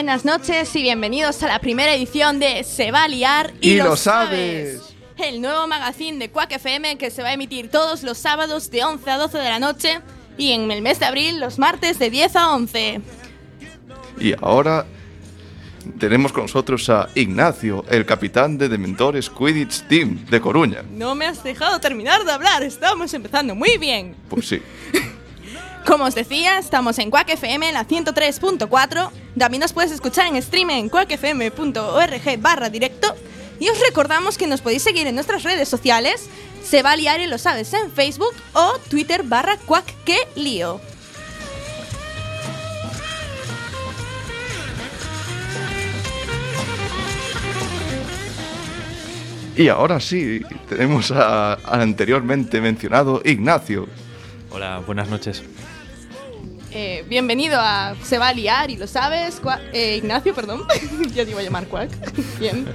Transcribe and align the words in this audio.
Buenas 0.00 0.24
noches 0.24 0.74
y 0.76 0.80
bienvenidos 0.80 1.42
a 1.42 1.46
la 1.46 1.58
primera 1.58 1.94
edición 1.94 2.38
de 2.38 2.64
Se 2.64 2.90
va 2.90 3.02
a 3.04 3.08
liar 3.08 3.52
y, 3.60 3.72
Y 3.72 3.76
lo, 3.76 3.84
lo 3.84 3.96
sabes. 3.96 4.80
sabes. 4.80 4.94
El 5.18 5.42
nuevo 5.42 5.66
magazine 5.66 6.16
de 6.18 6.30
Quack 6.30 6.52
FM 6.52 6.96
que 6.96 7.10
se 7.10 7.22
va 7.22 7.28
a 7.28 7.32
emitir 7.34 7.70
todos 7.70 8.02
los 8.02 8.16
sábados 8.16 8.70
de 8.70 8.82
11 8.82 9.10
a 9.10 9.18
12 9.18 9.36
de 9.36 9.44
la 9.44 9.58
noche 9.58 10.00
y 10.38 10.52
en 10.52 10.70
el 10.70 10.80
mes 10.80 11.00
de 11.00 11.04
abril 11.04 11.38
los 11.38 11.58
martes 11.58 11.98
de 11.98 12.08
10 12.08 12.34
a 12.36 12.54
11. 12.54 13.02
Y 14.18 14.32
ahora 14.40 14.86
tenemos 15.98 16.32
con 16.32 16.44
nosotros 16.44 16.88
a 16.88 17.10
Ignacio, 17.14 17.84
el 17.90 18.06
capitán 18.06 18.56
de 18.56 18.70
Dementores 18.70 19.28
Quidditch 19.28 19.82
Team 19.86 20.24
de 20.30 20.40
Coruña. 20.40 20.82
No 20.92 21.14
me 21.14 21.26
has 21.26 21.44
dejado 21.44 21.78
terminar 21.78 22.24
de 22.24 22.32
hablar, 22.32 22.62
estamos 22.62 23.12
empezando 23.12 23.54
muy 23.54 23.76
bien. 23.76 24.16
Pues 24.30 24.48
sí. 24.48 24.62
Como 25.86 26.04
os 26.04 26.14
decía, 26.14 26.58
estamos 26.58 26.98
en 26.98 27.10
Quack 27.10 27.30
FM 27.30 27.68
en 27.68 27.74
la 27.74 27.86
103.4. 27.86 29.10
También 29.38 29.60
nos 29.60 29.72
puedes 29.72 29.90
escuchar 29.90 30.26
en 30.26 30.36
streaming 30.36 30.74
en 30.76 30.88
quackfm.org 30.88 32.38
barra 32.40 32.68
directo. 32.70 33.14
Y 33.58 33.68
os 33.68 33.78
recordamos 33.80 34.38
que 34.38 34.46
nos 34.46 34.60
podéis 34.60 34.82
seguir 34.82 35.06
en 35.06 35.14
nuestras 35.14 35.42
redes 35.42 35.68
sociales. 35.68 36.28
Se 36.64 36.82
va 36.82 36.92
a 36.92 36.96
liar 36.96 37.20
y 37.20 37.26
lo 37.26 37.38
sabes 37.38 37.72
en 37.74 37.90
Facebook 37.90 38.34
o 38.52 38.72
Twitter 38.88 39.22
barra 39.24 39.56
Quack 39.56 39.86
que 40.04 40.18
lío. 40.36 40.80
Y 49.56 49.68
ahora 49.68 50.00
sí, 50.00 50.40
tenemos 50.68 51.10
a- 51.10 51.54
al 51.54 51.80
anteriormente 51.82 52.60
mencionado 52.60 53.20
Ignacio. 53.24 53.88
Hola, 54.50 54.80
buenas 54.86 55.08
noches. 55.08 55.42
Eh, 56.72 57.04
bienvenido 57.08 57.58
a 57.60 57.94
Se 58.02 58.18
va 58.18 58.28
a 58.28 58.32
liar 58.34 58.70
y 58.70 58.76
lo 58.76 58.86
sabes. 58.86 59.42
Cua- 59.42 59.60
eh, 59.72 59.96
Ignacio, 59.96 60.34
perdón. 60.34 60.62
Yo 61.14 61.24
te 61.24 61.30
iba 61.30 61.40
a 61.40 61.42
llamar 61.42 61.66
Quack. 61.66 61.90
Bien. 62.38 62.66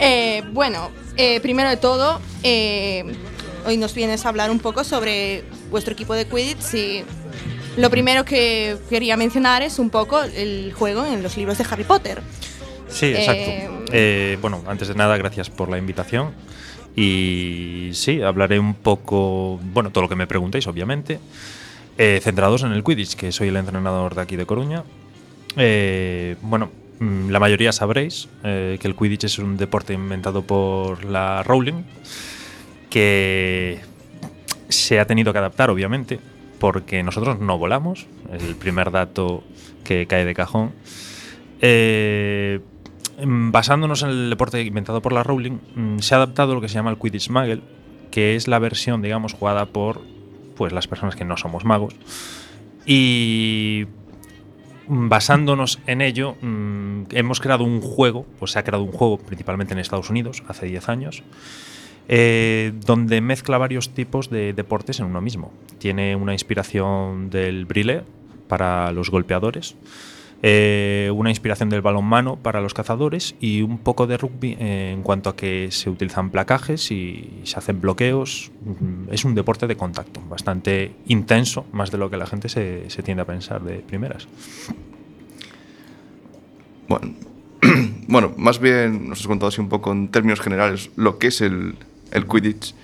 Eh, 0.00 0.42
bueno, 0.52 0.90
primero 1.42 1.68
de 1.68 1.76
todo, 1.76 2.20
hoy 3.66 3.76
nos 3.76 3.94
vienes 3.94 4.24
a 4.26 4.28
hablar 4.30 4.50
un 4.50 4.58
poco 4.58 4.82
sobre 4.82 5.44
vuestro 5.70 5.92
equipo 5.92 6.14
de 6.14 6.26
Quidditch 6.26 6.74
y 6.74 7.04
lo 7.76 7.90
primero 7.90 8.24
que 8.24 8.76
quería 8.90 9.16
mencionar 9.16 9.62
es 9.62 9.78
un 9.78 9.90
poco 9.90 10.22
el 10.22 10.72
juego 10.72 11.04
en 11.04 11.22
los 11.22 11.36
libros 11.36 11.58
de 11.58 11.66
Harry 11.70 11.84
Potter. 11.84 12.22
Sí, 12.88 13.06
exacto. 13.06 13.84
Bueno, 14.40 14.64
antes 14.66 14.88
de 14.88 14.94
nada, 14.94 15.16
gracias 15.16 15.48
por 15.50 15.68
la 15.68 15.78
invitación. 15.78 16.32
Y 16.96 17.90
sí, 17.92 18.20
hablaré 18.22 18.58
un 18.58 18.74
poco, 18.74 19.58
bueno, 19.62 19.90
todo 19.90 20.02
lo 20.02 20.08
que 20.08 20.16
me 20.16 20.26
preguntéis, 20.26 20.66
obviamente. 20.66 21.18
Eh, 21.96 22.20
centrados 22.22 22.64
en 22.64 22.72
el 22.72 22.82
Quidditch, 22.82 23.14
que 23.14 23.30
soy 23.30 23.48
el 23.48 23.56
entrenador 23.56 24.14
de 24.14 24.20
aquí 24.20 24.34
de 24.36 24.46
Coruña. 24.46 24.82
Eh, 25.56 26.36
bueno, 26.42 26.70
mm, 26.98 27.30
la 27.30 27.38
mayoría 27.38 27.70
sabréis 27.72 28.28
eh, 28.42 28.78
que 28.80 28.88
el 28.88 28.96
Quidditch 28.96 29.24
es 29.24 29.38
un 29.38 29.56
deporte 29.56 29.92
inventado 29.92 30.42
por 30.42 31.04
la 31.04 31.44
Rowling, 31.44 31.84
que 32.90 33.80
se 34.68 34.98
ha 34.98 35.06
tenido 35.06 35.32
que 35.32 35.38
adaptar, 35.38 35.70
obviamente, 35.70 36.18
porque 36.58 37.02
nosotros 37.04 37.38
no 37.38 37.58
volamos. 37.58 38.06
Es 38.32 38.42
el 38.42 38.56
primer 38.56 38.90
dato 38.90 39.44
que 39.84 40.06
cae 40.06 40.24
de 40.24 40.34
cajón. 40.34 40.72
Mm, 43.22 43.52
basándonos 43.52 44.02
en 44.02 44.10
el 44.10 44.30
deporte 44.30 44.60
inventado 44.62 45.00
por 45.00 45.12
la 45.12 45.22
Rowling, 45.22 45.58
mm, 45.76 45.98
se 46.00 46.14
ha 46.14 46.18
adaptado 46.18 46.54
lo 46.54 46.60
que 46.60 46.68
se 46.68 46.74
llama 46.74 46.90
el 46.90 46.98
Quidditch 46.98 47.30
Muggle, 47.30 47.60
que 48.10 48.34
es 48.34 48.48
la 48.48 48.58
versión, 48.58 49.02
digamos, 49.02 49.34
jugada 49.34 49.66
por 49.66 50.02
pues, 50.56 50.72
las 50.72 50.86
personas 50.86 51.16
que 51.16 51.24
no 51.24 51.36
somos 51.36 51.64
magos. 51.64 51.94
Y 52.86 53.86
basándonos 54.86 55.80
en 55.86 56.02
ello, 56.02 56.36
mm, 56.40 57.04
hemos 57.10 57.40
creado 57.40 57.64
un 57.64 57.80
juego, 57.80 58.26
pues 58.38 58.52
se 58.52 58.58
ha 58.58 58.64
creado 58.64 58.84
un 58.84 58.92
juego 58.92 59.18
principalmente 59.18 59.72
en 59.72 59.78
Estados 59.78 60.10
Unidos 60.10 60.42
hace 60.48 60.66
10 60.66 60.88
años, 60.88 61.22
eh, 62.08 62.72
donde 62.84 63.20
mezcla 63.20 63.56
varios 63.56 63.94
tipos 63.94 64.28
de 64.28 64.52
deportes 64.52 65.00
en 65.00 65.06
uno 65.06 65.20
mismo. 65.20 65.52
Tiene 65.78 66.16
una 66.16 66.32
inspiración 66.32 67.30
del 67.30 67.64
brilé 67.64 68.02
para 68.48 68.92
los 68.92 69.10
golpeadores, 69.10 69.74
eh, 70.46 71.10
una 71.14 71.30
inspiración 71.30 71.70
del 71.70 71.80
balonmano 71.80 72.36
para 72.36 72.60
los 72.60 72.74
cazadores 72.74 73.34
y 73.40 73.62
un 73.62 73.78
poco 73.78 74.06
de 74.06 74.18
rugby 74.18 74.58
eh, 74.60 74.90
en 74.92 75.02
cuanto 75.02 75.30
a 75.30 75.36
que 75.36 75.70
se 75.70 75.88
utilizan 75.88 76.28
placajes 76.28 76.90
y 76.90 77.40
se 77.44 77.58
hacen 77.58 77.80
bloqueos. 77.80 78.52
Mm, 78.62 79.10
Es 79.10 79.24
un 79.24 79.34
deporte 79.34 79.66
de 79.66 79.74
contacto, 79.74 80.20
bastante 80.28 80.92
intenso, 81.06 81.64
más 81.72 81.90
de 81.90 81.96
lo 81.96 82.10
que 82.10 82.18
la 82.18 82.26
gente 82.26 82.50
se, 82.50 83.02
tiende 83.02 83.22
a 83.22 83.24
pensar 83.24 83.64
de 83.64 83.76
primeras. 83.76 84.28
Bueno, 86.88 87.14
bueno, 88.06 88.34
más 88.36 88.60
bien 88.60 89.08
nos 89.08 89.20
has 89.20 89.26
contado 89.26 89.48
así 89.48 89.62
un 89.62 89.70
poco 89.70 89.92
en 89.92 90.08
términos 90.08 90.40
generales 90.40 90.90
lo 90.96 91.18
que 91.18 91.28
es 91.28 91.40
el, 91.40 91.76
el 92.12 92.26
Quidditch. 92.26 92.74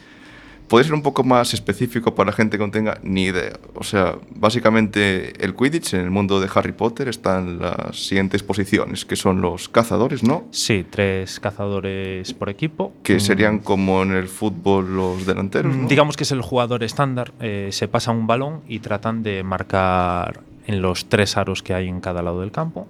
¿Puede 0.70 0.84
ser 0.84 0.94
un 0.94 1.02
poco 1.02 1.24
más 1.24 1.52
específico 1.52 2.14
para 2.14 2.30
la 2.30 2.32
gente 2.36 2.56
que 2.56 2.64
no 2.64 2.70
tenga 2.70 2.98
ni 3.02 3.24
idea? 3.24 3.58
O 3.74 3.82
sea, 3.82 4.14
básicamente 4.36 5.32
el 5.44 5.54
Quidditch 5.56 5.94
en 5.94 6.00
el 6.02 6.10
mundo 6.10 6.40
de 6.40 6.48
Harry 6.54 6.70
Potter 6.72 7.08
están 7.08 7.58
las 7.58 7.96
siguientes 7.96 8.44
posiciones, 8.44 9.04
que 9.04 9.16
son 9.16 9.40
los 9.40 9.68
cazadores, 9.68 10.22
¿no? 10.22 10.44
Sí, 10.52 10.86
tres 10.88 11.40
cazadores 11.40 12.32
por 12.34 12.48
equipo. 12.48 12.92
Que 13.02 13.16
Mm, 13.16 13.20
serían 13.20 13.58
como 13.58 14.02
en 14.02 14.12
el 14.12 14.28
fútbol 14.28 14.94
los 14.94 15.26
delanteros, 15.26 15.74
¿no? 15.74 15.88
Digamos 15.88 16.16
que 16.16 16.22
es 16.22 16.30
el 16.32 16.40
jugador 16.42 16.84
estándar. 16.84 17.32
eh, 17.40 17.70
se 17.72 17.88
pasa 17.88 18.12
un 18.12 18.26
balón 18.28 18.60
y 18.68 18.78
tratan 18.78 19.22
de 19.24 19.42
marcar 19.42 20.40
en 20.66 20.82
los 20.82 21.06
tres 21.08 21.36
aros 21.36 21.62
que 21.64 21.74
hay 21.74 21.88
en 21.88 22.00
cada 22.00 22.22
lado 22.22 22.40
del 22.42 22.52
campo. 22.52 22.86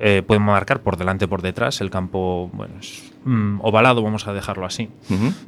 Eh, 0.00 0.22
pueden 0.26 0.42
marcar 0.42 0.80
por 0.80 0.96
delante, 0.96 1.28
por 1.28 1.42
detrás. 1.42 1.80
El 1.80 1.90
campo, 1.90 2.50
bueno, 2.52 2.74
es 2.80 3.07
mm, 3.24 3.60
ovalado, 3.62 4.02
vamos 4.02 4.26
a 4.26 4.32
dejarlo 4.32 4.64
así. 4.66 4.88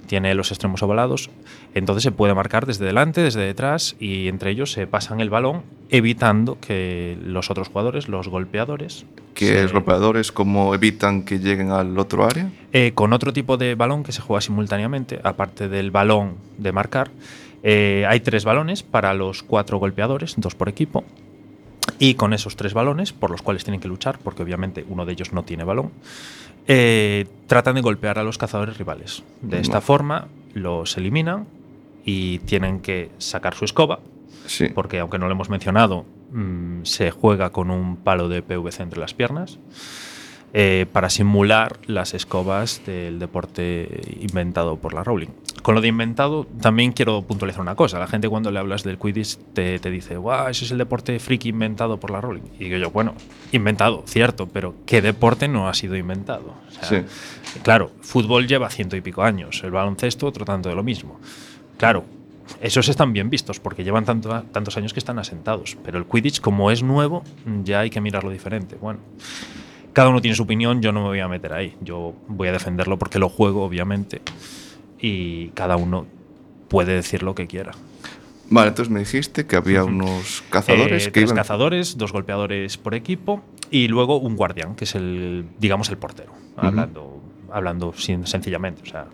Tiene 0.06 0.34
los 0.34 0.50
extremos 0.50 0.82
ovalados. 0.82 1.30
Entonces 1.74 2.02
se 2.02 2.12
puede 2.12 2.34
marcar 2.34 2.66
desde 2.66 2.84
delante, 2.84 3.22
desde 3.22 3.40
detrás 3.40 3.96
y 4.00 4.28
entre 4.28 4.50
ellos 4.50 4.72
se 4.72 4.86
pasan 4.86 5.20
el 5.20 5.30
balón, 5.30 5.62
evitando 5.88 6.58
que 6.60 7.16
los 7.24 7.50
otros 7.50 7.68
jugadores, 7.68 8.08
los 8.08 8.28
golpeadores, 8.28 9.04
Que 9.34 9.46
se- 9.46 9.62
los 9.62 9.72
golpeadores 9.72 10.32
como 10.32 10.74
evitan 10.74 11.22
que 11.24 11.38
lleguen 11.38 11.70
al 11.70 11.98
otro 11.98 12.24
área. 12.24 12.50
eh, 12.72 12.92
con 12.94 13.12
otro 13.12 13.32
tipo 13.32 13.56
de 13.56 13.74
balón 13.74 14.02
que 14.02 14.12
se 14.12 14.20
juega 14.20 14.40
simultáneamente, 14.40 15.20
aparte 15.22 15.68
del 15.68 15.90
balón 15.90 16.34
de 16.58 16.72
marcar. 16.72 17.10
eh, 17.62 18.06
hay 18.08 18.20
tres 18.20 18.44
balones 18.46 18.82
para 18.82 19.12
los 19.12 19.42
cuatro 19.42 19.76
golpeadores, 19.78 20.34
dos 20.38 20.54
por 20.54 20.70
equipo. 20.70 21.04
Y 21.98 22.14
con 22.14 22.32
esos 22.32 22.56
tres 22.56 22.72
balones, 22.72 23.12
por 23.12 23.30
los 23.30 23.42
cuales 23.42 23.64
tienen 23.64 23.80
que 23.82 23.88
luchar, 23.88 24.18
porque 24.18 24.42
obviamente 24.42 24.84
uno 24.88 25.04
de 25.04 25.12
ellos 25.12 25.34
no 25.34 25.42
tiene 25.42 25.64
balón, 25.64 25.90
eh, 26.66 27.26
tratan 27.46 27.74
de 27.74 27.80
golpear 27.80 28.18
a 28.18 28.22
los 28.24 28.38
cazadores 28.38 28.78
rivales. 28.78 29.22
De 29.42 29.58
esta 29.60 29.80
forma 29.80 30.28
los 30.54 30.96
eliminan 30.96 31.46
y 32.04 32.38
tienen 32.40 32.80
que 32.80 33.10
sacar 33.18 33.54
su 33.54 33.64
escoba, 33.64 34.00
Sí. 34.46 34.68
porque 34.74 34.98
aunque 34.98 35.18
no 35.18 35.26
lo 35.26 35.32
hemos 35.32 35.50
mencionado, 35.50 36.04
mm, 36.32 36.82
se 36.84 37.10
juega 37.10 37.50
con 37.50 37.70
un 37.70 37.96
palo 37.96 38.28
de 38.28 38.42
PVC 38.42 38.82
entre 38.82 39.00
las 39.00 39.14
piernas 39.14 39.58
eh, 40.52 40.86
para 40.92 41.10
simular 41.10 41.78
las 41.86 42.12
escobas 42.14 42.82
del 42.84 43.20
deporte 43.20 44.00
inventado 44.20 44.76
por 44.76 44.94
la 44.94 45.04
Rowling. 45.04 45.28
Con 45.62 45.74
lo 45.74 45.80
de 45.82 45.88
inventado, 45.88 46.46
también 46.60 46.92
quiero 46.92 47.20
puntualizar 47.22 47.60
una 47.60 47.74
cosa. 47.74 47.98
La 47.98 48.06
gente 48.06 48.28
cuando 48.30 48.50
le 48.50 48.58
hablas 48.58 48.82
del 48.82 48.96
Quidditch 48.98 49.36
te, 49.52 49.78
te 49.78 49.90
dice, 49.90 50.16
guau, 50.16 50.48
ese 50.48 50.64
es 50.64 50.70
el 50.70 50.78
deporte 50.78 51.18
friki 51.18 51.50
inventado 51.50 51.98
por 52.00 52.10
la 52.10 52.20
Rowling. 52.20 52.42
Y 52.58 52.64
digo 52.64 52.78
yo, 52.78 52.90
bueno, 52.90 53.14
inventado, 53.52 54.02
cierto, 54.06 54.46
pero 54.48 54.74
¿qué 54.86 55.02
deporte 55.02 55.48
no 55.48 55.68
ha 55.68 55.74
sido 55.74 55.96
inventado? 55.96 56.54
O 56.68 56.72
sea, 56.72 56.84
Sí. 56.88 57.58
Claro, 57.62 57.90
fútbol 58.00 58.46
lleva 58.48 58.70
ciento 58.70 58.96
y 58.96 59.00
pico 59.02 59.22
años, 59.22 59.62
el 59.62 59.70
baloncesto 59.70 60.26
otro 60.26 60.44
tanto 60.46 60.68
de 60.70 60.74
lo 60.74 60.82
mismo. 60.82 61.20
Claro, 61.76 62.04
esos 62.62 62.88
están 62.88 63.12
bien 63.12 63.28
vistos 63.28 63.60
porque 63.60 63.84
llevan 63.84 64.04
tanto- 64.06 64.42
tantos 64.52 64.76
años 64.78 64.92
que 64.94 64.98
están 65.00 65.18
asentados, 65.18 65.76
pero 65.84 65.98
el 65.98 66.06
Quidditch 66.06 66.40
como 66.40 66.70
es 66.70 66.82
nuevo 66.82 67.22
ya 67.64 67.80
hay 67.80 67.90
que 67.90 68.00
mirarlo 68.00 68.30
diferente. 68.30 68.76
Bueno, 68.80 69.00
cada 69.92 70.08
uno 70.08 70.20
tiene 70.22 70.34
su 70.36 70.44
opinión, 70.44 70.80
yo 70.80 70.90
no 70.92 71.02
me 71.02 71.08
voy 71.08 71.20
a 71.20 71.28
meter 71.28 71.52
ahí, 71.52 71.76
yo 71.82 72.14
voy 72.28 72.48
a 72.48 72.52
defenderlo 72.52 72.98
porque 72.98 73.18
lo 73.18 73.28
juego 73.28 73.62
obviamente 73.64 74.22
y 75.00 75.48
cada 75.54 75.76
uno 75.76 76.06
puede 76.68 76.94
decir 76.94 77.22
lo 77.22 77.34
que 77.34 77.46
quiera. 77.46 77.72
Vale, 78.48 78.68
entonces 78.68 78.92
me 78.92 78.98
dijiste 79.00 79.46
que 79.46 79.56
había 79.56 79.84
unos 79.84 80.42
cazadores 80.50 81.02
Eh, 81.02 81.06
que 81.06 81.20
tres 81.20 81.24
iban... 81.30 81.36
cazadores, 81.36 81.96
dos 81.96 82.12
golpeadores 82.12 82.76
por 82.78 82.94
equipo 82.94 83.42
y 83.70 83.86
luego 83.88 84.18
un 84.18 84.34
guardián, 84.36 84.74
que 84.74 84.84
es 84.84 84.94
el, 84.96 85.44
digamos, 85.60 85.88
el 85.90 85.98
portero, 85.98 86.32
hablando, 86.56 87.20
hablando 87.52 87.92
sin- 87.96 88.26
sencillamente. 88.26 88.82
O 88.82 88.86
sea, 88.86 89.06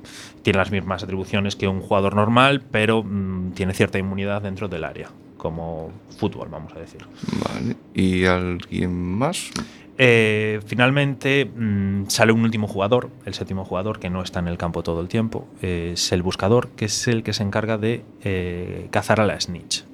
tiene 0.43 0.59
las 0.59 0.71
mismas 0.71 1.03
atribuciones 1.03 1.55
que 1.55 1.69
un 1.69 1.81
jugador 1.83 2.15
normal, 2.17 2.62
pero 2.71 3.03
mm, 3.03 3.53
tiene 3.53 3.75
cierta 3.75 3.99
inmunidad 3.99 4.41
dentro 4.41 4.69
del 4.69 4.85
área, 4.85 5.11
como 5.37 5.91
fútbol, 6.17 6.49
vamos 6.50 6.73
a 6.75 6.79
decir. 6.79 7.05
Vale. 7.53 7.77
¿Y 7.93 8.25
alguien 8.25 8.94
más? 9.19 9.50
Eh, 9.99 10.61
finalmente 10.67 11.47
mm, 11.47 12.09
sale 12.09 12.33
un 12.33 12.43
último 12.43 12.69
jugador, 12.69 13.09
el 13.25 13.33
séptimo 13.33 13.65
jugador, 13.65 13.99
que 13.99 14.11
no 14.11 14.23
está 14.23 14.41
en 14.41 14.49
el 14.49 14.59
campo 14.59 14.83
todo 14.83 15.01
el 15.01 15.09
tiempo. 15.09 15.47
eh, 15.63 15.93
es 15.95 16.13
el 16.13 16.23
buscador, 16.23 16.69
que 16.71 16.87
es 16.87 17.09
el 17.09 17.23
que 17.23 17.33
se 17.33 17.43
encarga 17.43 17.79
de 17.79 18.05
eh, 18.23 18.89
cazar 18.91 19.21
a 19.21 19.27
la 19.27 19.41
snitch. 19.41 19.85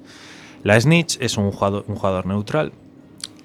La 0.63 0.79
snitch 0.79 1.17
es 1.21 1.37
un 1.37 1.51
jugador, 1.51 1.85
un 1.87 1.95
jugador 1.95 2.25
neutral 2.25 2.73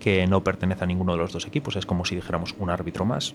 que 0.00 0.26
no 0.26 0.42
pertenece 0.42 0.84
a 0.84 0.86
ninguno 0.86 1.12
de 1.12 1.18
los 1.18 1.32
dos 1.32 1.46
equipos, 1.46 1.76
es 1.76 1.86
como 1.86 2.04
si 2.04 2.14
dijéramos 2.14 2.54
un 2.58 2.70
árbitro 2.70 3.04
más. 3.04 3.34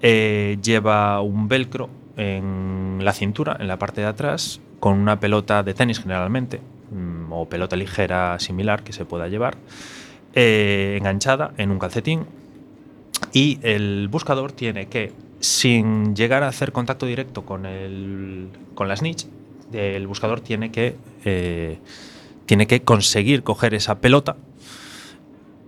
Lleva 0.00 1.20
un 1.20 1.48
velcro 1.48 1.90
en 2.16 2.98
la 3.02 3.12
cintura, 3.12 3.56
en 3.60 3.68
la 3.68 3.78
parte 3.78 4.00
de 4.00 4.06
atrás, 4.06 4.60
con 4.78 4.96
una 4.98 5.18
pelota 5.20 5.62
de 5.62 5.74
tenis 5.74 5.98
generalmente, 5.98 6.60
mm, 6.90 7.32
o 7.32 7.48
pelota 7.48 7.76
ligera 7.76 8.38
similar 8.38 8.82
que 8.82 8.92
se 8.92 9.04
pueda 9.04 9.28
llevar, 9.28 9.56
enganchada 10.32 11.52
en 11.56 11.70
un 11.72 11.78
calcetín. 11.78 12.24
Y 13.32 13.58
el 13.62 14.08
buscador 14.08 14.52
tiene 14.52 14.86
que, 14.86 15.12
sin 15.40 16.14
llegar 16.16 16.42
a 16.42 16.48
hacer 16.48 16.72
contacto 16.72 17.06
directo 17.06 17.44
con, 17.44 17.66
el, 17.66 18.48
con 18.74 18.88
la 18.88 18.96
snitch, 18.96 19.26
el 19.72 20.06
buscador 20.06 20.40
tiene 20.40 20.72
que, 20.72 20.96
eh, 21.24 21.78
tiene 22.46 22.66
que 22.66 22.82
conseguir 22.82 23.42
coger 23.42 23.74
esa 23.74 24.00
pelota 24.00 24.36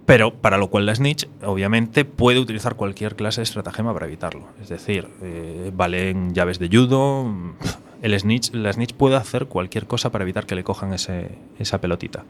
pero 0.04 0.34
para 0.34 0.58
lo 0.58 0.68
cual 0.68 0.86
la 0.86 0.94
snitch, 0.94 1.28
obviamente, 1.44 2.04
puede 2.04 2.40
utilizar 2.40 2.74
cualquier 2.74 3.14
clase 3.14 3.40
de 3.40 3.44
estratagema 3.44 3.94
para 3.94 4.06
evitarlo. 4.06 4.48
Es 4.60 4.68
decir, 4.68 5.08
eh, 5.22 5.70
valen 5.74 6.34
llaves 6.34 6.58
de 6.58 6.68
judo. 6.68 7.32
La 8.02 8.18
snitch 8.18 8.94
puede 8.94 9.14
hacer 9.14 9.46
cualquier 9.46 9.86
cosa 9.86 10.10
para 10.10 10.24
evitar 10.24 10.44
que 10.44 10.56
le 10.56 10.64
cojan 10.64 10.92
esa 10.92 11.80
pelotita. 11.80 12.24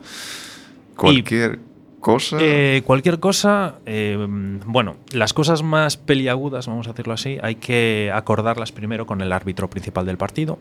Cualquier 0.96 1.61
cosa. 2.03 2.37
Eh, 2.39 2.83
cualquier 2.85 3.19
cosa. 3.19 3.77
Eh, 3.87 4.19
bueno, 4.67 4.97
las 5.13 5.33
cosas 5.33 5.63
más 5.63 5.97
peliagudas, 5.97 6.67
vamos 6.67 6.87
a 6.87 6.91
decirlo 6.91 7.15
así, 7.15 7.39
hay 7.43 7.55
que 7.55 8.11
acordarlas 8.13 8.73
primero 8.73 9.07
con 9.07 9.23
el 9.23 9.33
árbitro 9.33 9.71
principal 9.71 10.05
del 10.05 10.19
partido. 10.19 10.59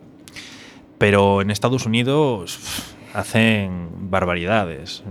Pero 0.98 1.42
en 1.42 1.52
Estados 1.52 1.86
Unidos 1.86 2.60
hacen 3.14 3.90
barbaridades 4.10 5.04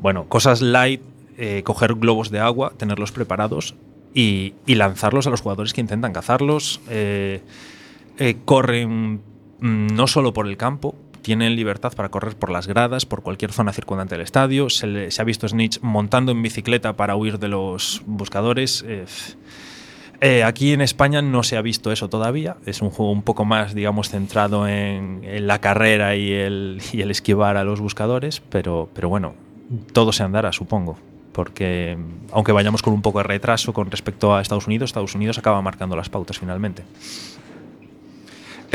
bueno, 0.00 0.26
cosas 0.28 0.60
light, 0.60 1.00
eh, 1.38 1.62
coger 1.64 1.94
globos 1.94 2.30
de 2.30 2.40
agua, 2.40 2.72
tenerlos 2.76 3.12
preparados 3.12 3.74
y, 4.12 4.54
lanzarlos 4.66 5.26
a 5.26 5.30
los 5.30 5.40
jugadores 5.40 5.72
que 5.72 5.80
intentan 5.80 6.12
cazarlos. 6.12 6.80
Corren 8.44 9.20
mm, 9.60 9.86
no 9.94 10.06
solo 10.06 10.32
por 10.32 10.46
el 10.46 10.56
campo, 10.56 10.94
tienen 11.24 11.56
libertad 11.56 11.94
para 11.96 12.10
correr 12.10 12.36
por 12.36 12.50
las 12.50 12.68
gradas, 12.68 13.06
por 13.06 13.22
cualquier 13.22 13.50
zona 13.50 13.72
circundante 13.72 14.14
del 14.14 14.20
estadio. 14.20 14.68
Se, 14.68 15.08
ha 15.18 15.24
visto 15.24 15.48
Snitch 15.48 15.80
montando 15.80 16.30
en 16.30 16.42
bicicleta 16.42 16.92
para 16.96 17.16
huir 17.16 17.38
de 17.38 17.48
los 17.48 18.02
buscadores. 18.04 18.84
aquí 20.44 20.72
en 20.72 20.82
España 20.82 21.22
no 21.22 21.42
se 21.42 21.56
ha 21.56 21.62
visto 21.62 21.90
eso 21.90 22.08
todavía. 22.08 22.58
Es 22.66 22.82
un 22.82 22.90
juego 22.90 23.10
un 23.10 23.22
poco 23.22 23.46
más, 23.46 23.74
digamos, 23.74 24.10
centrado 24.10 24.68
en, 24.68 25.22
la 25.46 25.60
carrera 25.60 26.14
y 26.14 26.30
el, 26.30 26.82
y 26.92 27.00
el, 27.00 27.10
esquivar 27.10 27.56
a 27.56 27.64
los 27.64 27.80
buscadores. 27.80 28.42
Pero, 28.50 28.90
pero 28.94 29.08
bueno, 29.08 29.34
todo 29.94 30.12
se 30.12 30.22
andará, 30.22 30.52
supongo. 30.52 30.98
Porque 31.32 31.96
aunque 32.32 32.52
vayamos 32.52 32.82
con 32.82 32.92
un 32.92 33.00
poco 33.00 33.18
de 33.18 33.24
retraso 33.24 33.72
con 33.72 33.90
respecto 33.90 34.34
a 34.36 34.42
Estados 34.42 34.66
Unidos, 34.66 34.90
Estados 34.90 35.14
Unidos 35.14 35.38
acaba 35.38 35.62
marcando 35.62 35.96
las 35.96 36.10
pautas 36.10 36.38
finalmente. 36.38 36.84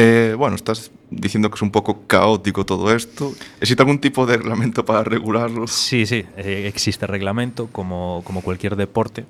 Eh, 0.02 0.34
bueno, 0.38 0.56
estás 0.56 0.92
diciendo 1.10 1.50
que 1.50 1.56
es 1.56 1.62
un 1.62 1.72
poco 1.72 2.08
caótico 2.08 2.66
todo 2.66 2.96
esto. 2.96 3.34
¿Existe 3.60 3.84
algún 3.84 4.00
tipo 4.00 4.26
de 4.26 4.38
reglamento 4.38 4.86
para 4.86 5.04
regularlo? 5.04 5.68
Sí, 5.68 6.06
sí, 6.06 6.24
eh, 6.38 6.72
existe 6.74 7.06
reglamento 7.06 7.68
como, 7.68 8.22
como 8.24 8.42
cualquier 8.42 8.78
deporte. 8.78 9.26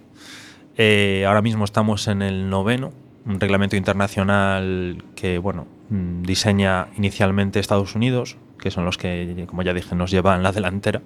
Eh, 0.78 1.26
ahora 1.26 1.42
mismo 1.42 1.66
estamos 1.66 2.08
en 2.08 2.22
el 2.22 2.52
noveno, 2.52 2.94
un 3.26 3.40
reglamento 3.40 3.78
internacional 3.78 5.04
que 5.16 5.40
bueno, 5.40 5.66
mm, 5.90 6.22
diseña 6.22 6.90
inicialmente 6.96 7.60
Estados 7.60 7.96
Unidos, 7.96 8.38
que 8.60 8.70
son 8.70 8.86
los 8.86 9.00
que, 9.00 9.46
como 9.48 9.64
ya 9.64 9.74
dije, 9.74 9.96
nos 9.96 10.12
llevan 10.12 10.44
la 10.44 10.52
delantera 10.52 11.02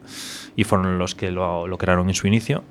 y 0.58 0.66
fueron 0.66 0.98
los 0.98 1.16
que 1.16 1.32
lo, 1.32 1.78
crearon 1.78 2.10
en 2.10 2.16
su 2.16 2.28
inicio. 2.28 2.66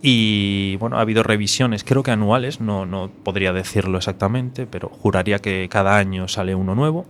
Y 0.00 0.76
bueno, 0.76 0.98
ha 0.98 1.00
habido 1.00 1.22
revisiones, 1.22 1.82
creo 1.82 2.02
que 2.02 2.12
anuales, 2.12 2.60
no, 2.60 2.86
no 2.86 3.10
podría 3.24 3.52
decirlo 3.52 3.98
exactamente, 3.98 4.66
pero 4.66 4.88
juraría 4.88 5.40
que 5.40 5.68
cada 5.68 5.96
año 5.96 6.28
sale 6.28 6.54
uno 6.54 6.74
nuevo. 6.74 7.06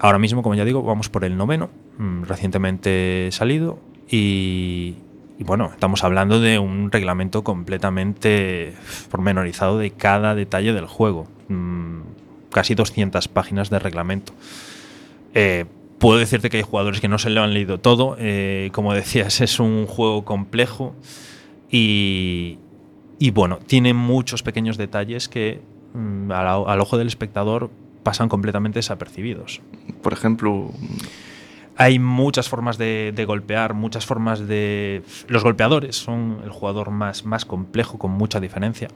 Ahora 0.00 0.18
mismo, 0.18 0.42
como 0.42 0.54
ya 0.54 0.64
digo, 0.64 0.82
vamos 0.82 1.08
por 1.08 1.24
el 1.24 1.36
noveno, 1.36 1.70
mm, 1.98 2.24
recientemente 2.24 3.28
salido, 3.30 3.78
y, 4.10 4.96
bueno, 5.40 5.70
estamos 5.72 6.02
hablando 6.02 6.40
de 6.40 6.58
un 6.58 6.90
reglamento 6.90 7.44
completamente 7.44 8.74
pormenorizado 9.10 9.78
de 9.78 9.90
cada 9.90 10.34
detalle 10.34 10.72
del 10.72 10.86
juego. 10.86 11.28
Mm, 11.48 12.00
casi 12.50 12.74
200 12.74 13.28
páginas 13.28 13.70
de 13.70 13.78
reglamento. 13.78 14.32
Eh, 15.34 15.66
Puedo 15.98 16.20
decirte 16.20 16.48
que 16.48 16.58
hay 16.58 16.62
jugadores 16.62 17.00
que 17.00 17.08
no 17.08 17.18
se 17.18 17.28
lo 17.28 17.42
han 17.42 17.52
leído 17.52 17.78
todo. 17.78 18.16
Eh, 18.20 18.70
como 18.72 18.94
decías, 18.94 19.40
es 19.40 19.58
un 19.58 19.86
juego 19.86 20.24
complejo 20.24 20.94
y, 21.70 22.58
bueno, 23.32 23.58
tiene 23.66 23.94
muchos 23.94 24.42
pequeños 24.42 24.76
detalles 24.76 25.28
que 25.28 25.60
mm, 25.94 26.30
al, 26.32 26.80
ojo 26.80 26.98
del 26.98 27.08
espectador 27.08 27.70
pasan 28.02 28.28
completamente 28.28 28.78
desapercibidos. 28.78 29.60
Por 30.02 30.12
ejemplo... 30.12 30.70
Hay 31.80 32.00
muchas 32.00 32.48
formas 32.48 32.76
de, 32.76 33.24
golpear, 33.24 33.72
muchas 33.72 34.04
formas 34.04 34.48
de... 34.48 35.04
Los 35.28 35.44
golpeadores 35.44 35.94
son 35.94 36.40
el 36.42 36.50
jugador 36.50 36.90
más, 36.90 37.24
más 37.24 37.44
complejo, 37.44 38.00
con 38.00 38.10
mucha 38.10 38.40
diferencia. 38.40 38.88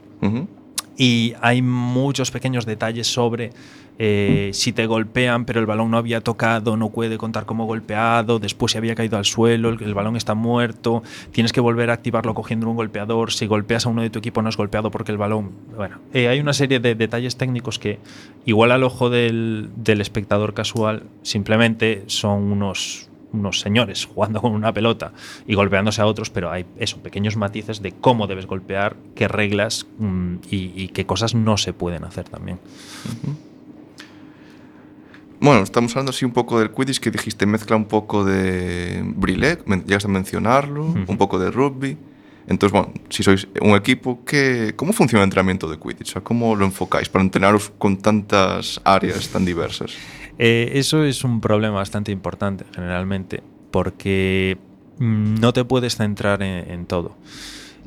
Y 0.96 1.34
hay 1.40 1.62
muchos 1.62 2.30
pequeños 2.30 2.66
detalles 2.66 3.06
sobre 3.06 3.50
eh, 3.98 4.50
si 4.54 4.72
te 4.72 4.86
golpean 4.86 5.44
pero 5.44 5.60
el 5.60 5.66
balón 5.66 5.90
no 5.90 5.98
había 5.98 6.22
tocado, 6.22 6.76
no 6.76 6.90
puede 6.90 7.18
contar 7.18 7.44
como 7.44 7.66
golpeado, 7.66 8.38
después 8.38 8.72
se 8.72 8.78
había 8.78 8.94
caído 8.94 9.18
al 9.18 9.24
suelo, 9.24 9.68
el, 9.68 9.94
balón 9.94 10.16
está 10.16 10.34
muerto, 10.34 11.02
tienes 11.30 11.52
que 11.52 11.60
volver 11.60 11.90
a 11.90 11.92
activarlo 11.92 12.34
cogiendo 12.34 12.68
un 12.68 12.76
golpeador, 12.76 13.32
si 13.32 13.46
golpeas 13.46 13.86
a 13.86 13.90
uno 13.90 14.02
de 14.02 14.10
tu 14.10 14.18
equipo 14.18 14.40
no 14.42 14.48
es 14.48 14.56
golpeado 14.56 14.90
porque 14.90 15.12
el 15.12 15.18
balón... 15.18 15.52
Bueno, 15.76 15.98
eh, 16.14 16.28
hay 16.28 16.40
una 16.40 16.54
serie 16.54 16.80
de 16.80 16.94
detalles 16.94 17.36
técnicos 17.36 17.78
que 17.78 17.98
igual 18.46 18.72
al 18.72 18.82
ojo 18.82 19.10
del, 19.10 19.70
del 19.76 20.00
espectador 20.00 20.54
casual 20.54 21.04
simplemente 21.22 22.04
son 22.06 22.50
unos 22.50 23.08
unos 23.32 23.60
señores 23.60 24.06
jugando 24.06 24.40
con 24.40 24.52
una 24.52 24.72
pelota 24.72 25.12
y 25.46 25.54
golpeándose 25.54 26.00
a 26.02 26.06
otros, 26.06 26.30
pero 26.30 26.50
hay 26.50 26.66
eso, 26.78 26.98
pequeños 26.98 27.36
matices 27.36 27.82
de 27.82 27.92
cómo 27.92 28.26
debes 28.26 28.46
golpear, 28.46 28.96
qué 29.14 29.28
reglas 29.28 29.86
mm, 29.98 30.36
y, 30.50 30.88
qué 30.88 31.06
cosas 31.06 31.34
no 31.34 31.56
se 31.56 31.72
pueden 31.72 32.04
hacer 32.04 32.28
también. 32.28 32.58
Bueno, 35.40 35.62
estamos 35.62 35.92
hablando 35.92 36.10
así 36.10 36.24
un 36.24 36.32
poco 36.32 36.60
del 36.60 36.70
Quidditch 36.70 37.00
que 37.00 37.10
dijiste, 37.10 37.46
mezcla 37.46 37.74
un 37.74 37.86
poco 37.86 38.24
de 38.24 39.02
brillet, 39.04 39.64
llegas 39.86 40.04
a 40.04 40.08
mencionarlo, 40.08 40.84
un 40.84 41.16
poco 41.18 41.38
de 41.38 41.50
rugby. 41.50 41.96
Entonces, 42.46 42.72
bueno, 42.72 42.92
si 43.08 43.22
sois 43.22 43.46
un 43.60 43.74
equipo, 43.74 44.24
¿qué, 44.24 44.74
¿cómo 44.76 44.92
funciona 44.92 45.22
el 45.22 45.26
entrenamiento 45.26 45.68
de 45.68 45.78
Quidditch? 45.78 46.20
¿Cómo 46.22 46.56
lo 46.56 46.64
enfocáis 46.64 47.08
para 47.08 47.24
entrenaros 47.24 47.72
con 47.78 47.98
tantas 47.98 48.80
áreas 48.84 49.28
tan 49.28 49.44
diversas? 49.44 49.92
Eh, 50.38 50.72
eso 50.74 51.04
es 51.04 51.24
un 51.24 51.40
problema 51.40 51.76
bastante 51.76 52.12
importante, 52.12 52.64
generalmente, 52.74 53.42
porque 53.70 54.58
mm, 54.98 55.40
no 55.40 55.52
te 55.52 55.64
puedes 55.64 55.96
centrar 55.96 56.42
en, 56.42 56.86
todo. 56.86 57.16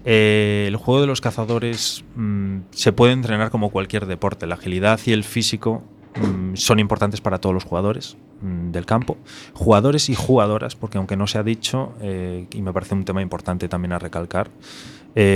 Eh, 0.05 0.65
el 0.67 0.75
juego 0.75 1.01
de 1.01 1.07
los 1.07 1.21
cazadores 1.21 2.03
mm, 2.15 2.59
se 2.71 2.93
puede 2.93 3.13
entrenar 3.13 3.49
como 3.49 3.69
cualquier 3.69 4.05
deporte. 4.05 4.47
La 4.47 4.55
agilidad 4.55 4.99
y 5.05 5.11
el 5.11 5.23
físico 5.23 5.83
Mm, 6.15 6.55
son 6.55 6.79
importantes 6.79 7.19
para 7.19 7.39
todos 7.39 7.53
los 7.53 7.65
jugadores 7.65 8.15
del 8.41 8.85
campo, 8.85 9.17
jugadores 9.53 10.09
y 10.09 10.15
jugadoras, 10.15 10.75
porque 10.75 10.97
aunque 10.97 11.17
no 11.17 11.25
se 11.25 11.37
ha 11.37 11.43
dicho, 11.43 11.93
eh, 12.01 12.47
y 12.51 12.61
me 12.61 12.71
parece 12.71 12.93
un 12.93 13.03
tema 13.03 13.21
importante 13.21 13.67
también 13.67 13.93
a 13.93 13.99
recalcar, 13.99 14.49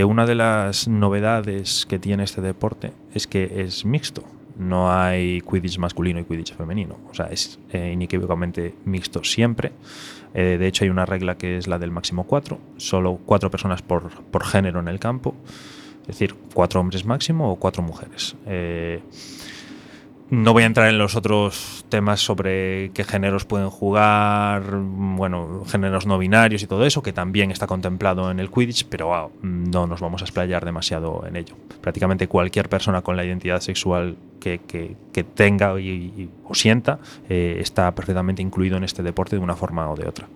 una 0.06 0.25
de 0.25 0.36
las 0.36 0.89
novedades 0.89 1.86
que 1.88 2.00
tiene 2.00 2.25
este 2.25 2.42
deporte 2.42 2.92
es 3.13 3.28
que 3.28 3.62
es 3.62 3.86
mixto. 3.86 4.24
No 4.60 4.92
hay 4.92 5.42
Quidditch 5.42 5.80
masculino 5.80 6.20
y 6.20 6.25
Quidditch 6.25 6.54
femenino. 6.54 6.98
O 7.10 7.13
sea, 7.16 7.25
es 7.28 7.60
eh, 7.72 7.92
inequívocamente 7.94 8.75
mixto 8.86 9.24
siempre. 9.24 9.72
de 10.34 10.68
hecho, 10.68 10.84
hay 10.84 10.92
una 10.92 11.06
regla 11.08 11.38
que 11.38 11.58
es 11.58 11.68
la 11.68 11.80
del 11.80 11.89
máximo 11.89 12.25
cuatro. 12.25 12.60
Solo 12.78 13.20
cuatro 13.25 13.50
personas 13.50 13.82
por, 13.82 14.10
por 14.25 14.46
género 14.46 14.80
en 14.80 14.88
el 14.88 15.00
campo. 15.00 15.34
Es 16.01 16.08
decir, 16.08 16.36
cuatro 16.54 16.80
hombres 16.80 17.06
máximo 17.06 17.51
o 17.51 17.56
cuatro 17.56 17.82
mujeres. 17.82 18.36
No 20.31 20.53
voy 20.53 20.62
a 20.62 20.67
entrar 20.67 20.89
en 20.89 21.00
los 21.00 21.15
otros 21.15 21.86
temas 21.89 22.19
sobre 22.19 22.91
qué 22.93 23.03
géneros 23.03 23.45
pueden 23.45 23.71
jugar, 23.71 24.63
bueno, 24.75 25.63
géneros 25.65 26.05
no 26.05 26.19
binarios 26.19 26.62
y 26.62 26.67
todo 26.67 26.86
eso, 26.86 27.01
que 27.01 27.13
también 27.13 27.50
está 27.50 27.65
contemplado 27.65 28.29
en 28.29 28.39
el 28.39 28.51
Quidditch, 28.51 28.86
pero 28.86 29.31
no 29.41 29.88
nos 29.88 30.01
vamos 30.01 30.21
a 30.21 30.25
explayar 30.25 30.65
demasiado 30.65 31.25
en 31.25 31.36
ello. 31.36 31.55
Prácticamente 31.81 32.27
cualquier 32.27 32.69
persona 32.69 33.01
con 33.01 33.17
la 33.17 33.25
identidad 33.25 33.59
sexual 33.59 34.17
que, 34.39 34.59
tenga 35.33 35.74
o 35.74 36.55
sienta 36.55 37.00
eh, 37.27 37.57
está 37.59 37.93
perfectamente 37.95 38.43
incluido 38.43 38.77
en 38.77 38.83
este 38.83 39.01
deporte 39.01 39.36
de 39.36 39.41
una 39.41 39.55
forma 39.55 39.89
o 39.89 39.95
de 39.95 40.07
otra. 40.07 40.27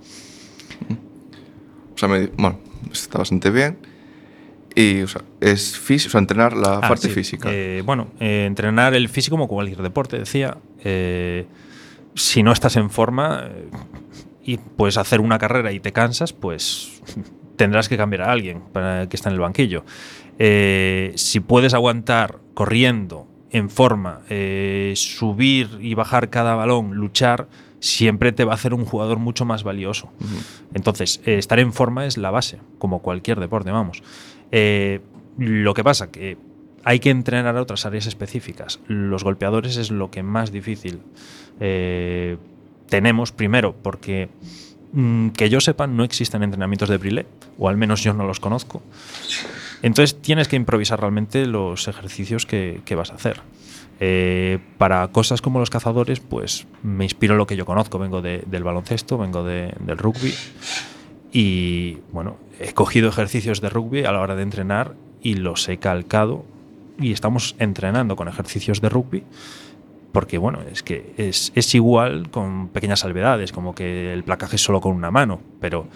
O 1.93 1.97
sea, 1.97 2.09
bueno, 2.09 2.59
está 2.91 3.19
bastante 3.19 3.51
bien. 3.51 3.92
Y, 4.75 5.01
o 5.01 5.08
sea, 5.08 5.22
es 5.39 5.77
físico, 5.77 6.10
o 6.10 6.12
sea, 6.12 6.20
entrenar 6.20 6.56
la 6.56 6.77
ah, 6.77 6.88
parte 6.88 7.10
física. 7.10 7.50
Eh, 7.51 7.84
bueno, 7.86 8.08
eh, 8.20 8.46
entrenar 8.48 8.94
el 8.96 9.10
físico 9.10 9.36
como 9.36 9.48
cualquier 9.48 9.82
deporte, 9.82 10.18
decía. 10.18 10.58
Eh, 10.84 11.46
si 12.15 12.44
no 12.44 12.51
estás 12.51 12.75
en 12.75 12.89
forma 12.89 13.50
y 14.44 14.58
puedes 14.58 14.98
hacer 14.98 15.22
una 15.22 15.39
carrera 15.39 15.72
y 15.72 15.80
te 15.80 15.92
cansas, 15.92 16.34
pues 16.34 17.01
tendrás 17.56 17.89
que 17.89 17.98
cambiar 17.98 18.24
a 18.24 18.32
alguien 18.32 18.62
para 18.72 19.08
que 19.08 19.15
está 19.15 19.30
en 19.30 19.36
el 19.36 19.42
banquillo. 19.42 19.84
Eh, 20.39 21.13
si 21.15 21.39
puedes 21.39 21.74
aguantar 21.74 22.39
corriendo 22.53 23.27
en 23.51 23.70
forma, 23.70 24.22
eh, 24.30 24.94
subir 24.96 25.77
y 25.80 25.94
bajar 25.94 26.30
cada 26.30 26.56
balón, 26.56 26.96
luchar, 26.96 27.48
siempre 27.80 28.32
te 28.32 28.46
va 28.46 28.53
a 28.53 28.56
hacer 28.56 28.74
un 28.74 28.86
jugador 28.86 29.20
mucho 29.20 29.46
más 29.46 29.63
valioso. 29.63 30.12
Entonces, 30.74 31.22
eh, 31.25 31.38
estar 31.38 31.60
en 31.60 31.72
forma 31.74 32.06
es 32.06 32.18
la 32.18 32.32
base, 32.32 32.60
como 32.80 33.00
cualquier 33.00 33.39
deporte, 33.39 33.72
vamos. 33.72 34.01
Lo 35.38 35.74
que 35.74 35.83
pasa 35.83 36.12
que 36.12 36.38
hay 36.83 37.00
que 37.00 37.10
entrenar 37.10 37.57
a 37.57 37.62
otras 37.62 37.86
áreas 37.86 38.05
específicas. 38.05 38.79
Los 38.88 39.24
golpeadores 39.24 39.77
es 39.77 39.89
lo 39.89 40.12
que 40.12 40.22
más 40.22 40.51
difícil 40.51 41.01
tenemos, 42.93 43.31
primero, 43.31 43.74
porque 43.74 44.29
mm, 44.91 45.29
que 45.29 45.50
yo 45.50 45.60
sepa, 45.62 45.88
no 45.88 46.03
existen 46.03 46.43
entrenamientos 46.43 46.89
de 46.89 46.98
brilé, 46.98 47.25
o 47.57 47.67
al 47.67 47.75
menos 47.75 48.03
yo 48.03 48.13
no 48.13 48.24
los 48.24 48.39
conozco. 48.39 48.83
Entonces 49.81 50.22
tienes 50.22 50.48
que 50.48 50.57
improvisar 50.57 51.00
realmente 51.00 51.48
los 51.48 51.88
ejercicios 51.88 52.45
que, 52.45 52.83
vas 52.95 53.10
a 53.10 53.15
hacer. 53.15 53.41
Eh, 54.00 54.60
para 54.77 55.07
cosas 55.07 55.41
como 55.41 55.57
los 55.60 55.72
cazadores, 55.72 56.19
pues 56.19 56.67
me 56.83 57.03
inspiro 57.03 57.36
lo 57.36 57.48
que 57.48 57.55
yo 57.55 57.65
conozco. 57.65 57.98
Vengo 57.98 58.22
del 58.22 58.63
baloncesto, 58.63 59.17
vengo 59.17 59.43
del 59.43 59.98
rugby 59.98 60.33
y 61.33 61.97
bueno, 62.11 62.37
he 62.59 62.73
cogido 62.73 63.09
ejercicios 63.09 63.59
de 63.59 63.69
rugby 63.69 64.05
a 64.05 64.11
la 64.11 64.21
hora 64.21 64.35
de 64.35 64.43
entrenar 64.43 64.93
y 65.21 65.33
los 65.33 65.67
he 65.67 65.77
calcado 65.77 66.45
y 66.99 67.11
estamos 67.11 67.55
entrenando 67.57 68.15
con 68.15 68.27
ejercicios 68.27 68.79
de 68.79 68.89
rugby 68.89 69.23
porque 70.13 70.37
bueno, 70.37 70.59
es 70.71 70.83
que 70.83 71.13
es, 71.17 71.51
es 71.55 71.73
igual 71.73 72.29
con 72.29 72.69
pequeñas 72.69 72.99
salvedades, 72.99 73.51
como 73.51 73.73
que 73.73 74.13
el 74.13 74.23
placaje 74.23 74.57
es 74.57 74.63
solo 74.63 74.79
con 74.79 74.93
una 74.95 75.09
mano, 75.09 75.41
pero 75.59 75.87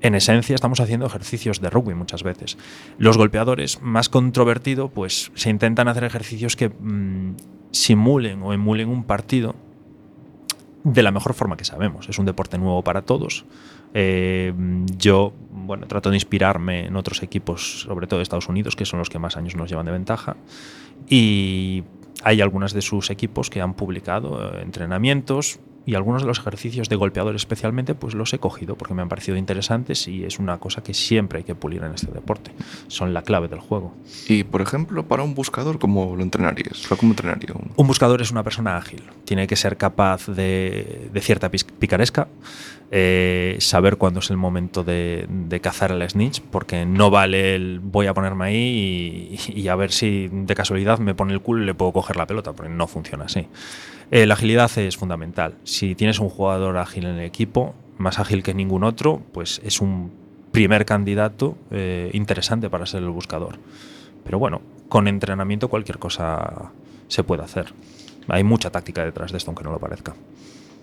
en 0.00 0.14
esencia 0.14 0.54
estamos 0.54 0.78
haciendo 0.78 1.06
ejercicios 1.06 1.60
de 1.60 1.68
rugby 1.68 1.94
muchas 1.94 2.22
veces. 2.22 2.56
Los 2.96 3.18
golpeadores, 3.18 3.82
más 3.82 4.08
controvertido, 4.08 4.88
pues 4.88 5.32
se 5.34 5.50
intentan 5.50 5.88
hacer 5.88 6.04
ejercicios 6.04 6.54
que 6.54 6.68
mm, 6.68 7.34
simulen 7.72 8.40
o 8.44 8.52
emulen 8.52 8.88
un 8.88 9.02
partido 9.02 9.56
de 10.84 11.02
la 11.02 11.10
mejor 11.10 11.34
forma 11.34 11.56
que 11.56 11.64
sabemos. 11.64 12.08
Es 12.08 12.20
un 12.20 12.26
deporte 12.26 12.56
nuevo 12.56 12.82
para 12.82 13.02
todos. 13.02 13.44
Eh, 13.94 14.52
yo, 14.96 15.32
bueno, 15.50 15.86
trato 15.86 16.10
de 16.10 16.16
inspirarme 16.16 16.86
en 16.86 16.96
otros 16.96 17.22
equipos, 17.22 17.82
sobre 17.82 18.06
todo 18.06 18.18
de 18.18 18.22
Estados 18.22 18.48
Unidos, 18.48 18.76
que 18.76 18.84
son 18.84 18.98
los 18.98 19.08
que 19.08 19.18
más 19.18 19.36
años 19.36 19.56
nos 19.56 19.68
llevan 19.68 19.86
de 19.86 19.92
ventaja. 19.92 20.36
Y 21.08 21.84
hay 22.22 22.40
algunos 22.40 22.72
de 22.72 22.82
sus 22.82 23.10
equipos 23.10 23.50
que 23.50 23.60
han 23.60 23.74
publicado 23.74 24.54
eh, 24.54 24.62
entrenamientos 24.62 25.60
y 25.86 25.94
algunos 25.94 26.22
de 26.22 26.28
los 26.28 26.38
ejercicios 26.38 26.88
de 26.88 26.96
golpeador 26.96 27.34
especialmente, 27.34 27.94
pues 27.94 28.14
los 28.14 28.32
he 28.34 28.38
cogido 28.38 28.76
porque 28.76 28.94
me 28.94 29.02
han 29.02 29.08
parecido 29.08 29.36
interesantes 29.36 30.06
y 30.08 30.24
es 30.24 30.38
una 30.38 30.58
cosa 30.58 30.82
que 30.82 30.94
siempre 30.94 31.38
hay 31.38 31.44
que 31.44 31.54
pulir 31.54 31.82
en 31.82 31.94
este 31.94 32.10
deporte. 32.12 32.52
Son 32.88 33.14
la 33.14 33.22
clave 33.22 33.48
del 33.48 33.60
juego. 33.60 33.94
Y, 34.28 34.44
por 34.44 34.60
ejemplo, 34.60 35.06
para 35.06 35.22
un 35.22 35.34
buscador, 35.34 35.78
¿cómo 35.78 36.16
lo 36.16 36.22
entrenarías? 36.22 36.86
¿Cómo 36.98 37.12
entrenaría 37.12 37.54
un... 37.54 37.72
un 37.74 37.86
buscador 37.86 38.20
es 38.20 38.30
una 38.30 38.42
persona 38.42 38.76
ágil. 38.76 39.02
Tiene 39.24 39.46
que 39.46 39.56
ser 39.56 39.76
capaz 39.76 40.26
de, 40.26 41.08
de 41.12 41.20
cierta 41.20 41.50
picaresca, 41.50 42.28
eh, 42.90 43.56
saber 43.60 43.96
cuándo 43.96 44.20
es 44.20 44.30
el 44.30 44.36
momento 44.36 44.84
de, 44.84 45.26
de, 45.28 45.60
cazar 45.60 45.92
el 45.92 46.08
snitch, 46.08 46.42
porque 46.42 46.84
no 46.84 47.10
vale 47.10 47.54
el 47.54 47.80
voy 47.80 48.06
a 48.06 48.14
ponerme 48.14 48.46
ahí 48.46 49.38
y, 49.46 49.60
y 49.60 49.68
a 49.68 49.76
ver 49.76 49.92
si 49.92 50.28
de 50.30 50.54
casualidad 50.54 50.98
me 50.98 51.14
pone 51.14 51.32
el 51.32 51.40
culo 51.40 51.62
y 51.62 51.66
le 51.66 51.74
puedo 51.74 51.92
coger 51.92 52.16
la 52.16 52.26
pelota, 52.26 52.52
porque 52.52 52.70
no 52.70 52.86
funciona 52.88 53.26
así. 53.26 53.46
Eh, 54.10 54.26
la 54.26 54.34
agilidad 54.34 54.70
es 54.76 54.96
fundamental. 54.96 55.54
Si 55.64 55.94
tienes 55.94 56.18
un 56.18 56.28
jugador 56.28 56.78
ágil 56.78 57.06
en 57.06 57.16
el 57.16 57.24
equipo, 57.24 57.74
más 57.96 58.18
ágil 58.18 58.42
que 58.42 58.54
ningún 58.54 58.82
otro, 58.82 59.22
pues 59.32 59.60
es 59.64 59.80
un 59.80 60.10
primer 60.50 60.84
candidato 60.84 61.56
eh, 61.70 62.10
interesante 62.12 62.68
para 62.68 62.86
ser 62.86 63.02
el 63.02 63.10
buscador. 63.10 63.58
Pero 64.24 64.38
bueno, 64.38 64.62
con 64.88 65.06
entrenamiento 65.06 65.68
cualquier 65.68 65.98
cosa 65.98 66.72
se 67.06 67.22
puede 67.22 67.44
hacer. 67.44 67.72
Hay 68.28 68.42
mucha 68.42 68.70
táctica 68.70 69.04
detrás 69.04 69.30
de 69.30 69.38
esto, 69.38 69.50
aunque 69.50 69.64
no 69.64 69.70
lo 69.70 69.78
parezca. 69.78 70.14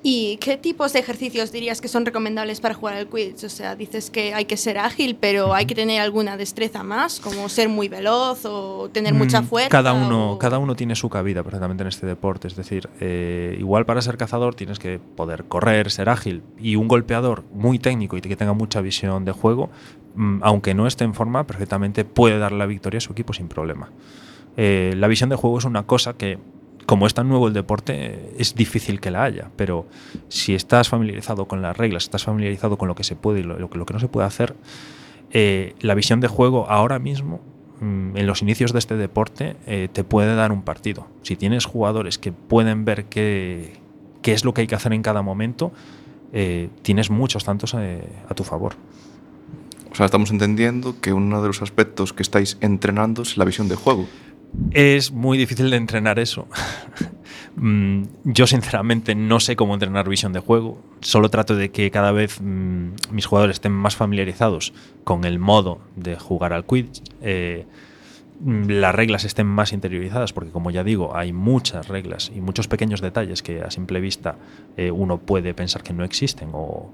¿Y 0.03 0.37
qué 0.37 0.57
tipos 0.57 0.93
de 0.93 0.99
ejercicios 0.99 1.51
dirías 1.51 1.81
que 1.81 1.87
son 1.87 2.05
recomendables 2.05 2.61
para 2.61 2.75
jugar 2.75 2.95
al 2.95 3.07
Quidditch? 3.07 3.43
O 3.43 3.49
sea, 3.49 3.75
dices 3.75 4.09
que 4.09 4.33
hay 4.33 4.45
que 4.45 4.55
ser 4.55 4.77
ágil, 4.77 5.17
pero 5.19 5.53
hay 5.53 5.65
que 5.65 5.75
tener 5.75 6.01
alguna 6.01 6.37
destreza 6.37 6.83
más, 6.83 7.19
como 7.19 7.49
ser 7.49 7.67
muy 7.67 7.89
veloz 7.89 8.45
o 8.45 8.89
tener 8.91 9.13
mm, 9.13 9.17
mucha 9.17 9.41
fuerza. 9.41 9.69
Cada 9.69 9.93
uno, 9.93 10.37
cada 10.39 10.59
uno 10.59 10.75
tiene 10.75 10.95
su 10.95 11.09
cabida 11.09 11.43
perfectamente 11.43 11.83
en 11.83 11.87
este 11.87 12.05
deporte. 12.05 12.47
Es 12.47 12.55
decir, 12.55 12.89
eh, 12.99 13.57
igual 13.59 13.85
para 13.85 14.01
ser 14.01 14.17
cazador 14.17 14.55
tienes 14.55 14.79
que 14.79 14.99
poder 14.99 15.45
correr, 15.45 15.89
ser 15.91 16.09
ágil. 16.09 16.43
Y 16.59 16.75
un 16.75 16.87
golpeador 16.87 17.43
muy 17.51 17.79
técnico 17.79 18.17
y 18.17 18.21
que 18.21 18.35
tenga 18.35 18.53
mucha 18.53 18.81
visión 18.81 19.25
de 19.25 19.31
juego, 19.31 19.69
mm, 20.15 20.39
aunque 20.43 20.73
no 20.73 20.85
esté 20.85 21.05
en 21.05 21.15
forma, 21.15 21.45
perfectamente 21.45 22.05
puede 22.05 22.37
dar 22.37 22.51
la 22.51 22.65
victoria 22.65 22.99
a 22.99 23.01
su 23.01 23.13
equipo 23.13 23.33
sin 23.33 23.47
problema. 23.47 23.91
Eh, 24.57 24.93
la 24.95 25.07
visión 25.07 25.29
de 25.29 25.35
juego 25.35 25.57
es 25.57 25.65
una 25.65 25.83
cosa 25.83 26.13
que 26.13 26.39
como 26.87 27.05
es 27.05 27.13
tan 27.13 27.27
nuevo 27.27 27.49
el 27.49 27.53
deporte, 27.53 28.33
es 28.39 28.55
difícil 28.55 29.01
que 29.01 29.11
la 29.11 29.25
haya, 29.25 29.51
pero 29.57 29.85
si 30.29 30.55
estás 30.55 30.87
familiarizado 30.87 31.45
con 31.45 31.61
las 31.61 31.75
reglas, 31.75 32.05
estás 32.05 32.23
familiarizado 32.23 32.77
con 32.77 32.87
lo 32.87 32.95
que 32.95 33.03
se 33.03 33.17
puede 33.17 33.41
y 33.41 33.43
lo, 33.43 33.69
que 33.69 33.93
no 33.93 33.99
se 33.99 34.07
puede 34.07 34.25
hacer, 34.25 34.55
eh, 35.31 35.75
la 35.81 35.95
visión 35.95 36.21
de 36.21 36.29
juego 36.29 36.65
ahora 36.69 36.97
mismo, 36.97 37.41
mm, 37.81 38.15
en 38.15 38.25
los 38.25 38.41
inicios 38.41 38.71
de 38.71 38.79
este 38.79 38.95
deporte, 38.95 39.57
eh, 39.67 39.89
te 39.91 40.05
puede 40.05 40.33
dar 40.33 40.53
un 40.53 40.61
partido. 40.61 41.07
Si 41.23 41.35
tienes 41.35 41.65
jugadores 41.65 42.17
que 42.17 42.31
pueden 42.31 42.85
ver 42.85 43.05
qué, 43.05 43.73
es 44.23 44.45
lo 44.45 44.53
que 44.53 44.61
hay 44.61 44.67
que 44.67 44.75
hacer 44.75 44.93
en 44.93 45.01
cada 45.01 45.21
momento, 45.21 45.73
eh, 46.31 46.69
tienes 46.83 47.09
muchos 47.09 47.43
tantos 47.43 47.75
a 47.75 48.33
tu 48.33 48.45
favor. 48.45 48.75
O 49.91 49.95
sea, 49.95 50.05
estamos 50.05 50.31
entendiendo 50.31 51.01
que 51.01 51.11
uno 51.11 51.41
de 51.41 51.47
los 51.47 51.61
aspectos 51.61 52.13
que 52.13 52.23
estáis 52.23 52.57
entrenando 52.61 53.23
es 53.23 53.35
la 53.35 53.43
visión 53.43 53.67
de 53.67 53.75
juego. 53.75 54.05
Es 54.71 55.11
muy 55.11 55.37
difícil 55.37 55.69
de 55.69 55.77
entrenar 55.77 56.19
eso. 56.19 56.47
Mm, 57.59 58.03
yo 58.23 58.45
sinceramente 58.45 59.15
no 59.15 59.39
sé 59.39 59.55
cómo 59.55 59.73
entrenar 59.73 60.07
visión 60.07 60.31
de 60.31 60.39
juego. 60.39 60.79
Solo 61.01 61.29
trato 61.29 61.55
de 61.55 61.71
que 61.71 61.89
cada 61.89 62.11
vez 62.11 62.39
mm, 62.39 62.89
mis 63.09 63.25
jugadores 63.25 63.55
estén 63.55 63.71
más 63.71 63.95
familiarizados 63.95 64.73
con 65.03 65.23
el 65.23 65.39
modo 65.39 65.79
de 65.95 66.17
jugar 66.17 66.53
al 66.53 66.65
Quidditch. 66.67 67.01
Eh, 67.21 67.65
mm, 68.41 68.69
las 68.69 68.93
reglas 68.93 69.25
estén 69.25 69.47
más 69.47 69.73
interiorizadas, 69.73 70.33
porque 70.33 70.51
como 70.51 70.69
ya 70.69 70.83
digo, 70.83 71.17
hay 71.17 71.33
muchas 71.33 71.87
reglas 71.87 72.31
y 72.33 72.41
muchos 72.41 72.67
pequeños 72.67 73.01
detalles 73.01 73.41
que 73.41 73.63
a 73.63 73.71
simple 73.71 74.01
vista 74.01 74.35
eh, 74.77 74.91
uno 74.91 75.17
puede 75.17 75.55
pensar 75.55 75.81
que 75.81 75.93
no 75.93 76.03
existen 76.03 76.49
o, 76.53 76.91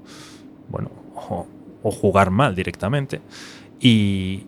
bueno, 0.70 0.90
o 1.82 1.90
jugar 1.90 2.30
mal 2.30 2.54
directamente. 2.54 3.20
Y, 3.80 4.44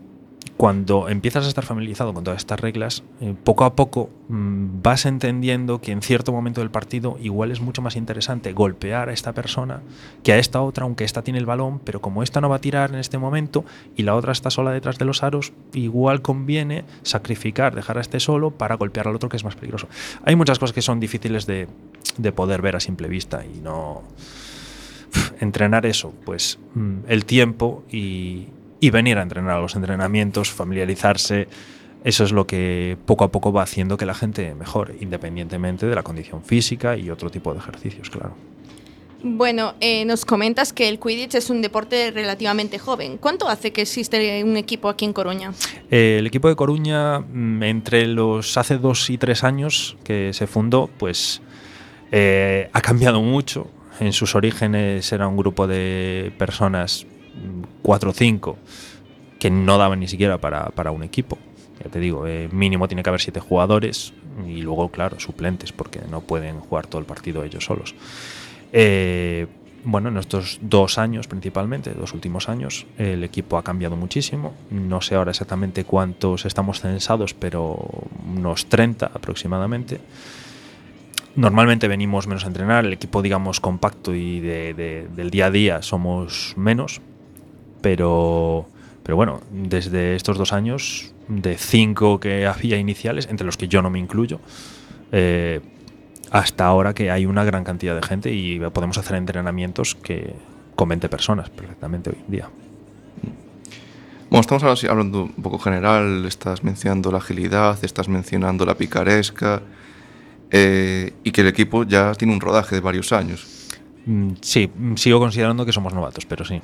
cuando 0.57 1.11
empiezas 1.11 1.45
a 1.45 1.49
estar 1.49 1.65
familiarizado 1.65 2.15
con 2.15 2.25
todas 2.25 2.39
estas 2.39 2.59
reglas, 2.59 3.03
eh, 3.21 3.35
poco 3.45 3.65
a 3.65 3.77
poco 3.77 4.09
mm, 4.29 4.81
vas 4.83 5.05
entendiendo 5.05 5.83
que 5.83 5.93
en 5.93 6.01
cierto 6.01 6.33
momento 6.33 6.63
del 6.63 6.71
partido 6.71 7.19
igual 7.21 7.51
es 7.51 7.61
mucho 7.61 7.83
más 7.83 7.95
interesante 7.95 8.53
golpear 8.53 9.11
a 9.11 9.13
esta 9.13 9.35
persona 9.35 9.83
que 10.23 10.33
a 10.33 10.39
esta 10.39 10.63
otra, 10.63 10.85
aunque 10.85 11.05
esta 11.05 11.23
tiene 11.23 11.39
el 11.39 11.47
balón, 11.47 11.79
pero 11.81 12.01
como 12.01 12.23
esta 12.23 12.41
no 12.41 12.49
va 12.49 12.57
a 12.57 12.61
tirar 12.61 12.91
en 12.91 12.97
este 12.97 13.19
momento 13.19 13.65
y 13.97 14.05
la 14.05 14.15
otra 14.15 14.33
está 14.33 14.51
sola 14.51 14.71
detrás 14.71 14.99
de 14.99 15.05
los 15.05 15.23
aros, 15.23 15.53
igual 15.75 16.23
conviene 16.23 16.85
sacrificar, 17.03 17.75
dejar 17.75 17.99
a 17.99 18.01
este 18.01 18.19
solo 18.19 18.51
para 18.51 18.77
golpear 18.77 19.09
al 19.09 19.17
otro 19.17 19.29
que 19.29 19.37
es 19.37 19.45
más 19.45 19.57
peligroso. 19.57 19.89
Hay 20.25 20.37
muchas 20.37 20.59
cosas 20.59 20.75
que 20.75 20.83
son 20.83 21.01
difíciles 21.01 21.45
de, 21.47 21.69
de 22.17 22.33
poder 22.33 22.63
ver 22.63 22.77
a 22.77 22.81
simple 22.81 23.09
vista 23.09 23.45
y 23.45 23.61
no... 23.61 24.03
entrenar 25.41 25.85
eso, 25.85 26.15
pues 26.25 26.59
mm, 26.75 27.01
el 27.09 27.27
tiempo 27.27 27.85
y, 27.91 28.49
y 28.81 28.91
venir 28.91 29.19
a 29.19 29.23
entrenar 29.23 29.57
a 29.57 29.61
los 29.61 29.75
entrenamientos, 29.77 30.51
familiarizarse. 30.51 31.49
Eso 32.05 32.25
es 32.25 32.33
lo 32.33 32.47
que 32.47 32.97
poco 33.05 33.25
a 33.25 33.33
poco 33.33 33.53
va 33.53 33.63
haciendo 33.63 33.97
que 33.97 34.07
la 34.07 34.15
gente 34.15 34.55
mejore, 34.55 34.97
independientemente 35.01 35.87
de 35.87 35.95
la 35.95 36.03
condición 36.03 36.43
física 36.43 36.97
y 36.97 37.11
otro 37.11 37.31
tipo 37.31 37.53
de 37.53 37.59
ejercicios, 37.59 38.11
claro. 38.11 38.35
Bueno, 39.23 39.75
eh, 39.81 40.05
nos 40.05 40.25
comentas 40.25 40.73
que 40.73 40.89
el 40.89 41.01
Quidditch 41.01 41.35
es 41.35 41.51
un 41.51 41.63
deporte 41.63 42.13
relativamente 42.13 42.79
joven. 42.79 43.17
¿Cuánto 43.19 43.49
hace 43.49 43.73
que 43.73 43.83
existe 43.83 44.45
un 44.45 44.57
equipo 44.57 44.89
aquí 44.89 45.05
en 45.05 45.13
Coruña? 45.13 45.53
Eh, 45.91 46.19
el 46.21 46.27
equipo 46.27 46.49
de 46.49 46.55
Coruña, 46.55 47.21
mm, 47.21 47.63
entre 47.65 48.07
los 48.07 48.57
hace 48.57 48.79
dos 48.79 49.09
y 49.11 49.19
tres 49.19 49.43
años 49.43 49.97
que 50.05 50.33
se 50.33 50.47
fundó, 50.47 50.89
pues 50.99 51.41
eh, 52.13 52.69
ha 52.73 52.81
cambiado 52.83 53.21
mucho. 53.21 53.69
En 53.99 54.13
sus 54.13 54.35
orígenes 54.35 55.11
era 55.11 55.27
un 55.27 55.37
grupo 55.37 55.67
de 55.67 56.31
personas 56.39 57.07
4 57.83 58.11
o 58.11 58.13
5 58.13 58.59
que 59.39 59.51
no 59.51 59.79
daban 59.79 60.01
ni 60.01 60.09
siquiera 60.09 60.39
para, 60.41 60.91
un 60.91 61.03
equipo. 61.03 61.39
Ya 61.83 61.91
te 61.91 62.01
digo, 62.01 62.27
eh, 62.27 62.49
mínimo 62.51 62.89
tiene 62.89 63.03
que 63.03 63.11
haber 63.11 63.21
7 63.21 63.41
jugadores 63.41 64.15
y 64.47 64.63
luego, 64.63 64.91
claro, 64.91 65.21
suplentes, 65.21 65.73
porque 65.73 66.01
no 66.11 66.23
pueden 66.23 66.61
jugar 66.61 66.87
todo 66.87 67.01
el 67.01 67.07
partido 67.07 67.45
ellos 67.45 67.65
solos. 67.65 67.95
Eh, 68.73 69.47
bueno, 69.85 70.09
en 70.09 70.17
estos 70.17 70.59
dos 70.63 70.99
años 70.99 71.29
principalmente, 71.29 71.95
dos 71.95 72.13
últimos 72.13 72.49
años, 72.49 72.87
el 72.99 73.23
equipo 73.23 73.57
ha 73.57 73.63
cambiado 73.63 73.95
muchísimo. 73.95 74.55
No 74.71 75.01
sé 75.01 75.15
ahora 75.15 75.31
exactamente 75.31 75.85
cuántos 75.85 76.45
estamos 76.45 76.81
censados, 76.81 77.35
pero 77.35 77.79
unos 78.27 78.67
30 78.67 79.07
aproximadamente. 79.07 80.01
Normalmente 81.37 81.87
venimos 81.87 82.27
menos 82.27 82.45
a 82.45 82.49
entrenar, 82.49 82.85
el 82.85 82.95
equipo 82.95 83.23
digamos 83.23 83.61
compacto 83.61 84.13
y 84.13 84.41
del 84.41 85.31
día 85.31 85.47
a 85.47 85.51
día 85.51 85.83
somos 85.83 86.55
menos, 86.57 87.01
pero, 87.87 88.67
pero 89.05 89.15
bueno, 89.15 89.43
desde 89.49 90.17
estos 90.17 90.37
dos 90.37 90.53
años, 90.53 91.13
de 91.29 91.57
cinco 91.57 92.19
que 92.19 92.45
había 92.45 92.79
iniciales, 92.79 93.29
entre 93.31 93.47
los 93.47 93.57
que 93.57 93.69
yo 93.69 93.81
no 93.81 93.91
me 93.91 94.01
incluyo, 94.01 94.41
eh, 95.13 95.61
hasta 96.33 96.67
ahora 96.67 96.95
que 96.95 97.13
hay 97.13 97.27
una 97.27 97.45
gran 97.45 97.63
cantidad 97.63 97.95
de 97.95 98.03
gente 98.03 98.33
y 98.33 98.59
podemos 98.71 98.99
hacer 98.99 99.15
entrenamientos 99.15 99.95
que 99.95 100.35
con 100.75 100.89
20 100.89 101.09
personas 101.09 101.49
perfectamente 101.49 102.11
hoy 102.11 102.17
en 102.27 102.33
día. 102.33 102.51
Bueno, 104.31 104.41
estamos 104.41 104.83
hablando 104.83 105.23
un 105.23 105.43
poco 105.45 105.61
general, 105.61 106.25
estás 106.27 106.65
mencionando 106.65 107.13
la 107.13 107.19
agilidad, 107.19 107.79
estás 107.85 108.09
mencionando 108.09 108.67
la 108.67 108.75
picaresca 108.75 109.63
eh, 110.51 111.13
y 111.23 111.31
que 111.31 111.43
el 111.43 111.47
equipo 111.47 111.85
ya 111.85 112.15
tiene 112.17 112.35
un 112.35 112.41
rodaje 112.41 112.75
de 112.75 112.81
varios 112.81 113.13
años. 113.13 113.56
Mm, 114.07 114.31
sí, 114.41 114.71
sigo 114.95 115.19
considerando 115.19 115.67
que 115.67 115.73
somos 115.73 115.93
novatos, 115.93 116.25
pero 116.27 116.45
sí. 116.45 116.61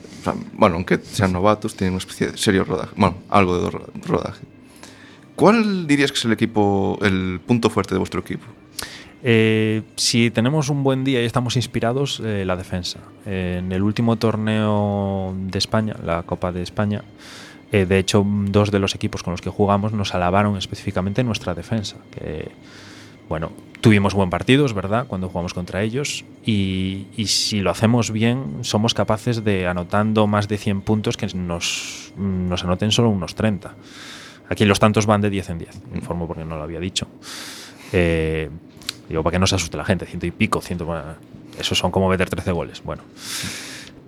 bueno, 0.54 0.76
aunque 0.76 0.98
sean 0.98 1.32
novatos, 1.32 1.74
tienen 1.74 1.94
una 1.94 1.98
especie 1.98 2.28
de 2.28 2.38
serio 2.38 2.64
rodaje, 2.64 2.92
bueno, 2.96 3.16
algo 3.28 3.58
de 3.58 3.70
rodaje. 4.06 4.42
¿Cuál 5.34 5.86
dirías 5.86 6.12
que 6.12 6.18
es 6.18 6.24
el 6.24 6.32
equipo, 6.32 6.98
el 7.02 7.40
punto 7.44 7.68
fuerte 7.68 7.94
de 7.94 7.98
vuestro 7.98 8.20
equipo? 8.20 8.46
Eh, 9.24 9.82
si 9.96 10.30
tenemos 10.30 10.68
un 10.68 10.82
buen 10.82 11.04
día 11.04 11.22
y 11.22 11.26
estamos 11.26 11.56
inspirados, 11.56 12.20
eh, 12.24 12.44
la 12.44 12.56
defensa. 12.56 13.00
en 13.24 13.70
el 13.70 13.82
último 13.82 14.16
torneo 14.16 15.34
de 15.36 15.58
España, 15.58 15.94
la 16.04 16.24
Copa 16.24 16.50
de 16.50 16.62
España, 16.62 17.02
eh, 17.72 17.86
de 17.86 17.98
hecho, 17.98 18.24
dos 18.26 18.70
de 18.70 18.78
los 18.78 18.94
equipos 18.94 19.22
con 19.22 19.32
los 19.32 19.40
que 19.40 19.48
jugamos 19.48 19.92
nos 19.92 20.14
alabaron 20.14 20.56
específicamente 20.58 21.24
nuestra 21.24 21.54
defensa. 21.54 21.96
Que, 22.10 22.50
bueno, 23.28 23.52
tuvimos 23.82 24.14
buen 24.14 24.30
partido, 24.30 24.66
verdad, 24.72 25.06
cuando 25.06 25.28
jugamos 25.28 25.52
contra 25.52 25.82
ellos. 25.82 26.24
Y, 26.46 27.06
si 27.26 27.60
lo 27.60 27.70
hacemos 27.70 28.10
bien, 28.10 28.60
somos 28.62 28.94
capaces 28.94 29.44
de, 29.44 29.66
anotando 29.66 30.26
más 30.26 30.48
de 30.48 30.56
100 30.56 30.80
puntos, 30.80 31.18
que 31.18 31.26
nos, 31.34 32.14
nos 32.16 32.64
anoten 32.64 32.90
solo 32.90 33.10
unos 33.10 33.34
30. 33.34 33.74
Aquí 34.48 34.64
los 34.64 34.80
tantos 34.80 35.04
van 35.04 35.20
de 35.20 35.28
10 35.28 35.50
en 35.50 35.58
10, 35.58 35.82
informo 35.94 36.26
porque 36.26 36.46
no 36.46 36.56
lo 36.56 36.62
había 36.62 36.80
dicho. 36.80 37.06
Eh, 37.92 38.48
Digo, 39.12 39.22
para 39.22 39.32
que 39.32 39.38
no 39.38 39.46
se 39.46 39.56
asuste 39.56 39.76
la 39.76 39.84
gente, 39.84 40.06
ciento 40.06 40.24
y 40.24 40.30
pico, 40.30 40.62
ciento. 40.62 40.86
Bueno, 40.86 41.02
esos 41.58 41.76
son 41.76 41.90
como 41.90 42.08
meter 42.08 42.30
13 42.30 42.50
goles. 42.52 42.82
Bueno, 42.82 43.02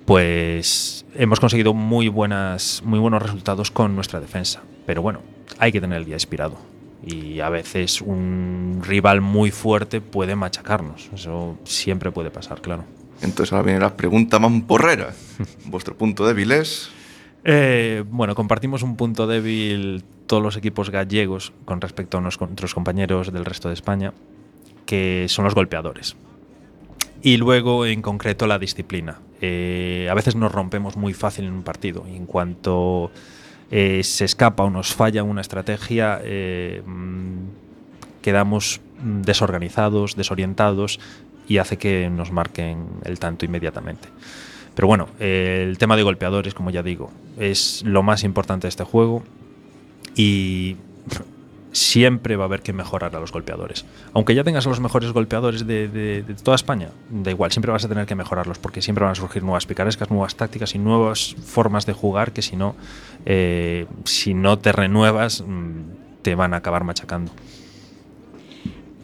pues 0.06 1.04
hemos 1.14 1.40
conseguido 1.40 1.74
muy, 1.74 2.08
buenas, 2.08 2.82
muy 2.86 2.98
buenos 2.98 3.22
resultados 3.22 3.70
con 3.70 3.94
nuestra 3.94 4.18
defensa. 4.20 4.62
Pero 4.86 5.02
bueno, 5.02 5.20
hay 5.58 5.72
que 5.72 5.80
tener 5.80 5.98
el 5.98 6.04
día 6.06 6.14
inspirado. 6.14 6.56
Y 7.06 7.40
a 7.40 7.50
veces 7.50 8.00
un 8.00 8.80
rival 8.82 9.20
muy 9.20 9.50
fuerte 9.50 10.00
puede 10.00 10.36
machacarnos. 10.36 11.10
Eso 11.14 11.58
siempre 11.64 12.10
puede 12.10 12.30
pasar, 12.30 12.60
claro. 12.60 12.84
Entonces 13.20 13.52
ahora 13.52 13.64
viene 13.64 13.80
la 13.80 13.96
pregunta 13.96 14.38
mamporrera. 14.38 15.14
¿Vuestro 15.66 15.96
punto 15.96 16.26
débil 16.26 16.52
es? 16.52 16.90
Eh, 17.44 18.04
bueno, 18.08 18.34
compartimos 18.34 18.82
un 18.82 18.96
punto 18.96 19.26
débil 19.26 20.02
todos 20.26 20.42
los 20.42 20.56
equipos 20.56 20.90
gallegos 20.90 21.52
con 21.66 21.80
respecto 21.80 22.18
a 22.18 22.20
nuestros 22.22 22.74
compañeros 22.74 23.32
del 23.32 23.44
resto 23.44 23.68
de 23.68 23.74
España 23.74 24.12
que 24.86 25.26
son 25.28 25.44
los 25.44 25.54
golpeadores. 25.54 26.16
Y 27.22 27.38
luego, 27.38 27.86
en 27.86 28.02
concreto, 28.02 28.46
la 28.46 28.58
disciplina. 28.58 29.20
Eh, 29.40 30.08
a 30.10 30.14
veces 30.14 30.36
nos 30.36 30.52
rompemos 30.52 30.96
muy 30.96 31.14
fácil 31.14 31.46
en 31.46 31.52
un 31.52 31.62
partido. 31.62 32.04
Y 32.10 32.16
en 32.16 32.26
cuanto 32.26 33.10
eh, 33.70 34.02
se 34.04 34.24
escapa 34.24 34.64
o 34.64 34.70
nos 34.70 34.94
falla 34.94 35.22
una 35.22 35.40
estrategia, 35.40 36.20
eh, 36.22 36.82
mm, 36.84 38.22
quedamos 38.22 38.80
desorganizados, 39.02 40.16
desorientados 40.16 41.00
y 41.46 41.58
hace 41.58 41.76
que 41.76 42.08
nos 42.10 42.32
marquen 42.32 42.86
el 43.04 43.18
tanto 43.18 43.44
inmediatamente. 43.44 44.08
Pero 44.74 44.88
bueno, 44.88 45.08
el 45.20 45.78
tema 45.78 45.96
de 45.96 46.02
golpeadores, 46.02 46.54
como 46.54 46.70
ya 46.70 46.82
digo, 46.82 47.12
es 47.38 47.82
lo 47.84 48.02
más 48.02 48.24
importante 48.24 48.66
de 48.66 48.70
este 48.70 48.84
juego 48.84 49.22
y 50.16 50.76
siempre 51.74 52.36
va 52.36 52.44
a 52.44 52.46
haber 52.46 52.62
que 52.62 52.72
mejorar 52.72 53.14
a 53.16 53.20
los 53.20 53.32
golpeadores. 53.32 53.84
Aunque 54.12 54.34
ya 54.34 54.44
tengas 54.44 54.64
a 54.66 54.68
los 54.68 54.80
mejores 54.80 55.10
golpeadores 55.10 55.66
de, 55.66 56.24
toda 56.42 56.54
España, 56.54 56.90
da 57.10 57.30
igual, 57.30 57.50
siempre 57.50 57.72
vas 57.72 57.84
a 57.84 57.88
tener 57.88 58.06
que 58.06 58.14
mejorarlos 58.14 58.58
porque 58.58 58.80
siempre 58.80 59.02
van 59.04 59.12
a 59.12 59.14
surgir 59.16 59.42
nuevas 59.42 59.66
picarescas, 59.66 60.08
nuevas 60.08 60.36
tácticas 60.36 60.74
y 60.76 60.78
nuevas 60.78 61.34
formas 61.44 61.84
de 61.84 61.92
jugar 61.92 62.32
que 62.32 62.42
si 62.42 62.54
no, 62.54 62.76
eh, 63.26 63.86
si 64.04 64.34
no 64.34 64.58
te 64.58 64.72
renuevas, 64.72 65.42
mm, 65.46 66.22
te 66.22 66.34
van 66.34 66.54
a 66.54 66.58
acabar 66.58 66.84
machacando. 66.84 67.32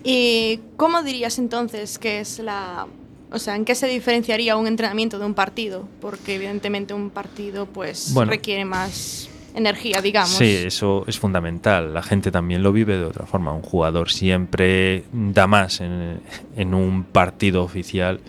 ¿Y 0.02 0.60
cómo 0.76 1.02
dirías 1.02 1.38
entonces 1.38 1.98
que 1.98 2.20
es 2.20 2.38
la... 2.38 2.86
O 3.32 3.38
sea, 3.38 3.54
¿en 3.54 3.64
qué 3.64 3.74
se 3.74 3.86
diferenciaría 3.86 4.56
un 4.56 4.66
entrenamiento 4.66 5.18
de 5.18 5.26
un 5.26 5.34
partido? 5.34 5.86
Porque 6.00 6.34
evidentemente 6.34 6.94
un 6.94 7.10
partido 7.10 7.66
pues 7.66 8.12
requiere 8.14 8.64
más 8.64 9.30
energía, 9.54 10.00
digamos. 10.00 10.30
Sí, 10.30 10.62
eso 10.64 11.04
es 11.06 11.18
fundamental. 11.18 11.94
La 11.94 12.02
gente 12.02 12.30
también 12.30 12.62
lo 12.62 12.72
vive 12.72 12.96
de 12.96 13.04
otra 13.04 13.26
forma. 13.26 13.52
Un 13.52 13.62
jugador 13.62 14.10
siempre 14.10 15.04
da 15.12 15.46
más 15.46 15.80
en, 15.80 16.74
un 16.74 17.04
partido 17.04 17.62
oficial 17.62 18.20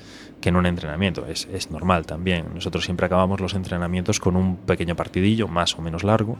que 0.41 0.49
en 0.49 0.55
un 0.57 0.65
entrenamiento. 0.65 1.25
Es, 1.27 1.47
es, 1.53 1.71
normal 1.71 2.05
también. 2.05 2.47
Nosotros 2.53 2.83
siempre 2.83 3.05
acabamos 3.05 3.39
los 3.39 3.53
entrenamientos 3.53 4.19
con 4.19 4.35
un 4.35 4.57
pequeño 4.57 4.95
partidillo, 4.95 5.47
más 5.47 5.77
o 5.77 5.81
menos 5.81 6.03
largo. 6.03 6.37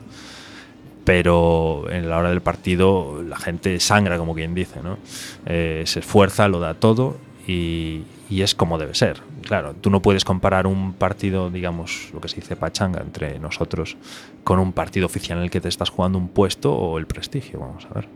Pero 1.06 1.86
en 1.90 2.10
la 2.10 2.18
hora 2.18 2.30
del 2.30 2.42
partido 2.42 3.24
la 3.24 3.38
gente 3.38 3.80
sangra, 3.80 4.18
como 4.18 4.36
quien 4.36 4.54
dice, 4.54 4.82
¿no? 4.84 4.98
Eh, 5.46 5.84
se 5.86 6.00
esfuerza, 6.00 6.48
lo 6.48 6.60
da 6.60 6.74
todo 6.74 7.18
y, 7.48 8.04
y 8.30 8.44
es 8.44 8.56
como 8.56 8.78
debe 8.78 8.96
ser. 8.96 9.22
Claro, 9.42 9.76
tú 9.80 9.90
no 9.90 10.02
puedes 10.02 10.24
comparar 10.24 10.68
un 10.68 10.94
partido, 10.94 11.50
digamos, 11.50 12.10
lo 12.14 12.22
que 12.22 12.30
se 12.30 12.38
dice 12.38 12.56
pachanga 12.56 13.02
entre 13.02 13.40
nosotros, 13.40 13.98
con 14.44 14.60
un 14.60 14.72
partido 14.72 15.06
oficial 15.06 15.40
en 15.40 15.46
el 15.46 15.52
que 15.52 15.60
te 15.60 15.68
estás 15.68 15.90
jugando 15.90 16.18
un 16.18 16.30
puesto 16.30 16.74
o 16.74 16.98
el 16.98 17.08
prestigio, 17.08 17.60
vamos 17.60 17.86
a 17.90 17.94
ver. 17.96 18.08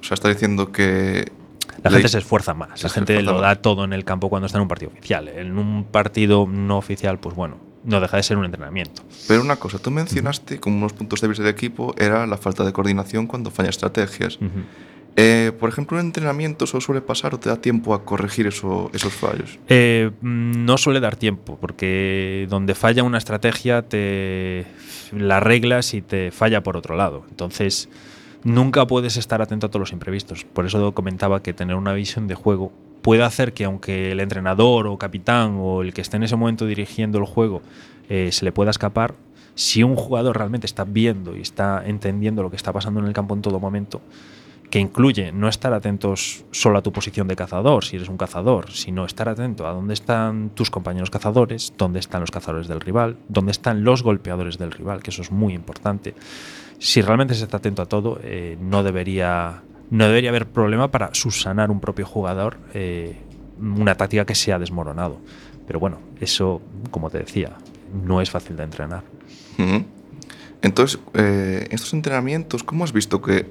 O 0.00 0.04
sea, 0.04 0.14
está 0.14 0.28
diciendo 0.28 0.72
que... 0.72 1.30
La 1.82 1.90
gente 1.90 2.08
se 2.08 2.18
esfuerza 2.18 2.54
más, 2.54 2.82
la 2.82 2.88
gente 2.88 3.20
lo 3.22 3.40
da 3.40 3.56
todo 3.56 3.84
en 3.84 3.92
el 3.92 4.04
campo 4.04 4.28
cuando 4.28 4.46
está 4.46 4.58
en 4.58 4.62
un 4.62 4.68
partido 4.68 4.90
oficial. 4.92 5.28
En 5.28 5.58
un 5.58 5.84
partido 5.84 6.46
no 6.46 6.78
oficial, 6.78 7.18
pues 7.18 7.34
bueno, 7.34 7.56
no 7.84 8.00
deja 8.00 8.16
de 8.16 8.22
ser 8.22 8.36
un 8.36 8.44
entrenamiento. 8.44 9.02
Pero 9.28 9.40
una 9.40 9.56
cosa, 9.56 9.78
tú 9.78 9.90
mencionaste 9.90 10.60
como 10.60 10.76
unos 10.76 10.92
puntos 10.92 11.20
débiles 11.20 11.38
del 11.38 11.48
equipo 11.48 11.94
era 11.98 12.26
la 12.26 12.36
falta 12.36 12.64
de 12.64 12.72
coordinación 12.72 13.26
cuando 13.26 13.50
falla 13.50 13.70
estrategias. 13.70 14.38
Eh, 15.16 15.52
por 15.58 15.68
ejemplo, 15.68 16.00
¿en 16.00 16.06
entrenamiento 16.06 16.64
eso 16.64 16.80
suele 16.80 17.02
pasar 17.02 17.34
o 17.34 17.38
te 17.38 17.50
da 17.50 17.56
tiempo 17.56 17.92
a 17.94 18.04
corregir 18.04 18.46
esos 18.46 18.90
fallos? 19.12 19.58
Eh, 19.68 20.10
no 20.22 20.78
suele 20.78 21.00
dar 21.00 21.16
tiempo, 21.16 21.58
porque 21.60 22.46
donde 22.48 22.74
falla 22.74 23.02
una 23.02 23.18
estrategia 23.18 23.82
te 23.82 24.64
la 25.12 25.40
reglas 25.40 25.92
y 25.92 26.00
te 26.00 26.30
falla 26.30 26.62
por 26.62 26.76
otro 26.76 26.96
lado. 26.96 27.26
Entonces, 27.28 27.90
nunca 28.44 28.86
puedes 28.86 29.16
estar 29.16 29.42
atento 29.42 29.66
a 29.66 29.70
todos 29.70 29.80
los 29.80 29.92
imprevistos. 29.92 30.44
Por 30.44 30.66
eso 30.66 30.92
comentaba 30.92 31.42
que 31.42 31.52
tener 31.52 31.76
una 31.76 31.92
visión 31.92 32.26
de 32.28 32.34
juego 32.34 32.72
puede 33.02 33.24
hacer 33.24 33.52
que 33.52 33.64
aunque 33.64 34.12
el 34.12 34.20
entrenador 34.20 34.86
o 34.86 34.96
capitán 34.96 35.56
o 35.58 35.82
el 35.82 35.92
que 35.92 36.00
esté 36.00 36.16
en 36.16 36.22
ese 36.22 36.36
momento 36.36 36.66
dirigiendo 36.66 37.18
el 37.18 37.24
juego 37.24 37.60
eh, 38.08 38.30
se 38.32 38.44
le 38.44 38.52
pueda 38.52 38.70
escapar, 38.70 39.14
si 39.54 39.82
un 39.82 39.96
jugador 39.96 40.36
realmente 40.36 40.66
está 40.66 40.84
viendo 40.84 41.36
y 41.36 41.40
está 41.40 41.82
entendiendo 41.84 42.42
lo 42.42 42.50
que 42.50 42.56
está 42.56 42.72
pasando 42.72 43.00
en 43.00 43.06
el 43.06 43.12
campo 43.12 43.34
en 43.34 43.42
todo 43.42 43.60
momento, 43.60 44.00
que 44.70 44.78
incluye 44.78 45.32
no 45.32 45.48
estar 45.48 45.74
atentos 45.74 46.46
solo 46.50 46.78
a 46.78 46.82
tu 46.82 46.92
posición 46.92 47.28
de 47.28 47.36
cazador, 47.36 47.84
si 47.84 47.96
eres 47.96 48.08
un 48.08 48.16
cazador, 48.16 48.70
sino 48.70 49.04
estar 49.04 49.28
atento 49.28 49.66
a 49.66 49.72
dónde 49.72 49.92
están 49.92 50.48
tus 50.54 50.70
compañeros 50.70 51.10
cazadores, 51.10 51.74
dónde 51.76 51.98
están 51.98 52.22
los 52.22 52.30
cazadores 52.30 52.68
del 52.68 52.80
rival, 52.80 53.18
dónde 53.28 53.52
están 53.52 53.84
los 53.84 54.02
golpeadores 54.02 54.56
del 54.56 54.72
rival, 54.72 55.02
que 55.02 55.10
eso 55.10 55.20
es 55.20 55.30
muy 55.30 55.52
importante. 55.52 56.14
Si 56.82 57.00
realmente 57.00 57.34
se 57.36 57.44
está 57.44 57.58
atento 57.58 57.80
a 57.80 57.86
todo, 57.86 58.18
eh, 58.24 58.58
no, 58.60 58.82
debería, 58.82 59.62
no 59.90 60.04
debería 60.04 60.30
haber 60.30 60.46
problema 60.46 60.90
para 60.90 61.14
subsanar 61.14 61.70
un 61.70 61.78
propio 61.78 62.04
jugador 62.04 62.58
eh, 62.74 63.18
una 63.60 63.94
táctica 63.94 64.24
que 64.24 64.34
se 64.34 64.52
ha 64.52 64.58
desmoronado. 64.58 65.20
Pero 65.64 65.78
bueno, 65.78 66.00
eso, 66.20 66.60
como 66.90 67.08
te 67.08 67.18
decía, 67.18 67.52
no 68.04 68.20
es 68.20 68.32
fácil 68.32 68.56
de 68.56 68.64
entrenar. 68.64 69.04
Entonces, 70.60 70.98
eh, 71.14 71.68
estos 71.70 71.94
entrenamientos, 71.94 72.64
¿cómo 72.64 72.82
has 72.82 72.92
visto 72.92 73.22
que 73.22 73.46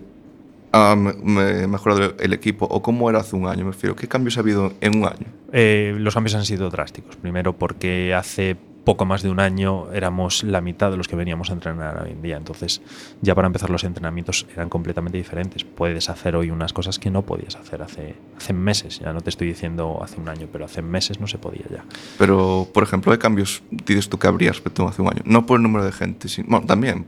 ha 0.73 0.93
mejorado 0.97 2.15
el 2.19 2.33
equipo 2.33 2.65
o 2.65 2.81
cómo 2.81 3.09
era 3.09 3.19
hace 3.19 3.37
un 3.37 3.47
año? 3.47 3.63
Me 3.63 3.71
refiero, 3.71 3.95
¿qué 3.95 4.09
cambios 4.09 4.35
ha 4.35 4.41
habido 4.41 4.73
en 4.81 4.97
un 4.97 5.05
año? 5.05 5.27
Eh, 5.53 5.95
los 5.97 6.13
cambios 6.13 6.35
han 6.35 6.43
sido 6.43 6.69
drásticos. 6.69 7.15
Primero 7.15 7.53
porque 7.53 8.13
hace 8.13 8.57
poco 8.83 9.05
más 9.05 9.21
de 9.21 9.29
un 9.29 9.39
año 9.39 9.91
éramos 9.91 10.43
la 10.43 10.61
mitad 10.61 10.91
de 10.91 10.97
los 10.97 11.07
que 11.07 11.15
veníamos 11.15 11.49
a 11.49 11.53
entrenar 11.53 12.03
hoy 12.03 12.11
en 12.11 12.21
día. 12.21 12.37
Entonces, 12.37 12.81
ya 13.21 13.35
para 13.35 13.47
empezar 13.47 13.69
los 13.69 13.83
entrenamientos 13.83 14.47
eran 14.53 14.69
completamente 14.69 15.17
diferentes. 15.17 15.63
Puedes 15.63 16.09
hacer 16.09 16.35
hoy 16.35 16.49
unas 16.49 16.73
cosas 16.73 16.99
que 16.99 17.09
no 17.09 17.23
podías 17.23 17.55
hacer 17.55 17.81
hace, 17.81 18.15
hace 18.37 18.53
meses. 18.53 18.99
Ya 18.99 19.13
no 19.13 19.21
te 19.21 19.29
estoy 19.29 19.47
diciendo 19.47 19.99
hace 20.03 20.19
un 20.19 20.29
año, 20.29 20.47
pero 20.51 20.65
hace 20.65 20.81
meses 20.81 21.19
no 21.19 21.27
se 21.27 21.37
podía 21.37 21.65
ya. 21.69 21.83
Pero, 22.17 22.67
por 22.73 22.83
ejemplo, 22.83 23.11
¿qué 23.11 23.19
cambios 23.19 23.63
dices 23.69 24.09
tú 24.09 24.17
que 24.17 24.27
habría 24.27 24.51
respecto 24.51 24.85
a 24.87 24.89
hace 24.89 25.01
un 25.01 25.09
año? 25.09 25.21
No 25.25 25.45
por 25.45 25.57
el 25.57 25.63
número 25.63 25.85
de 25.85 25.91
gente, 25.91 26.27
sino, 26.27 26.47
bueno, 26.49 26.65
también. 26.65 27.05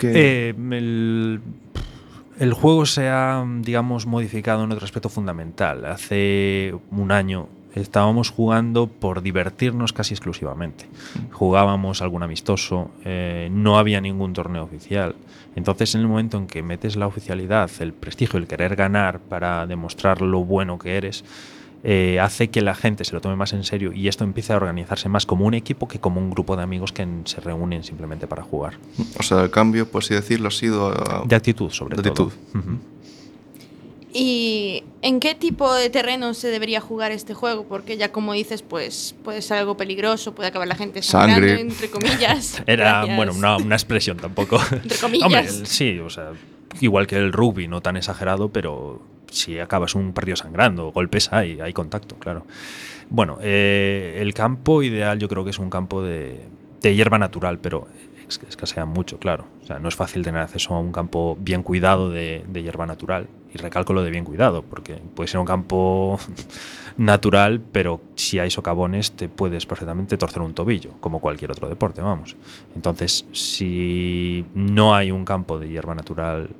Eh, 0.00 0.54
el 0.56 1.40
el 2.38 2.52
juego 2.52 2.86
se 2.86 3.08
ha, 3.08 3.44
digamos, 3.60 4.06
modificado 4.06 4.62
en 4.62 4.70
otro 4.70 4.84
aspecto 4.84 5.08
fundamental. 5.08 5.84
Hace 5.84 6.72
un 6.90 7.10
año 7.10 7.48
estábamos 7.80 8.30
jugando 8.30 8.86
por 8.86 9.22
divertirnos 9.22 9.92
casi 9.92 10.14
exclusivamente. 10.14 10.86
Jugábamos 11.32 12.02
algún 12.02 12.22
amistoso, 12.22 12.90
eh, 13.04 13.48
no 13.52 13.78
había 13.78 14.00
ningún 14.00 14.32
torneo 14.32 14.64
oficial. 14.64 15.14
Entonces, 15.56 15.94
en 15.94 16.02
el 16.02 16.08
momento 16.08 16.36
en 16.38 16.46
que 16.46 16.62
metes 16.62 16.96
la 16.96 17.06
oficialidad, 17.06 17.70
el 17.80 17.92
prestigio, 17.92 18.38
el 18.38 18.46
querer 18.46 18.76
ganar 18.76 19.18
para 19.18 19.66
demostrar 19.66 20.20
lo 20.22 20.44
bueno 20.44 20.78
que 20.78 20.96
eres, 20.96 21.24
eh, 21.84 22.18
hace 22.20 22.48
que 22.48 22.60
la 22.60 22.74
gente 22.74 23.04
se 23.04 23.12
lo 23.14 23.20
tome 23.20 23.36
más 23.36 23.52
en 23.52 23.62
serio 23.62 23.92
y 23.92 24.08
esto 24.08 24.24
empiece 24.24 24.52
a 24.52 24.56
organizarse 24.56 25.08
más 25.08 25.26
como 25.26 25.44
un 25.46 25.54
equipo 25.54 25.86
que 25.86 26.00
como 26.00 26.20
un 26.20 26.30
grupo 26.30 26.56
de 26.56 26.62
amigos 26.64 26.92
que 26.92 27.06
se 27.24 27.40
reúnen 27.40 27.84
simplemente 27.84 28.26
para 28.26 28.42
jugar. 28.42 28.74
O 29.18 29.22
sea, 29.22 29.42
el 29.42 29.50
cambio, 29.50 29.88
por 29.88 30.02
así 30.02 30.12
decirlo, 30.14 30.48
ha 30.48 30.50
sido... 30.50 30.88
a- 30.88 31.22
De 31.24 31.36
actitud, 31.36 31.70
sobre 31.70 31.96
De 31.96 32.10
todo. 32.10 32.28
actitud. 32.30 32.58
Ujú. 32.58 32.78
¿Y 34.12 34.84
en 35.02 35.20
qué 35.20 35.34
tipo 35.34 35.72
de 35.74 35.90
terreno 35.90 36.32
se 36.34 36.48
debería 36.48 36.80
jugar 36.80 37.12
este 37.12 37.34
juego? 37.34 37.64
Porque 37.68 37.96
ya 37.96 38.10
como 38.10 38.32
dices, 38.32 38.62
pues 38.62 39.14
puede 39.22 39.42
ser 39.42 39.58
algo 39.58 39.76
peligroso, 39.76 40.34
puede 40.34 40.48
acabar 40.48 40.66
la 40.66 40.76
gente 40.76 41.02
sangrando, 41.02 41.46
Sangre. 41.46 41.60
entre 41.60 41.90
comillas. 41.90 42.62
Era, 42.66 42.90
Gracias. 42.90 43.16
bueno, 43.16 43.32
una, 43.34 43.56
una 43.58 43.74
expresión 43.74 44.16
tampoco. 44.16 44.58
Entre 44.72 44.96
comillas. 44.98 45.26
Hombre, 45.26 45.66
sí, 45.66 45.98
o 45.98 46.08
sea, 46.08 46.32
igual 46.80 47.06
que 47.06 47.16
el 47.16 47.32
rugby, 47.32 47.68
no 47.68 47.82
tan 47.82 47.96
exagerado, 47.96 48.48
pero 48.50 49.02
si 49.30 49.58
acabas 49.58 49.94
un 49.94 50.12
partido 50.14 50.36
sangrando, 50.36 50.90
golpes 50.90 51.32
hay, 51.32 51.60
hay 51.60 51.72
contacto, 51.74 52.16
claro. 52.16 52.46
Bueno, 53.10 53.38
eh, 53.42 54.18
el 54.20 54.32
campo 54.34 54.82
ideal 54.82 55.18
yo 55.18 55.28
creo 55.28 55.44
que 55.44 55.50
es 55.50 55.58
un 55.58 55.70
campo 55.70 56.02
de, 56.02 56.40
de 56.80 56.94
hierba 56.94 57.18
natural, 57.18 57.58
pero 57.58 57.88
es- 58.28 58.40
escasea 58.48 58.84
mucho, 58.84 59.18
claro. 59.18 59.46
O 59.62 59.66
sea, 59.66 59.78
no 59.78 59.88
es 59.88 59.96
fácil 59.96 60.22
tener 60.22 60.40
acceso 60.40 60.74
a 60.74 60.80
un 60.80 60.92
campo 60.92 61.36
bien 61.40 61.62
cuidado 61.62 62.10
de, 62.10 62.44
de 62.48 62.62
hierba 62.62 62.86
natural. 62.86 63.26
Y 63.52 63.56
recalco 63.58 63.94
lo 63.94 64.02
de 64.02 64.10
bien 64.10 64.24
cuidado, 64.24 64.62
porque 64.62 65.00
puede 65.14 65.28
ser 65.28 65.40
un 65.40 65.46
campo 65.46 66.18
natural, 66.96 67.60
pero 67.72 68.00
si 68.14 68.38
hay 68.38 68.50
socavones 68.50 69.12
te 69.12 69.28
puedes 69.28 69.64
perfectamente 69.66 70.16
torcer 70.18 70.42
un 70.42 70.54
tobillo, 70.54 70.92
como 71.00 71.20
cualquier 71.20 71.50
otro 71.52 71.68
deporte, 71.68 72.02
vamos. 72.02 72.36
Entonces, 72.74 73.24
si 73.32 74.44
no 74.54 74.94
hay 74.94 75.10
un 75.10 75.24
campo 75.24 75.58
de 75.58 75.68
hierba 75.68 75.94
natural 75.94 76.50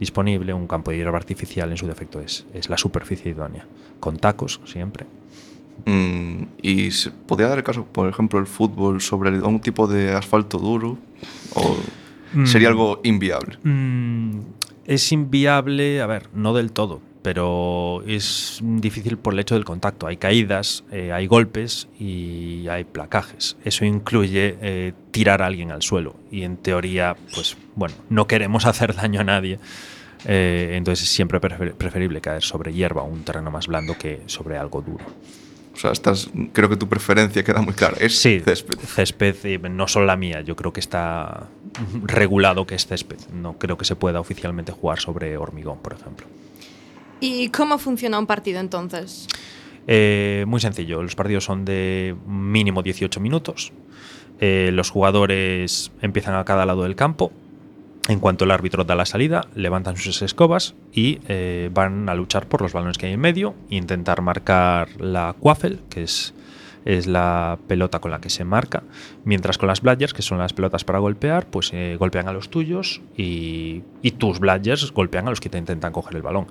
disponible, 0.00 0.52
un 0.52 0.66
campo 0.66 0.90
de 0.90 0.96
hierba 0.96 1.16
artificial 1.18 1.70
en 1.70 1.76
su 1.76 1.86
defecto 1.86 2.20
es, 2.20 2.44
es 2.52 2.68
la 2.68 2.76
superficie 2.76 3.30
idónea, 3.30 3.66
con 4.00 4.16
tacos 4.16 4.60
siempre. 4.64 5.06
Mm, 5.84 6.44
y 6.62 6.90
se 6.92 7.10
podría 7.10 7.48
dar 7.48 7.58
el 7.58 7.64
caso, 7.64 7.84
por 7.84 8.08
ejemplo, 8.08 8.38
el 8.38 8.46
fútbol 8.46 9.00
sobre 9.00 9.30
un 9.40 9.60
tipo 9.60 9.86
de 9.86 10.12
asfalto 10.12 10.58
duro 10.58 10.98
o 11.54 11.76
sería 12.46 12.68
Mm. 12.68 12.72
algo 12.72 13.00
inviable. 13.02 13.58
Mm, 13.62 14.40
es 14.86 15.12
inviable, 15.12 16.00
a 16.00 16.06
ver, 16.06 16.28
no 16.34 16.54
del 16.54 16.72
todo, 16.72 17.00
pero 17.22 18.02
es 18.06 18.60
difícil 18.62 19.16
por 19.18 19.32
el 19.34 19.40
hecho 19.40 19.54
del 19.54 19.64
contacto. 19.64 20.06
Hay 20.06 20.16
caídas, 20.16 20.84
eh, 20.92 21.12
hay 21.12 21.26
golpes 21.26 21.88
y 22.00 22.66
hay 22.68 22.84
placajes. 22.84 23.56
Eso 23.64 23.84
incluye 23.84 24.56
eh, 24.60 24.92
tirar 25.10 25.42
a 25.42 25.46
alguien 25.46 25.70
al 25.72 25.82
suelo. 25.82 26.16
Y 26.30 26.42
en 26.42 26.56
teoría, 26.56 27.16
pues 27.34 27.56
bueno, 27.76 27.94
no 28.08 28.26
queremos 28.26 28.66
hacer 28.66 28.94
daño 28.94 29.20
a 29.20 29.24
nadie. 29.24 29.58
Eh, 30.24 30.74
entonces 30.74 31.04
es 31.08 31.12
siempre 31.14 31.40
prefer- 31.40 31.74
preferible 31.74 32.20
caer 32.20 32.42
sobre 32.42 32.72
hierba 32.72 33.02
o 33.02 33.06
un 33.06 33.24
terreno 33.24 33.50
más 33.50 33.66
blando 33.66 33.98
que 33.98 34.22
sobre 34.26 34.56
algo 34.56 34.80
duro. 34.80 35.04
O 35.74 35.76
sea, 35.76 35.92
estás, 35.92 36.30
creo 36.52 36.68
que 36.68 36.76
tu 36.76 36.88
preferencia 36.88 37.42
queda 37.42 37.62
muy 37.62 37.72
clara. 37.74 37.96
Es 37.98 38.18
Sí, 38.18 38.40
césped. 38.40 38.78
césped, 38.78 39.36
eh, 39.44 39.58
no 39.70 39.88
solo 39.88 40.06
la 40.06 40.16
mía, 40.16 40.42
yo 40.42 40.54
creo 40.54 40.72
que 40.72 40.80
está 40.80 41.48
regulado 42.04 42.66
que 42.66 42.74
es 42.74 42.86
césped. 42.86 43.18
No 43.32 43.58
creo 43.58 43.78
que 43.78 43.84
se 43.84 43.96
pueda 43.96 44.20
oficialmente 44.20 44.72
jugar 44.72 45.00
sobre 45.00 45.36
hormigón, 45.36 45.78
por 45.78 45.94
ejemplo. 45.94 46.26
¿Y 47.20 47.48
cómo 47.48 47.78
funciona 47.78 48.18
un 48.18 48.26
partido 48.26 48.60
entonces? 48.60 49.28
Eh, 49.86 50.44
muy 50.46 50.60
sencillo, 50.60 51.02
los 51.02 51.14
partidos 51.14 51.44
son 51.44 51.64
de 51.64 52.14
mínimo 52.26 52.82
18 52.82 53.18
minutos. 53.20 53.72
Eh, 54.40 54.70
los 54.72 54.90
jugadores 54.90 55.92
empiezan 56.02 56.34
a 56.34 56.44
cada 56.44 56.66
lado 56.66 56.82
del 56.82 56.96
campo. 56.96 57.32
En 58.08 58.18
cuanto 58.18 58.44
el 58.44 58.50
árbitro 58.50 58.84
da 58.84 58.96
la 58.96 59.06
salida, 59.06 59.46
levantan 59.54 59.96
sus 59.96 60.22
escobas 60.22 60.74
y 60.92 61.20
eh, 61.28 61.70
van 61.72 62.08
a 62.08 62.14
luchar 62.14 62.46
por 62.46 62.60
los 62.60 62.72
balones 62.72 62.98
que 62.98 63.06
hay 63.06 63.12
en 63.12 63.20
medio 63.20 63.54
intentar 63.70 64.22
marcar 64.22 64.88
la 65.00 65.36
quaffle, 65.38 65.78
que 65.88 66.02
es, 66.02 66.34
es 66.84 67.06
la 67.06 67.58
pelota 67.68 68.00
con 68.00 68.10
la 68.10 68.20
que 68.20 68.28
se 68.28 68.44
marca, 68.44 68.82
mientras 69.24 69.56
con 69.56 69.68
las 69.68 69.82
bludgers, 69.82 70.14
que 70.14 70.22
son 70.22 70.38
las 70.38 70.52
pelotas 70.52 70.82
para 70.82 70.98
golpear, 70.98 71.46
pues 71.46 71.70
eh, 71.72 71.96
golpean 71.96 72.26
a 72.26 72.32
los 72.32 72.50
tuyos 72.50 73.00
y, 73.16 73.82
y 74.02 74.10
tus 74.12 74.40
bludgers 74.40 74.90
golpean 74.92 75.28
a 75.28 75.30
los 75.30 75.40
que 75.40 75.48
te 75.48 75.58
intentan 75.58 75.92
coger 75.92 76.16
el 76.16 76.22
balón. 76.22 76.48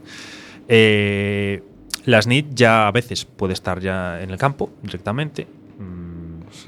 Eh, 0.70 1.64
la 2.06 2.22
SNIT 2.22 2.54
ya 2.54 2.88
a 2.88 2.92
veces 2.92 3.26
puede 3.26 3.54
estar 3.54 3.80
ya 3.82 4.22
en 4.22 4.32
el 4.32 4.38
campo 4.38 4.72
directamente. 4.82 5.48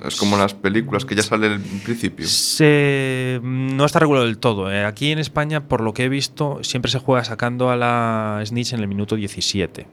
Es 0.06 0.16
como 0.16 0.38
las 0.38 0.54
películas 0.54 1.06
que 1.06 1.16
ya 1.16 1.24
sale 1.24 1.48
el 1.48 1.60
principio. 1.60 2.28
se- 2.28 3.40
no 3.44 3.86
está 3.86 4.00
regulado 4.00 4.26
del 4.26 4.38
todo. 4.38 4.72
eh. 4.72 4.86
Aquí 4.86 5.12
en 5.12 5.20
España, 5.20 5.68
por 5.68 5.82
lo 5.82 5.94
que 5.94 6.06
he 6.06 6.10
visto, 6.10 6.60
siempre 6.64 6.92
se 6.92 7.00
juega 7.00 7.24
sacando 7.24 7.70
a 7.70 7.76
la 7.76 8.42
Snitch 8.46 8.74
en 8.74 8.80
el 8.80 8.88
minuto 8.88 9.16
17. 9.16 9.86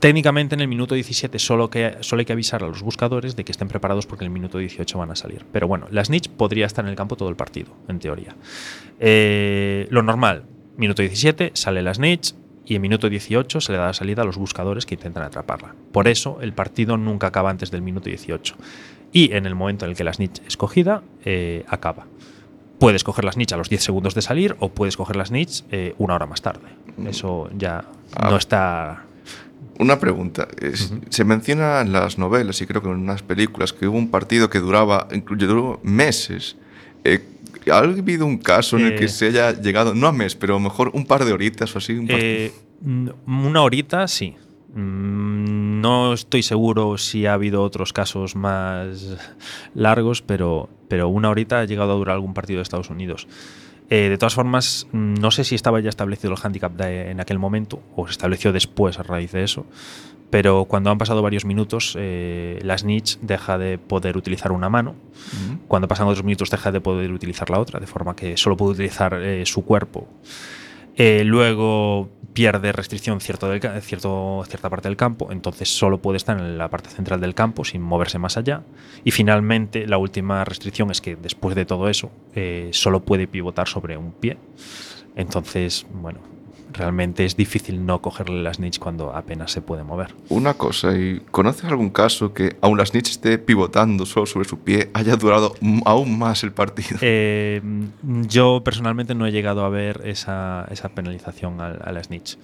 Técnicamente 0.00 0.54
en 0.54 0.60
el 0.60 0.68
minuto 0.68 0.94
17 0.94 1.40
solo, 1.40 1.70
que, 1.70 1.96
solo 2.00 2.20
hay 2.20 2.26
que 2.26 2.32
avisar 2.32 2.62
a 2.62 2.68
los 2.68 2.82
buscadores 2.82 3.34
de 3.34 3.44
que 3.44 3.50
estén 3.50 3.66
preparados 3.66 4.06
porque 4.06 4.24
en 4.24 4.30
el 4.30 4.32
minuto 4.34 4.58
18 4.58 4.96
van 4.96 5.10
a 5.10 5.16
salir. 5.16 5.44
Pero 5.50 5.66
bueno, 5.66 5.88
la 5.90 6.04
Snitch 6.04 6.28
podría 6.28 6.66
estar 6.66 6.84
en 6.84 6.90
el 6.90 6.96
campo 6.96 7.16
todo 7.16 7.28
el 7.28 7.34
partido, 7.36 7.74
en 7.88 7.98
teoría. 7.98 8.36
Eh, 9.00 9.88
lo 9.90 10.02
normal, 10.04 10.44
minuto 10.76 11.02
17 11.02 11.50
sale 11.54 11.82
la 11.82 11.94
Snitch 11.94 12.32
y 12.68 12.74
en 12.76 12.82
minuto 12.82 13.08
18 13.08 13.60
se 13.62 13.72
le 13.72 13.78
da 13.78 13.86
la 13.86 13.94
salida 13.94 14.22
a 14.22 14.24
los 14.26 14.36
buscadores 14.36 14.84
que 14.84 14.94
intentan 14.94 15.22
atraparla. 15.22 15.74
Por 15.90 16.06
eso 16.06 16.38
el 16.42 16.52
partido 16.52 16.96
nunca 16.98 17.28
acaba 17.28 17.48
antes 17.50 17.70
del 17.70 17.80
minuto 17.82 18.08
18. 18.10 18.54
Y 19.12 19.32
en 19.32 19.46
el 19.46 19.54
momento 19.54 19.86
en 19.86 19.92
el 19.92 19.96
que 19.96 20.04
la 20.04 20.12
Snitch 20.12 20.42
es 20.46 20.56
cogida, 20.58 21.02
eh, 21.24 21.64
acaba. 21.68 22.06
Puedes 22.78 23.02
coger 23.04 23.24
la 23.24 23.32
snitch 23.32 23.52
a 23.54 23.56
los 23.56 23.68
10 23.70 23.82
segundos 23.82 24.14
de 24.14 24.22
salir 24.22 24.54
o 24.60 24.68
puedes 24.68 24.96
coger 24.96 25.16
la 25.16 25.24
snitch 25.26 25.64
eh, 25.72 25.94
una 25.98 26.14
hora 26.14 26.26
más 26.26 26.42
tarde. 26.42 26.68
Eso 27.06 27.48
ya 27.56 27.84
Ah. 28.14 28.30
no 28.30 28.36
está. 28.36 29.02
Una 29.80 29.98
pregunta. 29.98 30.46
es- 30.60 30.92
Se 31.08 31.24
menciona 31.24 31.80
en 31.80 31.92
las 31.92 32.18
novelas 32.18 32.60
y 32.60 32.66
creo 32.66 32.80
que 32.82 32.88
en 32.88 32.94
unas 32.96 33.22
películas 33.22 33.72
que 33.72 33.88
hubo 33.88 33.96
un 33.98 34.10
partido 34.10 34.48
que 34.50 34.60
duraba, 34.60 35.08
incluso 35.12 35.46
duró 35.46 35.80
meses. 35.82 36.56
Eh, 37.04 37.24
¿Ha 37.70 37.78
habido 37.78 38.26
un 38.26 38.38
caso 38.38 38.76
en 38.78 38.86
el 38.86 38.96
que 38.96 39.04
Eh. 39.06 39.08
se 39.08 39.26
haya 39.26 39.52
llegado, 39.52 39.94
no 39.94 40.06
a 40.06 40.12
mes, 40.12 40.34
pero 40.34 40.54
a 40.54 40.58
lo 40.58 40.64
mejor 40.64 40.90
un 40.94 41.06
par 41.06 41.24
de 41.24 41.32
horitas 41.32 41.74
o 41.74 41.78
así? 41.78 41.92
un 41.94 42.06
par- 42.06 42.18
Eh, 42.20 42.52
mm, 42.82 43.08
una 43.46 43.62
horita, 43.62 44.06
sí. 44.08 44.34
Mm, 44.74 45.80
No 45.80 46.12
estoy 46.12 46.42
seguro 46.42 46.98
si 46.98 47.26
ha 47.26 47.34
habido 47.34 47.62
otros 47.62 47.92
casos 47.92 48.34
más 48.34 49.16
largos, 49.74 50.22
pero, 50.22 50.68
pero 50.88 51.08
una 51.08 51.30
horita 51.30 51.60
ha 51.60 51.64
llegado 51.66 51.92
a 51.92 51.94
durar 51.94 52.14
algún 52.16 52.34
partido 52.34 52.58
de 52.58 52.62
Estados 52.64 52.90
Unidos. 52.90 53.28
Eh, 53.88 54.08
de 54.08 54.18
todas 54.18 54.34
formas, 54.34 54.86
no 54.92 55.30
sé 55.30 55.44
si 55.44 55.54
estaba 55.54 55.78
ya 55.80 55.88
establecido 55.88 56.32
el 56.32 56.38
handicap 56.42 56.72
de- 56.72 57.10
en 57.12 57.20
aquel 57.20 57.38
momento 57.38 57.80
o 57.96 58.06
se 58.06 58.10
estableció 58.12 58.52
después 58.52 58.98
a 58.98 59.04
raíz 59.04 59.30
de 59.32 59.44
eso, 59.44 59.66
pero 60.30 60.66
cuando 60.66 60.90
han 60.90 60.98
pasado 60.98 61.22
varios 61.22 61.44
minutos, 61.44 61.96
eh, 61.98 62.58
la 62.62 62.76
snitch 62.76 63.18
deja 63.20 63.56
de 63.56 63.78
poder 63.78 64.16
utilizar 64.16 64.52
una 64.52 64.68
mano. 64.68 64.94
Cuando 65.68 65.88
pasan 65.88 66.06
otros 66.06 66.24
minutos, 66.24 66.50
deja 66.50 66.70
de 66.70 66.80
poder 66.80 67.12
utilizar 67.12 67.48
la 67.50 67.58
otra, 67.58 67.80
de 67.80 67.86
forma 67.86 68.14
que 68.14 68.36
solo 68.36 68.56
puede 68.56 68.72
utilizar 68.72 69.14
eh, 69.14 69.46
su 69.46 69.64
cuerpo. 69.64 70.08
Eh, 70.96 71.22
luego 71.24 72.10
pierde 72.32 72.72
restricción 72.72 73.20
cierto 73.20 73.48
del 73.48 73.60
cierto, 73.82 74.44
cierta 74.48 74.68
parte 74.68 74.88
del 74.88 74.96
campo, 74.96 75.28
entonces 75.30 75.68
solo 75.68 76.02
puede 76.02 76.18
estar 76.18 76.38
en 76.38 76.58
la 76.58 76.68
parte 76.68 76.90
central 76.90 77.20
del 77.20 77.34
campo 77.34 77.64
sin 77.64 77.80
moverse 77.80 78.18
más 78.18 78.36
allá. 78.36 78.62
Y 79.04 79.12
finalmente, 79.12 79.86
la 79.86 79.96
última 79.96 80.44
restricción 80.44 80.90
es 80.90 81.00
que 81.00 81.16
después 81.16 81.54
de 81.54 81.64
todo 81.64 81.88
eso, 81.88 82.10
eh, 82.34 82.70
solo 82.72 83.00
puede 83.00 83.26
pivotar 83.26 83.66
sobre 83.66 83.96
un 83.96 84.12
pie. 84.12 84.36
Entonces, 85.16 85.86
bueno, 85.92 86.20
realmente 86.72 87.24
es 87.24 87.36
difícil 87.36 87.84
no 87.86 88.00
cogerle 88.00 88.42
las 88.42 88.56
snitch 88.56 88.78
cuando 88.78 89.14
apenas 89.14 89.50
se 89.52 89.60
puede 89.62 89.84
mover. 89.84 90.14
Una 90.28 90.54
cosa, 90.54 90.96
¿y 90.96 91.20
¿conoces 91.30 91.64
algún 91.64 91.90
caso 91.90 92.32
que 92.34 92.56
aun 92.60 92.78
la 92.78 92.86
snitch 92.86 93.10
esté 93.10 93.38
pivotando 93.38 94.04
solo 94.06 94.26
sobre 94.26 94.48
su 94.48 94.58
pie 94.58 94.90
haya 94.94 95.16
durado 95.16 95.54
aún 95.84 96.18
más 96.18 96.42
el 96.44 96.52
partido? 96.52 96.98
Eh, 97.00 97.62
yo 98.28 98.62
personalmente 98.64 99.14
no 99.14 99.26
he 99.26 99.32
llegado 99.32 99.64
a 99.64 99.68
ver 99.68 100.02
esa, 100.04 100.66
esa 100.70 100.88
penalización 100.90 101.60
al- 101.60 101.80
a, 101.84 101.92
la 101.92 102.02
snitch. 102.02 102.36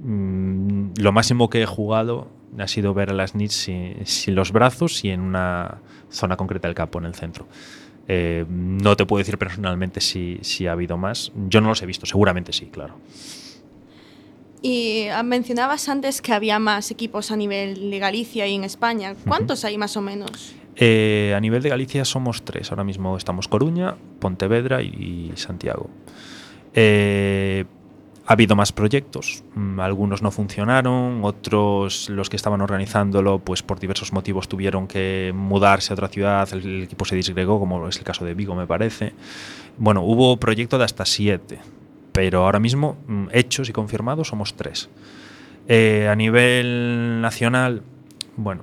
Mm, 0.00 0.92
lo 0.98 1.12
máximo 1.12 1.48
que 1.50 1.62
he 1.62 1.66
jugado 1.66 2.28
ha 2.58 2.68
sido 2.68 2.92
ver 2.94 3.10
a 3.10 3.14
la 3.14 3.26
snitch 3.26 3.52
sin, 3.52 4.06
sin 4.06 4.34
los 4.34 4.52
brazos 4.52 5.04
y 5.04 5.10
en 5.10 5.20
una 5.20 5.78
zona 6.10 6.36
concreta 6.36 6.68
del 6.68 6.74
campo, 6.74 6.98
en 6.98 7.06
el 7.06 7.14
centro. 7.14 7.46
Eh, 8.08 8.44
no 8.48 8.96
te 8.96 9.06
puedo 9.06 9.18
decir 9.18 9.38
personalmente 9.38 10.00
si, 10.00 10.38
si 10.42 10.66
ha 10.66 10.72
habido 10.72 10.96
más. 10.96 11.32
Yo 11.48 11.60
no 11.60 11.68
los 11.68 11.82
he 11.82 11.86
visto, 11.86 12.04
seguramente 12.04 12.52
sí, 12.52 12.66
claro. 12.66 12.94
Y 14.62 15.08
ah, 15.08 15.22
mencionabas 15.22 15.88
antes 15.88 16.22
que 16.22 16.32
había 16.32 16.58
más 16.58 16.90
equipos 16.90 17.30
a 17.32 17.36
nivel 17.36 17.90
de 17.90 17.98
Galicia 17.98 18.46
y 18.46 18.54
en 18.54 18.64
España. 18.64 19.14
¿Cuántos 19.26 19.64
hay 19.64 19.76
más 19.76 19.96
o 19.96 20.00
menos? 20.00 20.54
Eh, 20.76 21.34
a 21.36 21.40
nivel 21.40 21.62
de 21.62 21.68
Galicia 21.68 22.04
somos 22.04 22.44
tres. 22.44 22.70
Ahora 22.70 22.84
mismo 22.84 23.16
estamos 23.16 23.48
Coruña, 23.48 23.96
Pontevedra 24.20 24.80
y 24.80 25.32
Santiago. 25.34 25.90
Eh, 26.74 27.64
ha 28.24 28.34
habido 28.34 28.54
más 28.54 28.72
proyectos, 28.72 29.42
mm, 29.54 29.80
algunos 29.80 30.22
no 30.22 30.30
funcionaron, 30.30 31.24
otros 31.24 32.08
los 32.08 32.30
que 32.30 32.36
estaban 32.36 32.60
organizándolo 32.60 33.40
pues 33.40 33.62
por 33.62 33.80
diversos 33.80 34.12
motivos 34.12 34.48
tuvieron 34.48 34.86
que 34.86 35.32
mudarse 35.34 35.92
a 35.92 35.94
otra 35.94 36.08
ciudad, 36.08 36.48
el, 36.52 36.84
equipo 36.84 37.04
se 37.04 37.16
disgregó 37.16 37.58
como 37.58 37.88
es 37.88 37.98
el 37.98 38.04
caso 38.04 38.24
de 38.24 38.34
Vigo 38.34 38.54
me 38.54 38.66
parece. 38.66 39.12
Bueno, 39.76 40.02
hubo 40.02 40.36
proyecto 40.36 40.78
de 40.78 40.84
hasta 40.84 41.04
siete, 41.04 41.58
pero 42.12 42.44
ahora 42.44 42.60
mismo 42.60 42.96
mm, 43.06 43.26
hechos 43.32 43.68
y 43.68 43.72
confirmados 43.72 44.28
somos 44.28 44.54
tres. 44.54 44.88
Eh, 45.68 46.08
a 46.10 46.14
nivel 46.14 47.20
nacional, 47.20 47.82
bueno, 48.36 48.62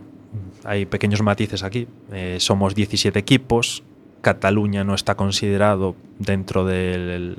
hay 0.63 0.85
pequeños 0.85 1.21
matices 1.21 1.63
aquí, 1.63 1.87
eh, 2.11 2.37
somos 2.39 2.75
17 2.75 3.17
equipos, 3.17 3.83
Cataluña 4.21 4.83
no 4.83 4.93
está 4.93 5.15
considerado 5.15 5.95
dentro 6.17 6.65
del, 6.65 7.37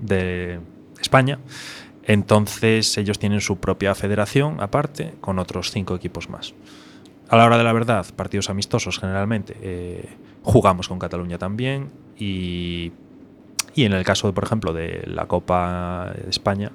de 0.00 0.60
España. 1.00 1.38
Entonces 2.04 2.96
ellos 2.96 3.18
tienen 3.18 3.40
su 3.40 3.58
propia 3.58 3.94
federación 3.94 4.60
aparte 4.60 5.14
con 5.20 5.38
otros 5.38 5.70
cinco 5.70 5.94
equipos 5.94 6.28
más. 6.30 6.54
A 7.28 7.36
la 7.36 7.44
hora 7.44 7.58
de 7.58 7.64
la 7.64 7.72
verdad, 7.72 8.06
partidos 8.16 8.48
amistosos 8.48 8.98
generalmente 8.98 9.54
eh, 9.60 10.08
jugamos 10.42 10.88
con 10.88 10.98
Cataluña 10.98 11.36
también 11.36 11.90
y, 12.18 12.92
y, 13.78 13.84
en 13.84 13.92
el 13.92 14.04
caso, 14.04 14.34
por 14.34 14.42
ejemplo, 14.42 14.72
de 14.72 15.04
la 15.06 15.26
Copa 15.26 16.12
de 16.12 16.28
España, 16.30 16.72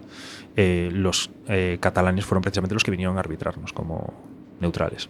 eh, 0.55 0.89
los 0.93 1.29
eh, 1.49 1.77
catalanes 1.81 2.23
fueron 2.23 2.41
precisamente 2.41 2.75
los 2.75 2.83
que 2.85 2.91
vinieron 2.91 3.17
a 3.17 3.19
arbitrarnos 3.19 3.73
como 3.73 4.13
neutrales. 4.61 5.09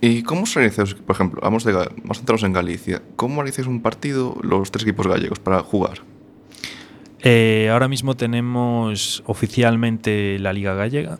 ¿Y 0.00 0.24
cómo 0.24 0.46
se 0.46 0.58
organizáis, 0.58 0.94
por 0.94 1.14
ejemplo, 1.14 1.40
vamos, 1.40 1.62
de, 1.62 1.72
vamos 1.72 1.92
a 2.10 2.14
centrarnos 2.14 2.42
en 2.42 2.52
Galicia, 2.52 3.02
cómo 3.14 3.38
organizáis 3.38 3.68
un 3.68 3.82
partido 3.82 4.36
los 4.42 4.72
tres 4.72 4.82
equipos 4.82 5.06
gallegos 5.06 5.38
para 5.38 5.60
jugar? 5.60 6.00
Eh, 7.20 7.68
ahora 7.70 7.86
mismo 7.86 8.16
tenemos 8.16 9.22
oficialmente 9.26 10.40
la 10.40 10.52
Liga 10.52 10.74
Gallega 10.74 11.18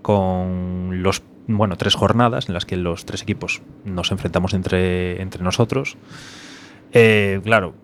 con 0.00 1.02
los 1.02 1.22
bueno, 1.48 1.76
tres 1.76 1.94
jornadas 1.94 2.48
en 2.48 2.54
las 2.54 2.64
que 2.64 2.78
los 2.78 3.04
tres 3.04 3.22
equipos 3.22 3.60
nos 3.84 4.10
enfrentamos 4.10 4.54
entre, 4.54 5.20
entre 5.20 5.42
nosotros. 5.42 5.98
Eh, 6.92 7.40
claro, 7.44 7.74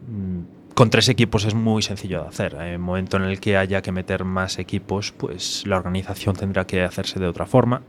con 0.77 0.91
tres 0.91 1.09
equipos 1.09 1.47
es 1.47 1.55
muy 1.55 1.81
sencillo 1.81 2.21
de 2.21 2.29
hacer. 2.29 2.53
En 2.53 2.61
el 2.61 2.79
momento 2.79 3.17
en 3.17 3.23
el 3.23 3.41
que 3.41 3.57
haya 3.57 3.81
que 3.81 3.93
meter 3.93 4.25
más 4.25 4.59
equipos, 4.59 5.11
pues 5.11 5.67
la 5.67 5.79
organización 5.79 6.37
tendrá 6.37 6.67
que 6.67 6.83
hacerse 6.83 7.19
de 7.19 7.27
otra 7.27 7.47
forma. 7.47 7.81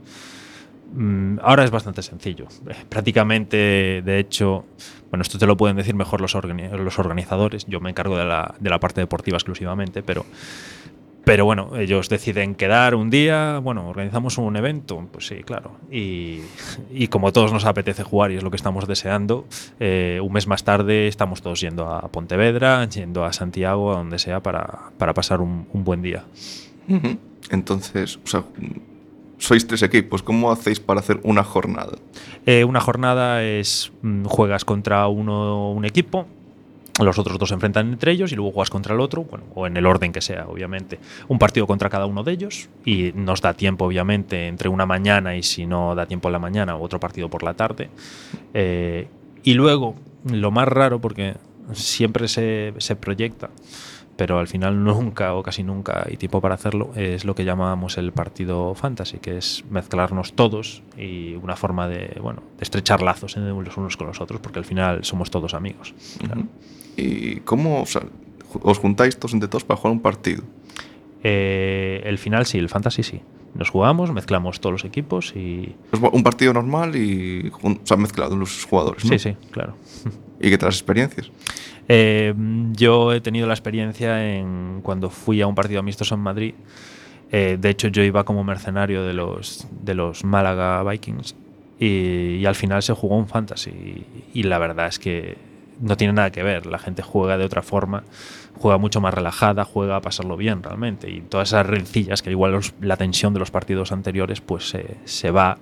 Mm, 0.94 1.36
ahora 1.42 1.64
es 1.64 1.70
bastante 1.70 2.00
sencillo. 2.00 2.46
Eh, 2.66 2.74
prácticamente, 2.88 4.00
de 4.02 4.18
hecho, 4.18 4.64
bueno, 5.10 5.20
esto 5.20 5.38
te 5.38 5.46
lo 5.46 5.54
pueden 5.54 5.76
decir 5.76 5.94
mejor 5.94 6.22
los, 6.22 6.34
organizadores. 6.34 7.66
Yo 7.66 7.78
me 7.78 7.90
encargo 7.90 8.16
de 8.16 8.24
la, 8.24 8.54
de 8.58 8.70
la, 8.70 8.80
parte 8.80 9.02
deportiva 9.02 9.36
exclusivamente, 9.36 10.02
pero, 10.02 10.24
pero 11.28 11.44
bueno, 11.44 11.76
ellos 11.76 12.08
deciden 12.08 12.54
quedar 12.54 12.94
un 12.94 13.10
día, 13.10 13.58
bueno, 13.58 13.86
organizamos 13.86 14.38
un 14.38 14.56
evento, 14.56 15.06
pues 15.12 15.26
sí, 15.26 15.42
claro. 15.44 15.72
Y, 15.92 16.40
y 16.90 17.08
como 17.08 17.34
todos 17.34 17.52
nos 17.52 17.66
apetece 17.66 18.02
jugar 18.02 18.30
y 18.30 18.36
es 18.36 18.42
lo 18.42 18.50
que 18.50 18.56
estamos 18.56 18.88
deseando, 18.88 19.44
eh, 19.78 20.20
un 20.22 20.32
mes 20.32 20.46
más 20.46 20.64
tarde 20.64 21.06
estamos 21.06 21.42
todos 21.42 21.60
yendo 21.60 21.86
a 21.86 22.08
Pontevedra, 22.08 22.88
yendo 22.88 23.26
a 23.26 23.34
Santiago, 23.34 23.92
a 23.92 23.98
donde 23.98 24.18
sea, 24.18 24.42
para, 24.42 24.90
para 24.96 25.12
pasar 25.12 25.42
un, 25.42 25.66
un 25.70 25.84
buen 25.84 26.00
día. 26.00 26.24
Entonces, 27.50 28.18
o 28.24 28.26
sea, 28.26 28.44
sois 29.36 29.66
tres 29.66 29.82
equipos, 29.82 30.22
¿cómo 30.22 30.50
hacéis 30.50 30.80
para 30.80 31.00
hacer 31.00 31.20
una 31.24 31.44
jornada? 31.44 31.98
Eh, 32.46 32.64
una 32.64 32.80
jornada 32.80 33.44
es 33.44 33.92
mm, 34.00 34.24
juegas 34.24 34.64
contra 34.64 35.06
uno 35.08 35.72
un 35.72 35.84
equipo, 35.84 36.26
los 37.06 37.18
otros 37.18 37.38
dos 37.38 37.48
se 37.48 37.54
enfrentan 37.54 37.92
entre 37.92 38.12
ellos 38.12 38.32
y 38.32 38.36
luego 38.36 38.52
juegas 38.52 38.70
contra 38.70 38.94
el 38.94 39.00
otro, 39.00 39.24
bueno, 39.24 39.44
o 39.54 39.66
en 39.66 39.76
el 39.76 39.86
orden 39.86 40.12
que 40.12 40.20
sea, 40.20 40.46
obviamente. 40.46 40.98
Un 41.28 41.38
partido 41.38 41.66
contra 41.66 41.88
cada 41.88 42.06
uno 42.06 42.22
de 42.24 42.32
ellos 42.32 42.68
y 42.84 43.12
nos 43.14 43.40
da 43.40 43.54
tiempo, 43.54 43.84
obviamente, 43.84 44.46
entre 44.48 44.68
una 44.68 44.86
mañana 44.86 45.36
y 45.36 45.42
si 45.42 45.66
no 45.66 45.94
da 45.94 46.06
tiempo 46.06 46.28
en 46.28 46.32
la 46.32 46.38
mañana, 46.38 46.76
otro 46.76 47.00
partido 47.00 47.28
por 47.28 47.42
la 47.42 47.54
tarde. 47.54 47.90
Eh, 48.54 49.08
y 49.42 49.54
luego, 49.54 49.94
lo 50.24 50.50
más 50.50 50.68
raro, 50.68 51.00
porque 51.00 51.36
siempre 51.72 52.28
se, 52.28 52.74
se 52.78 52.96
proyecta, 52.96 53.50
pero 54.16 54.40
al 54.40 54.48
final 54.48 54.82
nunca 54.84 55.34
o 55.34 55.42
casi 55.42 55.62
nunca 55.62 56.04
hay 56.06 56.16
tiempo 56.16 56.40
para 56.40 56.56
hacerlo, 56.56 56.90
es 56.96 57.24
lo 57.24 57.34
que 57.34 57.44
llamamos 57.44 57.96
el 57.96 58.12
partido 58.12 58.74
fantasy, 58.74 59.18
que 59.18 59.38
es 59.38 59.64
mezclarnos 59.70 60.34
todos 60.34 60.82
y 60.96 61.36
una 61.36 61.56
forma 61.56 61.88
de, 61.88 62.18
bueno, 62.20 62.42
estrechar 62.60 63.00
lazos 63.00 63.36
los 63.36 63.76
unos 63.76 63.96
con 63.96 64.08
los 64.08 64.20
otros, 64.20 64.40
porque 64.40 64.58
al 64.58 64.64
final 64.64 65.04
somos 65.04 65.30
todos 65.30 65.54
amigos. 65.54 65.94
¿Y 66.98 67.40
cómo 67.44 67.84
os 68.62 68.78
juntáis 68.78 69.16
todos 69.16 69.34
entre 69.34 69.48
todos 69.48 69.64
para 69.64 69.78
jugar 69.78 69.92
un 69.92 70.00
partido? 70.00 70.42
Eh, 71.22 72.02
el 72.04 72.18
final 72.18 72.44
sí, 72.44 72.58
el 72.58 72.68
fantasy 72.68 73.02
sí. 73.02 73.20
Nos 73.54 73.70
jugamos, 73.70 74.12
mezclamos 74.12 74.60
todos 74.60 74.72
los 74.72 74.84
equipos 74.84 75.34
y... 75.34 75.74
un 76.12 76.22
partido 76.22 76.52
normal 76.52 76.94
y 76.96 77.50
se 77.84 77.94
han 77.94 78.02
mezclado 78.02 78.36
los 78.36 78.64
jugadores, 78.64 79.04
¿no? 79.04 79.10
Sí, 79.10 79.18
sí, 79.18 79.36
claro. 79.50 79.74
¿Y 80.40 80.50
qué 80.50 80.58
tal 80.58 80.68
las 80.68 80.76
experiencias? 80.76 81.30
Eh, 81.88 82.34
yo 82.72 83.12
he 83.12 83.20
tenido 83.20 83.46
la 83.46 83.54
experiencia 83.54 84.36
en 84.36 84.80
cuando 84.82 85.08
fui 85.08 85.40
a 85.40 85.46
un 85.46 85.54
partido 85.54 85.80
amistoso 85.80 86.14
en 86.14 86.20
Madrid. 86.20 86.54
Eh, 87.30 87.58
de 87.60 87.70
hecho, 87.70 87.88
yo 87.88 88.02
iba 88.02 88.24
como 88.24 88.44
mercenario 88.44 89.04
de 89.04 89.14
los, 89.14 89.66
de 89.82 89.94
los 89.94 90.24
Málaga 90.24 90.82
Vikings 90.82 91.34
y, 91.78 92.44
al 92.44 92.54
final 92.54 92.82
se 92.82 92.92
jugó 92.92 93.16
un 93.16 93.28
fantasy. 93.28 94.04
Y, 94.34 94.42
la 94.44 94.58
verdad 94.58 94.88
es 94.88 94.98
que 94.98 95.36
no 95.80 95.96
tiene 95.96 96.12
nada 96.12 96.30
que 96.30 96.42
ver. 96.42 96.66
La 96.66 96.78
gente 96.78 97.02
juega 97.02 97.38
de 97.38 97.44
otra 97.44 97.62
forma, 97.62 98.04
juega 98.58 98.78
mucho 98.78 99.00
más 99.00 99.14
relajada, 99.14 99.64
juega 99.64 99.96
a 99.96 100.00
pasarlo 100.00 100.36
bien 100.36 100.62
realmente. 100.62 101.10
Y 101.10 101.20
todas 101.20 101.48
esas 101.48 101.66
rencillas 101.66 102.22
que 102.22 102.30
igual 102.30 102.60
la 102.80 102.96
tensión 102.96 103.34
de 103.34 103.40
los 103.40 103.50
partidos 103.50 103.92
anteriores 103.92 104.40
pues 104.40 104.74
se 105.04 105.30
va. 105.30 105.58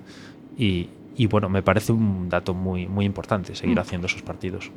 Y, 0.57 0.89
y, 1.17 1.25
bueno, 1.25 1.49
me 1.49 1.63
parece 1.63 1.91
un 1.91 2.29
dato 2.29 2.53
muy, 2.53 2.87
muy 2.87 3.05
importante 3.05 3.55
seguir 3.55 3.77
mm. 3.77 3.79
haciendo 3.79 4.07
esos 4.07 4.21
partidos. 4.21 4.71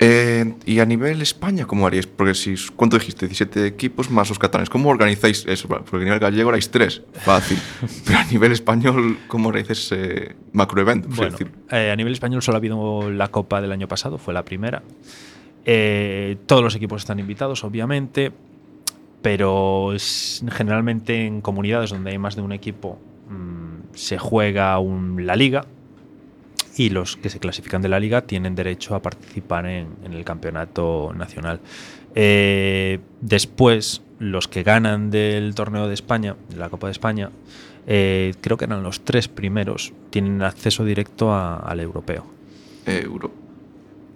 Eh, 0.00 0.54
y 0.66 0.80
a 0.80 0.86
nivel 0.86 1.22
España, 1.22 1.66
¿cómo 1.66 1.86
haríais? 1.86 2.06
Porque 2.06 2.34
si, 2.34 2.54
¿cuánto 2.74 2.98
dijiste? 2.98 3.26
17 3.26 3.66
equipos 3.66 4.10
más 4.10 4.28
los 4.28 4.38
catalanes. 4.38 4.68
¿Cómo 4.68 4.88
organizáis 4.88 5.46
eso? 5.46 5.68
Porque 5.68 5.96
a 5.96 6.00
nivel 6.00 6.18
gallego 6.18 6.50
erais 6.50 6.70
tres, 6.70 7.02
fácil. 7.12 7.58
Pero 8.06 8.18
a 8.18 8.24
nivel 8.24 8.52
español, 8.52 9.18
¿cómo 9.28 9.48
organizáis 9.50 9.92
ese 9.92 10.34
macroevento? 10.52 11.08
Bueno, 11.10 11.36
eh, 11.70 11.90
a 11.90 11.96
nivel 11.96 12.12
español 12.12 12.42
solo 12.42 12.56
ha 12.56 12.58
habido 12.58 13.10
la 13.10 13.28
Copa 13.28 13.60
del 13.60 13.72
año 13.72 13.86
pasado, 13.86 14.18
fue 14.18 14.34
la 14.34 14.44
primera. 14.44 14.82
Eh, 15.64 16.36
todos 16.46 16.62
los 16.62 16.74
equipos 16.74 17.02
están 17.02 17.20
invitados, 17.20 17.62
obviamente, 17.64 18.32
pero 19.22 19.92
generalmente 20.50 21.24
en 21.24 21.40
comunidades 21.40 21.90
donde 21.90 22.10
hay 22.10 22.18
más 22.18 22.36
de 22.36 22.42
un 22.42 22.52
equipo 22.52 22.98
mmm, 23.28 23.94
se 23.94 24.18
juega 24.18 24.78
un, 24.78 25.24
la 25.24 25.36
liga, 25.36 25.64
y 26.76 26.90
los 26.90 27.16
que 27.16 27.30
se 27.30 27.38
clasifican 27.38 27.82
de 27.82 27.88
la 27.88 28.00
liga 28.00 28.22
tienen 28.22 28.54
derecho 28.54 28.94
a 28.94 29.02
participar 29.02 29.66
en, 29.66 29.88
el 30.04 30.24
campeonato 30.24 31.12
nacional. 31.14 31.60
Eh, 32.14 33.00
después, 33.20 34.02
los 34.18 34.48
que 34.48 34.62
ganan 34.62 35.10
del 35.10 35.54
torneo 35.54 35.88
de 35.88 35.94
España, 35.94 36.36
de 36.48 36.56
la 36.56 36.68
Copa 36.68 36.88
de 36.88 36.92
España, 36.92 37.30
eh, 37.86 38.34
creo 38.40 38.56
que 38.56 38.64
eran 38.64 38.82
los 38.82 39.04
tres 39.04 39.28
primeros, 39.28 39.92
tienen 40.10 40.42
acceso 40.42 40.84
directo 40.84 41.34
al 41.34 41.80
europeo. 41.80 42.26
Euro. 42.86 43.30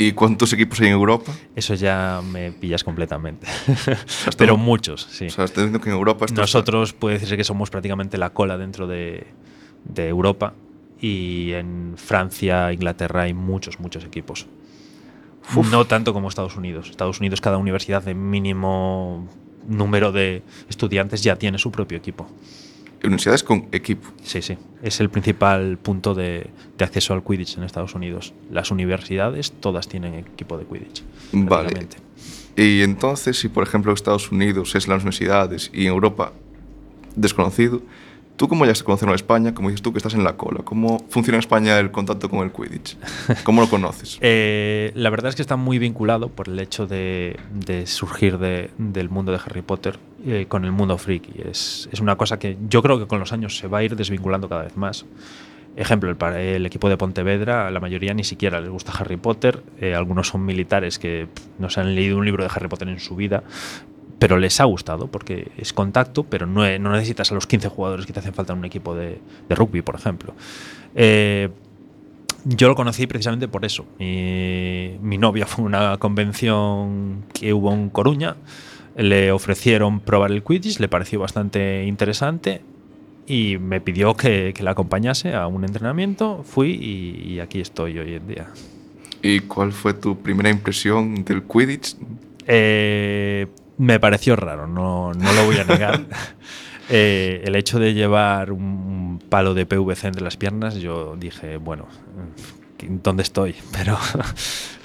¿Y 0.00 0.12
cuántos 0.12 0.52
equipos 0.52 0.80
hay 0.80 0.88
en 0.88 0.92
Europa? 0.92 1.32
Eso 1.56 1.74
ya 1.74 2.20
me 2.24 2.52
pillas 2.52 2.84
completamente. 2.84 3.48
Pero 4.38 4.56
muchos, 4.56 5.08
sí. 5.10 5.26
O 5.26 5.30
sea, 5.30 5.44
estás 5.44 5.64
diciendo 5.64 5.80
que 5.80 5.90
en 5.90 5.96
Europa... 5.96 6.26
Nosotros 6.32 6.92
puede 6.92 7.14
decirse 7.14 7.36
que 7.36 7.42
somos 7.42 7.68
prácticamente 7.68 8.16
la 8.16 8.30
cola 8.30 8.56
dentro 8.56 8.86
de, 8.86 9.26
de 9.84 10.08
Europa 10.08 10.54
y 11.00 11.52
en 11.52 11.94
Francia, 11.96 12.72
Inglaterra 12.72 13.22
hay 13.22 13.34
muchos, 13.34 13.78
muchos 13.80 14.04
equipos. 14.04 14.46
No 15.70 15.86
tanto 15.86 16.12
como 16.12 16.28
Estados 16.28 16.56
Unidos. 16.56 16.90
Estados 16.90 17.20
Unidos, 17.20 17.40
cada 17.40 17.56
universidad 17.56 18.02
de 18.02 18.14
mínimo 18.14 19.26
número 19.66 20.12
de 20.12 20.42
estudiantes 20.68 21.22
ya 21.22 21.36
tiene 21.36 21.58
su 21.58 21.70
propio 21.70 21.96
equipo. 21.96 22.26
Universidades 23.02 23.44
con 23.44 23.68
equipo. 23.70 24.08
Sí, 24.24 24.42
sí. 24.42 24.58
Es 24.82 24.98
el 25.00 25.08
principal 25.08 25.78
punto 25.78 26.14
de, 26.14 26.50
acceso 26.80 27.14
al 27.14 27.22
Quidditch 27.22 27.56
en 27.56 27.62
Estados 27.62 27.94
Unidos. 27.94 28.34
Las 28.50 28.70
universidades 28.70 29.52
todas 29.52 29.88
tienen 29.88 30.14
equipo 30.14 30.58
de 30.58 30.64
Quidditch. 30.64 31.04
Vale. 31.32 31.86
Y 32.56 32.82
entonces, 32.82 33.38
si 33.38 33.48
por 33.48 33.62
ejemplo 33.62 33.92
Estados 33.92 34.32
Unidos 34.32 34.74
es 34.74 34.88
las 34.88 35.02
universidades 35.02 35.70
y 35.72 35.82
en 35.82 35.88
Europa 35.88 36.32
desconocido, 37.14 37.82
¿Tú 38.38 38.46
cómo 38.46 38.64
ya 38.64 38.74
se 38.76 38.84
conoce 38.84 39.04
en 39.04 39.10
España? 39.10 39.52
Como 39.52 39.68
dices 39.68 39.82
tú 39.82 39.92
que 39.92 39.98
estás 39.98 40.14
en 40.14 40.22
la 40.22 40.36
cola. 40.36 40.60
¿Cómo 40.62 41.04
funciona 41.08 41.38
en 41.38 41.40
España 41.40 41.76
el 41.80 41.90
contacto 41.90 42.30
con 42.30 42.38
el 42.44 42.52
Quidditch? 42.52 42.96
¿Cómo 43.42 43.62
lo 43.62 43.68
conoces? 43.68 44.16
eh, 44.22 44.92
la 44.94 45.10
verdad 45.10 45.30
es 45.30 45.34
que 45.34 45.42
está 45.42 45.56
muy 45.56 45.80
vinculado 45.80 46.28
por 46.28 46.48
el 46.48 46.56
hecho 46.60 46.86
de, 46.86 47.36
surgir 47.86 48.38
de, 48.38 48.70
del 48.78 49.10
mundo 49.10 49.32
de 49.32 49.40
Harry 49.44 49.62
Potter 49.62 49.98
eh, 50.24 50.46
con 50.46 50.64
el 50.64 50.70
mundo 50.70 50.96
friki. 50.98 51.32
Es, 51.50 51.88
es, 51.90 51.98
una 51.98 52.14
cosa 52.14 52.38
que 52.38 52.56
yo 52.68 52.80
creo 52.80 53.00
que 53.00 53.08
con 53.08 53.18
los 53.18 53.32
años 53.32 53.58
se 53.58 53.66
va 53.66 53.78
a 53.78 53.82
ir 53.82 53.96
desvinculando 53.96 54.48
cada 54.48 54.62
vez 54.62 54.76
más. 54.76 55.04
Ejemplo, 55.74 56.08
el, 56.08 56.36
el 56.36 56.64
equipo 56.64 56.88
de 56.88 56.96
Pontevedra, 56.96 57.72
la 57.72 57.80
mayoría 57.80 58.14
ni 58.14 58.22
siquiera 58.22 58.60
les 58.60 58.70
gusta 58.70 58.92
Harry 58.92 59.16
Potter. 59.16 59.64
Eh, 59.80 59.96
algunos 59.96 60.28
son 60.28 60.44
militares 60.44 61.00
que 61.00 61.26
no 61.58 61.70
se 61.70 61.80
han 61.80 61.96
leído 61.96 62.16
un 62.16 62.24
libro 62.24 62.44
de 62.44 62.50
Harry 62.54 62.68
Potter 62.68 62.88
en 62.88 63.00
su 63.00 63.16
vida 63.16 63.42
pero 64.18 64.38
les 64.38 64.60
ha 64.60 64.64
gustado 64.64 65.06
porque 65.08 65.50
es 65.56 65.72
contacto, 65.72 66.24
pero 66.24 66.46
no, 66.46 66.78
no, 66.78 66.92
necesitas 66.92 67.30
a 67.30 67.34
los 67.34 67.46
15 67.46 67.68
jugadores 67.68 68.06
que 68.06 68.12
te 68.12 68.20
hacen 68.20 68.34
falta 68.34 68.52
en 68.52 68.60
un 68.60 68.64
equipo 68.64 68.94
de, 68.94 69.20
de 69.48 69.54
rugby, 69.54 69.82
por 69.82 69.94
ejemplo. 69.94 70.34
Eh, 70.94 71.48
yo 72.44 72.68
lo 72.68 72.74
conocí 72.74 73.06
precisamente 73.06 73.48
por 73.48 73.64
eso. 73.64 73.84
Mi, 73.98 74.96
mi 75.00 75.18
novia 75.18 75.46
fue 75.46 75.64
a 75.64 75.66
una 75.66 75.96
convención 75.98 77.24
que 77.32 77.52
hubo 77.52 77.72
en 77.72 77.90
Coruña, 77.90 78.36
le 78.96 79.30
ofrecieron 79.30 80.00
probar 80.00 80.32
el 80.32 80.42
Quidditch, 80.42 80.80
le 80.80 80.88
pareció 80.88 81.20
bastante 81.20 81.84
interesante 81.84 82.62
y 83.26 83.58
me 83.58 83.80
pidió 83.80 84.14
que, 84.14 84.52
que 84.54 84.62
la 84.62 84.72
acompañase 84.72 85.34
a 85.34 85.46
un 85.46 85.64
entrenamiento. 85.64 86.42
Fui 86.42 86.70
y, 86.70 87.34
y, 87.34 87.40
aquí 87.40 87.60
estoy 87.60 87.98
hoy 87.98 88.14
en 88.14 88.26
día. 88.26 88.48
¿Y 89.22 89.40
cuál 89.40 89.72
fue 89.72 89.94
tu 89.94 90.18
primera 90.18 90.48
impresión 90.48 91.24
del 91.24 91.42
Quidditch? 91.42 91.96
Eh, 92.46 93.46
me 93.78 94.00
pareció 94.00 94.36
raro, 94.36 94.66
no, 94.66 95.12
no 95.14 95.32
lo 95.32 95.46
voy 95.46 95.56
a 95.56 95.64
negar. 95.64 96.04
eh, 96.90 97.42
el 97.44 97.56
hecho 97.56 97.78
de 97.78 97.94
llevar 97.94 98.52
un 98.52 99.22
palo 99.28 99.54
de 99.54 99.66
PVC 99.66 100.08
entre 100.08 100.22
las 100.22 100.36
piernas, 100.36 100.74
yo 100.76 101.16
dije, 101.16 101.56
bueno, 101.56 101.86
¿dónde 103.02 103.22
estoy? 103.22 103.54
Pero, 103.72 103.96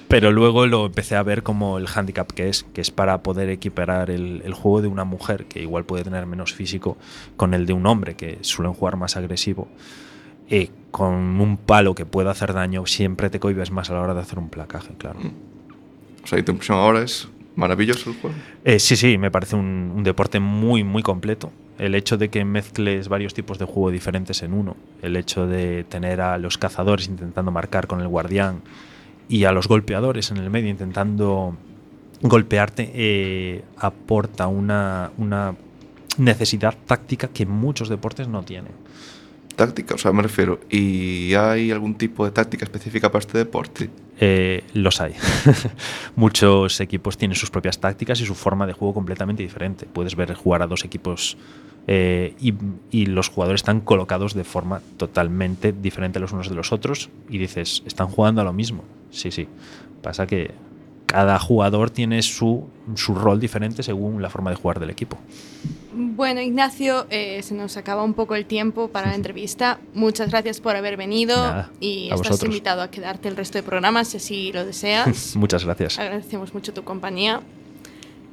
pero 0.08 0.32
luego 0.32 0.67
lo 0.67 0.86
empecé 0.86 1.15
a 1.15 1.23
ver 1.23 1.41
como 1.41 1.79
el 1.79 1.88
handicap 1.88 2.32
que 2.32 2.47
es, 2.47 2.63
que 2.71 2.82
es 2.82 2.91
para 2.91 3.23
poder 3.23 3.49
equiparar 3.49 4.12
el, 4.12 4.43
el, 4.45 4.53
juego 4.53 4.84
de 4.84 4.88
una 4.88 5.06
mujer, 5.06 5.45
que 5.45 5.60
igual 5.60 5.86
puede 5.86 6.03
tener 6.03 6.27
menos 6.27 6.53
físico, 6.53 6.97
con 7.36 7.56
el 7.56 7.65
de 7.65 7.73
un 7.73 7.88
hombre, 7.88 8.15
que 8.15 8.38
suelen 8.41 8.73
jugar 8.73 8.95
más 8.95 9.17
agresivo. 9.17 9.69
Eh, 10.49 10.69
con 10.91 11.41
un 11.41 11.58
palo 11.58 11.95
que 11.95 12.06
pueda 12.06 12.29
hacer 12.29 12.53
daño, 12.53 12.86
siempre 12.86 13.32
te 13.32 13.39
cohibes 13.39 13.71
más 13.71 13.89
a 13.89 13.95
la 13.95 14.01
hora 14.01 14.13
de 14.13 14.19
hacer 14.19 14.38
un 14.38 14.49
placaje, 14.49 14.93
claro. 14.99 15.19
O 16.23 16.27
sea, 16.27 16.38
¿y 16.38 16.43
tu 16.43 16.51
impresión 16.51 16.77
ahora 16.77 17.01
es 17.01 17.27
maravilloso 17.55 18.09
el 18.09 18.17
juego? 18.17 18.35
Eh, 18.63 18.79
sí, 18.79 18.95
sí, 18.95 19.17
me 19.17 19.31
parece 19.31 19.55
un, 19.55 20.03
deporte 20.03 20.39
muy, 20.39 20.83
muy 20.83 21.03
completo. 21.03 21.51
El 21.77 21.95
hecho 21.95 22.17
de 22.17 22.29
que 22.29 22.45
mezcles 22.45 23.07
varios 23.09 23.33
tipos 23.33 23.57
de 23.57 23.65
juego 23.65 23.91
diferentes 23.91 24.43
en 24.43 24.53
uno, 24.53 24.75
el 25.01 25.15
hecho 25.15 25.47
de 25.47 25.83
tener 25.83 26.21
a 26.21 26.37
los 26.37 26.57
cazadores 26.57 27.07
intentando 27.07 27.51
marcar 27.51 27.87
con 27.87 28.01
el 28.01 28.07
guardián 28.07 28.61
y 29.27 29.45
a 29.45 29.51
los 29.51 29.67
golpeadores 29.67 30.29
en 30.31 30.37
el 30.37 30.49
medio 30.49 30.69
intentando 30.69 31.57
golpearte, 32.21 32.91
eh, 32.93 33.63
aporta 33.77 34.47
una, 34.47 35.11
una 35.17 35.55
necesidad 36.17 36.75
táctica 36.85 37.27
que 37.27 37.45
muchos 37.45 37.89
deportes 37.89 38.27
no 38.27 38.43
tienen. 38.43 38.71
Táctica, 39.55 39.95
o 39.95 39.97
sea, 39.97 40.11
me 40.11 40.23
refiero, 40.23 40.59
¿y 40.69 41.33
hay 41.35 41.71
algún 41.71 41.95
tipo 41.95 42.25
de 42.25 42.31
táctica 42.31 42.65
específica 42.65 43.09
para 43.09 43.19
este 43.19 43.37
deporte? 43.37 43.89
Eh, 44.19 44.63
los 44.73 44.99
hay. 44.99 45.13
Muchos 46.15 46.79
equipos 46.79 47.17
tienen 47.17 47.35
sus 47.35 47.51
propias 47.51 47.79
tácticas 47.79 48.19
y 48.21 48.25
su 48.25 48.35
forma 48.35 48.65
de 48.65 48.73
juego 48.73 48.93
completamente 48.93 49.43
diferente. 49.43 49.85
Puedes 49.85 50.15
ver 50.15 50.33
jugar 50.33 50.61
a 50.63 50.67
dos 50.67 50.85
equipos 50.85 51.37
eh, 51.87 52.33
y, 52.39 52.53
y, 52.91 53.05
los 53.07 53.29
jugadores 53.29 53.59
están 53.59 53.81
colocados 53.81 54.33
de 54.33 54.43
forma 54.43 54.81
totalmente 54.97 55.71
diferente 55.71 56.19
los 56.19 56.31
unos 56.31 56.49
de 56.49 56.55
los 56.55 56.71
otros 56.71 57.09
y 57.29 57.37
dices, 57.37 57.83
están 57.85 58.07
jugando 58.07 58.41
a 58.41 58.43
lo 58.43 58.53
mismo. 58.53 58.83
Sí, 59.11 59.31
sí. 59.31 59.47
Pasa 60.01 60.25
que 60.25 60.51
cada 61.05 61.37
jugador 61.37 61.91
tiene 61.91 62.23
su, 62.23 62.67
su 62.95 63.13
rol 63.13 63.39
diferente 63.39 63.83
según 63.83 64.21
la 64.21 64.31
forma 64.31 64.49
de 64.49 64.55
jugar 64.55 64.79
del 64.79 64.89
equipo. 64.89 65.19
Bueno, 65.95 66.41
Ignacio, 66.41 67.06
eh, 67.10 67.41
se 67.43 67.53
nos 67.53 67.77
acaba 67.77 68.03
un 68.03 68.13
poco 68.13 68.36
el 68.36 68.45
tiempo 68.45 68.88
para 68.88 69.10
la 69.10 69.15
entrevista. 69.15 69.79
Muchas 69.93 70.32
gracias 70.32 70.60
por 70.60 70.75
haber 70.75 70.97
venido 70.97 71.36
Nada, 71.38 71.71
y 71.79 72.06
estás 72.06 72.19
vosotros. 72.19 72.43
invitado 72.45 72.82
a 72.82 72.89
quedarte 72.89 73.27
el 73.29 73.36
resto 73.36 73.58
de 73.60 73.63
programas 73.63 74.08
si 74.10 74.17
así 74.17 74.51
lo 74.51 74.65
deseas. 74.65 75.36
Muchas 75.36 75.63
gracias. 75.65 75.99
Agradecemos 75.99 76.53
mucho 76.53 76.73
tu 76.73 76.84
compañía. 76.84 77.41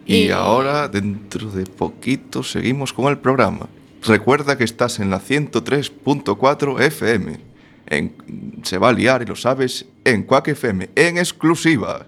Y, 0.06 0.16
Y- 0.26 0.30
ahora, 0.30 0.88
dentro 0.88 1.50
de 1.50 1.64
poquito, 1.66 2.42
seguimos 2.42 2.92
con 2.92 3.06
el 3.10 3.18
programa. 3.18 3.68
Recuerda 4.02 4.56
que 4.56 4.64
estás 4.64 4.98
en 4.98 5.10
la 5.10 5.20
103.4 5.20 6.80
FM. 6.80 7.38
En, 7.86 8.14
se 8.62 8.78
va 8.78 8.88
a 8.90 8.92
liar 8.92 9.22
y 9.22 9.26
lo 9.26 9.36
sabes 9.36 9.84
en 10.04 10.22
Quack 10.22 10.48
FM, 10.48 10.90
en 10.94 11.18
exclusiva. 11.18 12.06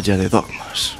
De 0.00 0.28
dogmas. 0.28 0.96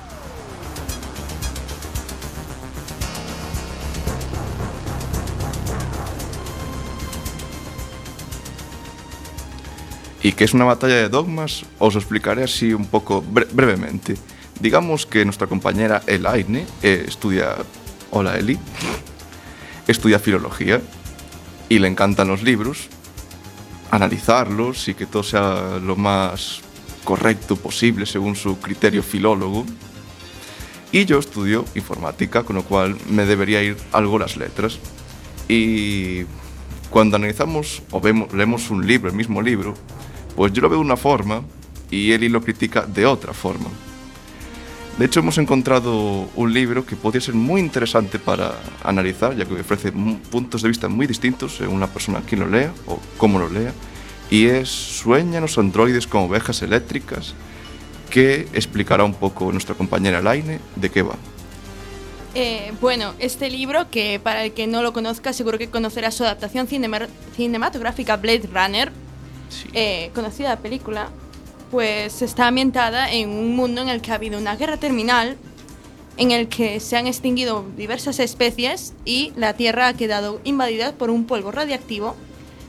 ¿Y 10.23 10.33
qué 10.33 10.45
es 10.45 10.53
una 10.53 10.65
batalla 10.65 10.97
de 10.97 11.09
dogmas? 11.09 11.65
Os 11.79 11.97
explicaré 11.97 12.45
así 12.45 12.75
un 12.75 12.87
poco 12.87 13.23
bre- 13.25 13.49
brevemente. 13.51 14.17
Digamos 14.61 15.07
que 15.07 15.25
nuestra 15.25 15.47
compañera 15.47 16.03
Elaine 16.07 16.67
eh, 16.83 17.05
estudia... 17.09 17.57
Hola 18.11 18.37
Eli. 18.37 18.59
Estudia 19.87 20.19
filología 20.19 20.83
y 21.69 21.79
le 21.79 21.89
encantan 21.89 22.29
los 22.29 22.43
libros, 22.43 22.89
analizarlos 23.91 24.89
y 24.89 24.95
que 24.95 25.07
todo 25.07 25.23
sea 25.23 25.79
lo 25.83 25.97
más 25.97 26.61
correcto 27.11 27.57
posible 27.57 28.07
según 28.07 28.37
su 28.37 28.61
criterio 28.61 29.03
filólogo. 29.03 29.67
Y 30.93 31.07
yo 31.07 31.19
estudio 31.19 31.65
informática, 31.75 32.45
con 32.45 32.55
lo 32.55 32.63
cual 32.63 32.97
me 33.09 33.27
debería 33.27 33.61
ir 33.65 33.77
algo 33.91 34.17
las 34.17 34.37
letras. 34.37 34.79
Y 35.49 36.23
cuando 36.89 37.17
analizamos 37.17 37.83
o 37.91 38.01
vemos, 38.01 38.33
leemos 38.33 38.71
un 38.71 38.87
libro, 38.87 39.11
el 39.11 39.17
mismo 39.17 39.43
libro, 39.43 39.75
pues 40.37 40.53
yo 40.53 40.63
lo 40.63 40.69
veo 40.69 40.79
de 40.79 40.85
una 40.85 40.97
forma 40.97 41.43
y 41.91 42.13
Eli 42.13 42.29
lo 42.29 42.43
critica 42.43 42.87
de 42.87 43.07
otra 43.07 43.33
forma. 43.35 43.69
De 44.97 45.07
hecho, 45.07 45.19
hemos 45.19 45.39
encontrado 45.39 46.29
un 46.37 46.53
libro 46.53 46.87
que 46.87 46.95
podría 46.95 47.21
ser 47.21 47.35
muy 47.35 47.61
interesante 47.61 48.21
para 48.21 48.55
analizar, 48.85 49.35
ya 49.37 49.47
que 49.47 49.55
ofrece 49.55 49.91
puntos 49.91 50.63
de 50.63 50.69
vista 50.69 50.89
muy 50.89 51.09
distintos 51.09 51.57
según 51.57 51.81
la 51.81 51.89
persona 51.89 52.21
quien 52.21 52.43
lo 52.43 52.47
lea 52.47 52.73
o 52.87 53.01
cómo 53.17 53.41
lo 53.41 53.49
lea. 53.49 53.73
Y 54.31 54.47
es 54.47 54.69
Sueñan 54.69 55.43
los 55.43 55.59
androides 55.59 56.07
como 56.07 56.27
ovejas 56.27 56.63
eléctricas, 56.63 57.35
que 58.11 58.49
explicará 58.53 59.05
un 59.05 59.15
poco 59.15 59.51
nuestra 59.51 59.75
compañera 59.75 60.23
Laine 60.23 60.61
de 60.77 60.91
qué 60.91 61.03
va. 61.03 61.17
Eh, 62.35 62.73
bueno, 62.81 63.15
este 63.19 63.51
libro, 63.51 63.91
que 63.91 64.21
para 64.23 64.45
el 64.45 64.53
que 64.53 64.69
no 64.69 64.83
lo 64.83 64.93
conozca, 64.93 65.33
seguro 65.33 65.59
que 65.59 65.69
conocerá 65.69 66.13
su 66.13 66.23
adaptación 66.23 66.69
cinema- 66.69 67.09
cinematográfica 67.35 68.17
Blade 68.17 68.49
Runner, 68.53 68.93
eh, 69.73 70.11
conocida 70.15 70.57
película, 70.59 71.09
pues 71.73 72.23
está 72.23 72.47
ambientada 72.47 73.11
en 73.13 73.31
un 73.31 73.57
mundo 73.57 73.83
en 73.83 73.89
el 73.89 74.01
que 74.01 74.13
ha 74.13 74.15
habido 74.15 74.39
una 74.39 74.55
guerra 74.55 74.77
terminal, 74.77 75.37
en 76.17 76.31
el 76.31 76.49
que 76.49 76.79
se 76.79 76.97
han 76.97 77.09
extinguido 77.09 77.65
diversas 77.77 78.21
especies 78.21 78.93
y 79.05 79.33
la 79.37 79.55
Tierra 79.55 79.89
ha 79.89 79.95
quedado 79.95 80.41
invadida 80.45 80.93
por 80.93 81.11
un 81.11 81.25
polvo 81.25 81.51
radiactivo, 81.51 82.15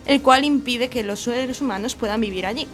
el 0.06 0.22
cual 0.22 0.46
impide 0.46 0.90
que 0.90 1.04
los 1.04 1.22
seres 1.22 1.62
humanos 1.62 1.96
puedan 1.96 2.22
vivir 2.22 2.46
allí. 2.46 2.68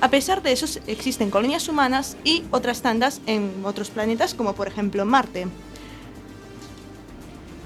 A 0.00 0.08
pesar 0.08 0.42
de 0.42 0.52
eso, 0.52 0.66
existen 0.86 1.30
colonias 1.30 1.68
humanas 1.68 2.16
y 2.24 2.44
otras 2.50 2.80
tandas 2.80 3.20
en 3.26 3.52
otros 3.64 3.90
planetas, 3.90 4.34
como 4.34 4.54
por 4.54 4.66
ejemplo 4.68 5.04
Marte. 5.04 5.46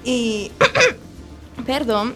Y. 0.03 0.51
Perdón. 1.65 2.13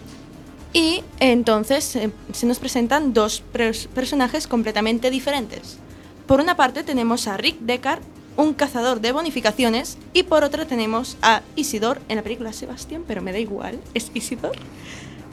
Y 0.72 1.02
entonces 1.18 1.96
eh, 1.96 2.10
se 2.32 2.46
nos 2.46 2.58
presentan 2.60 3.12
dos 3.12 3.42
pers- 3.52 3.88
personajes 3.88 4.46
completamente 4.46 5.10
diferentes. 5.10 5.78
Por 6.26 6.40
una 6.40 6.54
parte 6.56 6.84
tenemos 6.84 7.26
a 7.26 7.36
Rick 7.36 7.58
Deckard, 7.60 8.02
un 8.36 8.54
cazador 8.54 9.00
de 9.00 9.10
bonificaciones, 9.10 9.98
y 10.12 10.22
por 10.22 10.44
otra 10.44 10.66
tenemos 10.66 11.16
a 11.22 11.42
Isidor, 11.56 12.00
en 12.08 12.16
la 12.16 12.22
película 12.22 12.52
Sebastián, 12.52 13.02
pero 13.08 13.20
me 13.20 13.32
da 13.32 13.40
igual, 13.40 13.80
es 13.94 14.12
Isidor, 14.14 14.52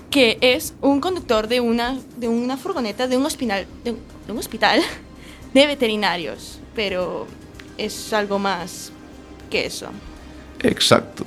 que 0.10 0.38
es 0.42 0.74
un 0.82 1.00
conductor 1.02 1.48
de 1.48 1.60
una, 1.60 1.98
de 2.18 2.28
una 2.28 2.58
furgoneta 2.58 3.08
de 3.08 3.18
un, 3.18 3.26
hospital, 3.26 3.66
de 3.84 3.92
un- 3.92 4.38
hospital 4.38 4.82
de 5.54 5.68
veterinarios, 5.68 6.60
pero 6.76 7.28
es 7.78 8.14
algo 8.14 8.40
más 8.40 8.92
que 9.50 9.66
eso. 9.66 9.88
Exacto. 10.64 11.26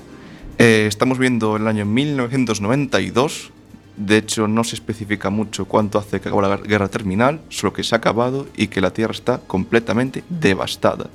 Eh, 0.58 0.86
estamos 0.88 1.18
viendo 1.18 1.56
el 1.56 1.66
año 1.66 1.84
1992, 1.86 3.50
De 3.96 4.16
hecho, 4.16 4.48
no 4.48 4.64
se 4.64 4.76
especifica 4.76 5.28
mucho 5.30 5.66
cuánto 5.66 5.98
hace 5.98 6.20
que 6.20 6.28
acabó 6.28 6.40
la 6.40 6.56
guerra 6.56 6.88
terminal, 6.88 7.40
solo 7.50 7.72
que 7.72 7.82
se 7.82 7.94
ha 7.94 7.98
acabado 7.98 8.46
y 8.56 8.68
que 8.68 8.80
la 8.80 8.90
Tierra 8.92 9.12
está 9.12 9.38
completamente 9.46 10.24
devastada. 10.30 11.10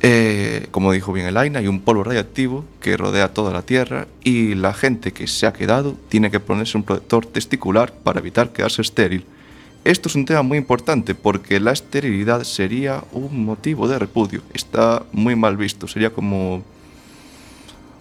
Eh, 0.00 0.68
como 0.70 0.92
dijo 0.92 1.12
bien 1.12 1.26
Elaina, 1.26 1.58
hay 1.58 1.66
un 1.66 1.80
polvo 1.80 2.04
radiactivo 2.04 2.64
que 2.80 2.96
rodea 2.96 3.34
toda 3.34 3.52
la 3.52 3.62
Tierra 3.62 4.06
y 4.22 4.54
la 4.54 4.72
gente 4.72 5.12
que 5.12 5.26
se 5.26 5.46
ha 5.46 5.52
quedado 5.52 5.96
tiene 6.08 6.30
que 6.30 6.38
ponerse 6.38 6.78
un 6.78 6.84
protector 6.84 7.26
testicular 7.26 7.92
para 7.92 8.20
evitar 8.20 8.52
quedarse 8.52 8.82
estéril. 8.82 9.24
Esto 9.84 10.08
es 10.08 10.14
un 10.14 10.24
tema 10.24 10.42
muy 10.42 10.58
importante 10.58 11.14
porque 11.14 11.58
la 11.58 11.72
esterilidad 11.72 12.44
sería 12.44 13.02
un 13.12 13.44
motivo 13.44 13.88
de 13.88 13.98
repudio. 13.98 14.42
Está 14.52 15.02
muy 15.12 15.34
mal 15.34 15.56
visto, 15.56 15.88
sería 15.88 16.10
como 16.10 16.62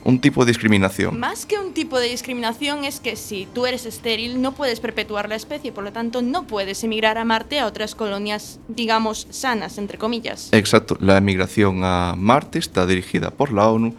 un 0.07 0.21
tipo 0.21 0.45
de 0.45 0.51
discriminación. 0.51 1.19
Más 1.19 1.45
que 1.45 1.59
un 1.59 1.73
tipo 1.73 1.99
de 1.99 2.07
discriminación 2.07 2.85
es 2.85 3.01
que 3.01 3.17
si 3.17 3.45
tú 3.53 3.65
eres 3.65 3.85
estéril 3.85 4.41
no 4.41 4.53
puedes 4.53 4.79
perpetuar 4.79 5.27
la 5.27 5.35
especie, 5.35 5.73
por 5.73 5.83
lo 5.83 5.91
tanto 5.91 6.21
no 6.21 6.47
puedes 6.47 6.81
emigrar 6.85 7.17
a 7.17 7.25
Marte 7.25 7.59
a 7.59 7.65
otras 7.65 7.93
colonias, 7.93 8.61
digamos, 8.69 9.27
sanas, 9.31 9.77
entre 9.77 9.97
comillas. 9.97 10.47
Exacto, 10.53 10.97
la 11.01 11.17
emigración 11.17 11.81
a 11.83 12.15
Marte 12.17 12.57
está 12.57 12.85
dirigida 12.85 13.31
por 13.31 13.51
la 13.51 13.67
ONU 13.67 13.95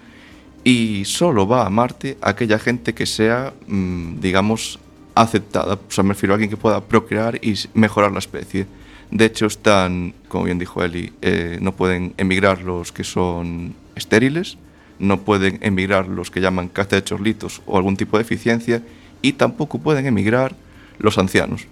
y 0.65 1.05
solo 1.05 1.47
va 1.47 1.67
a 1.67 1.69
Marte 1.69 2.17
aquella 2.23 2.59
gente 2.59 2.95
que 2.95 3.05
sea, 3.05 3.53
mm, 3.67 4.21
digamos, 4.21 4.79
aceptada. 5.15 5.75
O 5.75 5.91
sea, 5.91 6.05
me 6.05 6.15
refiero 6.15 6.33
a 6.33 6.37
alguien 6.37 6.49
que 6.49 6.57
pueda 6.57 6.81
procrear 6.81 7.39
y 7.45 7.55
mejorar 7.75 8.13
la 8.13 8.21
especie. 8.21 8.67
De 9.11 9.27
hecho, 9.27 9.45
están, 9.45 10.15
como 10.29 10.45
bien 10.45 10.59
dijo 10.59 10.83
Eli, 10.83 11.13
eh, 11.21 11.59
no 11.61 11.73
pueden 11.73 12.15
emigrar 12.17 12.63
los 12.63 12.93
que 12.93 13.05
son 13.05 13.75
estériles 13.95 14.57
no 14.99 15.21
pueden 15.21 15.59
emigrar 15.63 16.09
los 16.09 16.31
que 16.31 16.41
llaman 16.41 16.69
caza 16.69 16.97
de 16.97 17.05
chorlitos 17.05 17.63
o 17.67 17.77
algún 17.77 17.97
tipo 17.97 18.17
de 18.17 18.23
eficiencia 18.23 18.83
y 19.23 19.35
tampoco 19.35 19.79
pueden 19.79 20.07
emigrar 20.07 20.55
los 20.99 21.19
ancianos. 21.19 21.67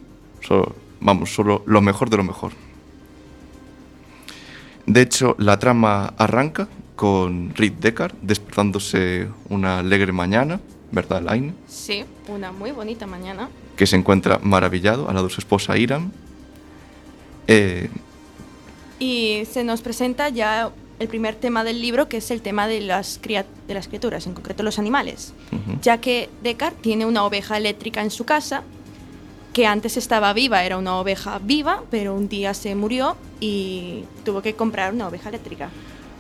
vamos, 1.00 1.34
solo 1.34 1.62
lo 1.66 1.80
mejor 1.80 2.10
de 2.10 2.16
lo 2.16 2.24
mejor. 2.24 2.52
De 4.86 5.00
hecho, 5.00 5.34
la 5.38 5.58
trama 5.58 6.14
arranca 6.16 6.68
con 6.94 7.54
Reed 7.54 7.74
Deckard 7.74 8.14
despertándose 8.22 9.28
una 9.48 9.80
alegre 9.80 10.12
mañana, 10.12 10.60
¿verdad, 10.92 11.18
Elaine? 11.18 11.54
Sí, 11.68 12.04
una 12.28 12.52
muy 12.52 12.70
bonita 12.70 13.06
mañana. 13.06 13.48
Que 13.76 13.86
se 13.86 13.96
encuentra 13.96 14.38
maravillado 14.42 15.08
al 15.08 15.16
lado 15.16 15.26
de 15.26 15.34
su 15.34 15.40
esposa 15.40 15.76
Iram. 15.76 16.12
Eh, 17.48 17.90
y 18.98 19.42
se 19.50 19.64
nos 19.64 19.82
presenta 19.82 20.28
ya 20.28 20.70
el 20.98 21.08
primer 21.08 21.34
tema 21.34 21.64
del 21.64 21.80
libro, 21.80 22.08
que 22.08 22.18
es 22.18 22.30
el 22.30 22.42
tema 22.42 22.66
de 22.66 22.80
las, 22.80 23.20
de 23.22 23.74
las 23.74 23.88
criaturas, 23.88 24.26
en 24.26 24.34
concreto 24.34 24.62
los 24.62 24.78
animales, 24.78 25.34
ya 25.82 25.98
que 25.98 26.28
Descartes 26.42 26.80
tiene 26.82 27.04
una 27.04 27.24
oveja 27.24 27.56
eléctrica 27.56 28.02
en 28.02 28.10
su 28.10 28.24
casa, 28.24 28.62
que 29.52 29.66
antes 29.66 29.96
estaba 29.96 30.32
viva, 30.32 30.64
era 30.64 30.76
una 30.76 30.96
oveja 30.96 31.38
viva, 31.42 31.82
pero 31.90 32.14
un 32.14 32.28
día 32.28 32.52
se 32.54 32.74
murió 32.74 33.16
y 33.40 34.04
tuvo 34.24 34.42
que 34.42 34.54
comprar 34.54 34.92
una 34.92 35.08
oveja 35.08 35.30
eléctrica. 35.30 35.70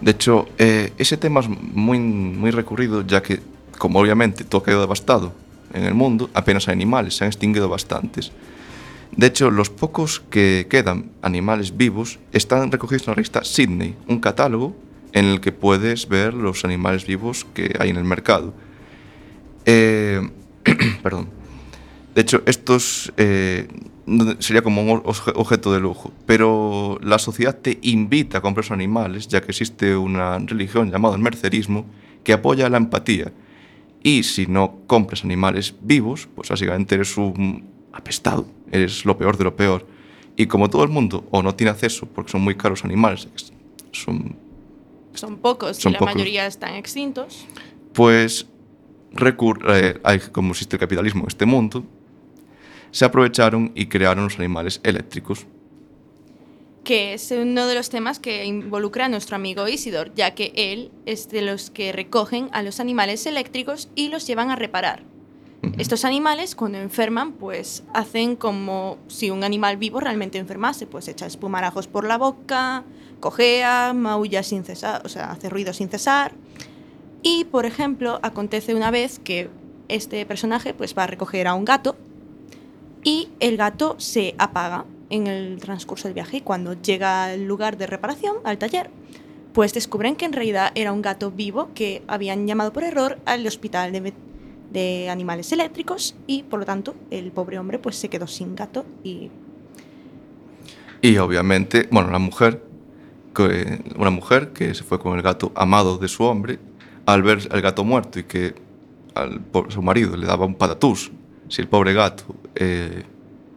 De 0.00 0.10
hecho, 0.10 0.46
eh, 0.58 0.92
ese 0.98 1.16
tema 1.16 1.40
es 1.40 1.48
muy, 1.48 1.98
muy 1.98 2.50
recurrido, 2.50 3.06
ya 3.06 3.22
que, 3.22 3.40
como 3.78 3.98
obviamente 3.98 4.44
todo 4.44 4.60
ha 4.60 4.64
quedado 4.64 4.82
devastado 4.82 5.32
en 5.72 5.84
el 5.84 5.94
mundo, 5.94 6.30
apenas 6.34 6.68
hay 6.68 6.72
animales, 6.72 7.16
se 7.16 7.24
han 7.24 7.28
extinguido 7.28 7.68
bastantes. 7.68 8.32
De 9.12 9.26
hecho, 9.26 9.50
los 9.50 9.70
pocos 9.70 10.20
que 10.20 10.66
quedan 10.68 11.12
animales 11.22 11.76
vivos 11.76 12.18
están 12.32 12.70
recogidos 12.70 13.02
en 13.02 13.12
la 13.12 13.14
revista 13.14 13.44
Sydney, 13.44 13.96
un 14.08 14.20
catálogo 14.20 14.76
en 15.12 15.26
el 15.26 15.40
que 15.40 15.52
puedes 15.52 16.08
ver 16.08 16.34
los 16.34 16.64
animales 16.64 17.06
vivos 17.06 17.46
que 17.54 17.74
hay 17.78 17.90
en 17.90 17.96
el 17.96 18.04
mercado. 18.04 18.52
Eh, 19.64 20.20
perdón. 21.02 21.28
De 22.14 22.22
hecho, 22.22 22.42
estos 22.46 23.12
eh, 23.16 23.68
sería 24.38 24.62
como 24.62 24.82
un 24.82 25.02
objeto 25.04 25.72
de 25.72 25.80
lujo, 25.80 26.12
pero 26.26 26.98
la 27.02 27.18
sociedad 27.18 27.56
te 27.56 27.78
invita 27.82 28.38
a 28.38 28.40
comprar 28.40 28.64
esos 28.64 28.74
animales, 28.74 29.28
ya 29.28 29.40
que 29.40 29.50
existe 29.50 29.96
una 29.96 30.38
religión 30.38 30.90
llamada 30.90 31.16
el 31.16 31.22
mercerismo 31.22 31.86
que 32.24 32.32
apoya 32.32 32.68
la 32.68 32.78
empatía. 32.78 33.32
Y 34.02 34.22
si 34.22 34.46
no 34.46 34.80
compras 34.86 35.24
animales 35.24 35.74
vivos, 35.80 36.28
pues 36.34 36.48
básicamente 36.48 36.94
eres 36.94 37.16
un 37.16 37.64
apestado, 37.92 38.46
eres 38.70 39.04
lo 39.04 39.16
peor 39.16 39.36
de 39.36 39.44
lo 39.44 39.56
peor. 39.56 39.86
Y 40.36 40.46
como 40.46 40.68
todo 40.68 40.82
el 40.84 40.90
mundo 40.90 41.26
o 41.30 41.42
no 41.42 41.54
tiene 41.54 41.70
acceso 41.70 42.06
porque 42.06 42.32
son 42.32 42.42
muy 42.42 42.56
caros 42.56 42.84
animales, 42.84 43.28
son, 43.92 44.36
son 45.14 45.38
pocos 45.38 45.84
y 45.84 45.90
la 45.90 46.00
mayoría 46.00 46.46
están 46.46 46.74
extintos, 46.74 47.46
pues 47.92 48.46
recurre, 49.12 50.00
eh, 50.04 50.20
como 50.32 50.52
existe 50.52 50.76
el 50.76 50.80
capitalismo 50.80 51.22
en 51.22 51.28
este 51.28 51.46
mundo, 51.46 51.84
se 52.90 53.04
aprovecharon 53.04 53.72
y 53.74 53.86
crearon 53.86 54.24
los 54.24 54.38
animales 54.38 54.80
eléctricos. 54.82 55.46
Que 56.84 57.14
es 57.14 57.32
uno 57.32 57.66
de 57.66 57.74
los 57.74 57.90
temas 57.90 58.20
que 58.20 58.44
involucra 58.44 59.06
a 59.06 59.08
nuestro 59.08 59.36
amigo 59.36 59.66
Isidor, 59.66 60.14
ya 60.14 60.34
que 60.34 60.52
él 60.54 60.92
es 61.04 61.28
de 61.28 61.42
los 61.42 61.70
que 61.70 61.92
recogen 61.92 62.48
a 62.52 62.62
los 62.62 62.78
animales 62.78 63.26
eléctricos 63.26 63.88
y 63.96 64.08
los 64.08 64.26
llevan 64.26 64.50
a 64.50 64.56
reparar. 64.56 65.02
Estos 65.78 66.04
animales 66.04 66.54
cuando 66.54 66.78
enferman 66.78 67.32
pues 67.32 67.82
hacen 67.92 68.36
como 68.36 68.98
si 69.08 69.30
un 69.30 69.44
animal 69.44 69.76
vivo 69.76 70.00
realmente 70.00 70.38
enfermase, 70.38 70.86
pues 70.86 71.08
echa 71.08 71.26
espumarajos 71.26 71.88
por 71.88 72.06
la 72.06 72.18
boca, 72.18 72.84
cojea, 73.20 73.92
maulla 73.94 74.42
sin 74.42 74.64
cesar, 74.64 75.02
o 75.04 75.08
sea, 75.08 75.30
hace 75.30 75.48
ruido 75.48 75.72
sin 75.72 75.88
cesar. 75.88 76.32
Y 77.22 77.44
por 77.44 77.66
ejemplo, 77.66 78.20
acontece 78.22 78.74
una 78.74 78.90
vez 78.90 79.18
que 79.18 79.50
este 79.88 80.24
personaje 80.26 80.74
pues 80.74 80.96
va 80.96 81.04
a 81.04 81.06
recoger 81.06 81.46
a 81.48 81.54
un 81.54 81.64
gato 81.64 81.96
y 83.02 83.28
el 83.40 83.56
gato 83.56 83.96
se 83.98 84.34
apaga 84.38 84.84
en 85.10 85.26
el 85.26 85.58
transcurso 85.60 86.08
del 86.08 86.14
viaje 86.14 86.38
y 86.38 86.40
cuando 86.40 86.74
llega 86.74 87.24
al 87.24 87.44
lugar 87.44 87.76
de 87.76 87.86
reparación, 87.86 88.36
al 88.44 88.58
taller, 88.58 88.90
pues 89.52 89.72
descubren 89.72 90.16
que 90.16 90.24
en 90.24 90.32
realidad 90.32 90.72
era 90.74 90.92
un 90.92 91.02
gato 91.02 91.30
vivo 91.30 91.70
que 91.74 92.02
habían 92.08 92.46
llamado 92.46 92.72
por 92.72 92.84
error 92.84 93.18
al 93.24 93.46
hospital 93.46 93.92
de, 93.92 94.12
de 94.70 95.08
animales 95.10 95.52
eléctricos 95.52 96.16
y 96.26 96.42
por 96.42 96.60
lo 96.60 96.66
tanto 96.66 96.94
el 97.10 97.30
pobre 97.32 97.58
hombre 97.58 97.78
pues 97.78 97.96
se 97.96 98.08
quedó 98.08 98.26
sin 98.26 98.54
gato 98.54 98.84
y... 99.02 99.30
Y 101.02 101.18
obviamente, 101.18 101.88
bueno, 101.90 102.10
la 102.10 102.18
mujer, 102.18 102.62
que, 103.34 103.82
una 103.96 104.10
mujer 104.10 104.52
que 104.52 104.74
se 104.74 104.82
fue 104.82 104.98
con 104.98 105.16
el 105.16 105.22
gato 105.22 105.52
amado 105.54 105.98
de 105.98 106.08
su 106.08 106.24
hombre, 106.24 106.58
al 107.04 107.22
ver 107.22 107.46
el 107.52 107.60
gato 107.60 107.84
muerto 107.84 108.18
y 108.18 108.24
que 108.24 108.54
al, 109.14 109.42
su 109.68 109.82
marido 109.82 110.16
le 110.16 110.26
daba 110.26 110.46
un 110.46 110.54
patatús, 110.54 111.12
si 111.48 111.62
el 111.62 111.68
pobre 111.68 111.92
gato 111.92 112.24
eh, 112.54 113.04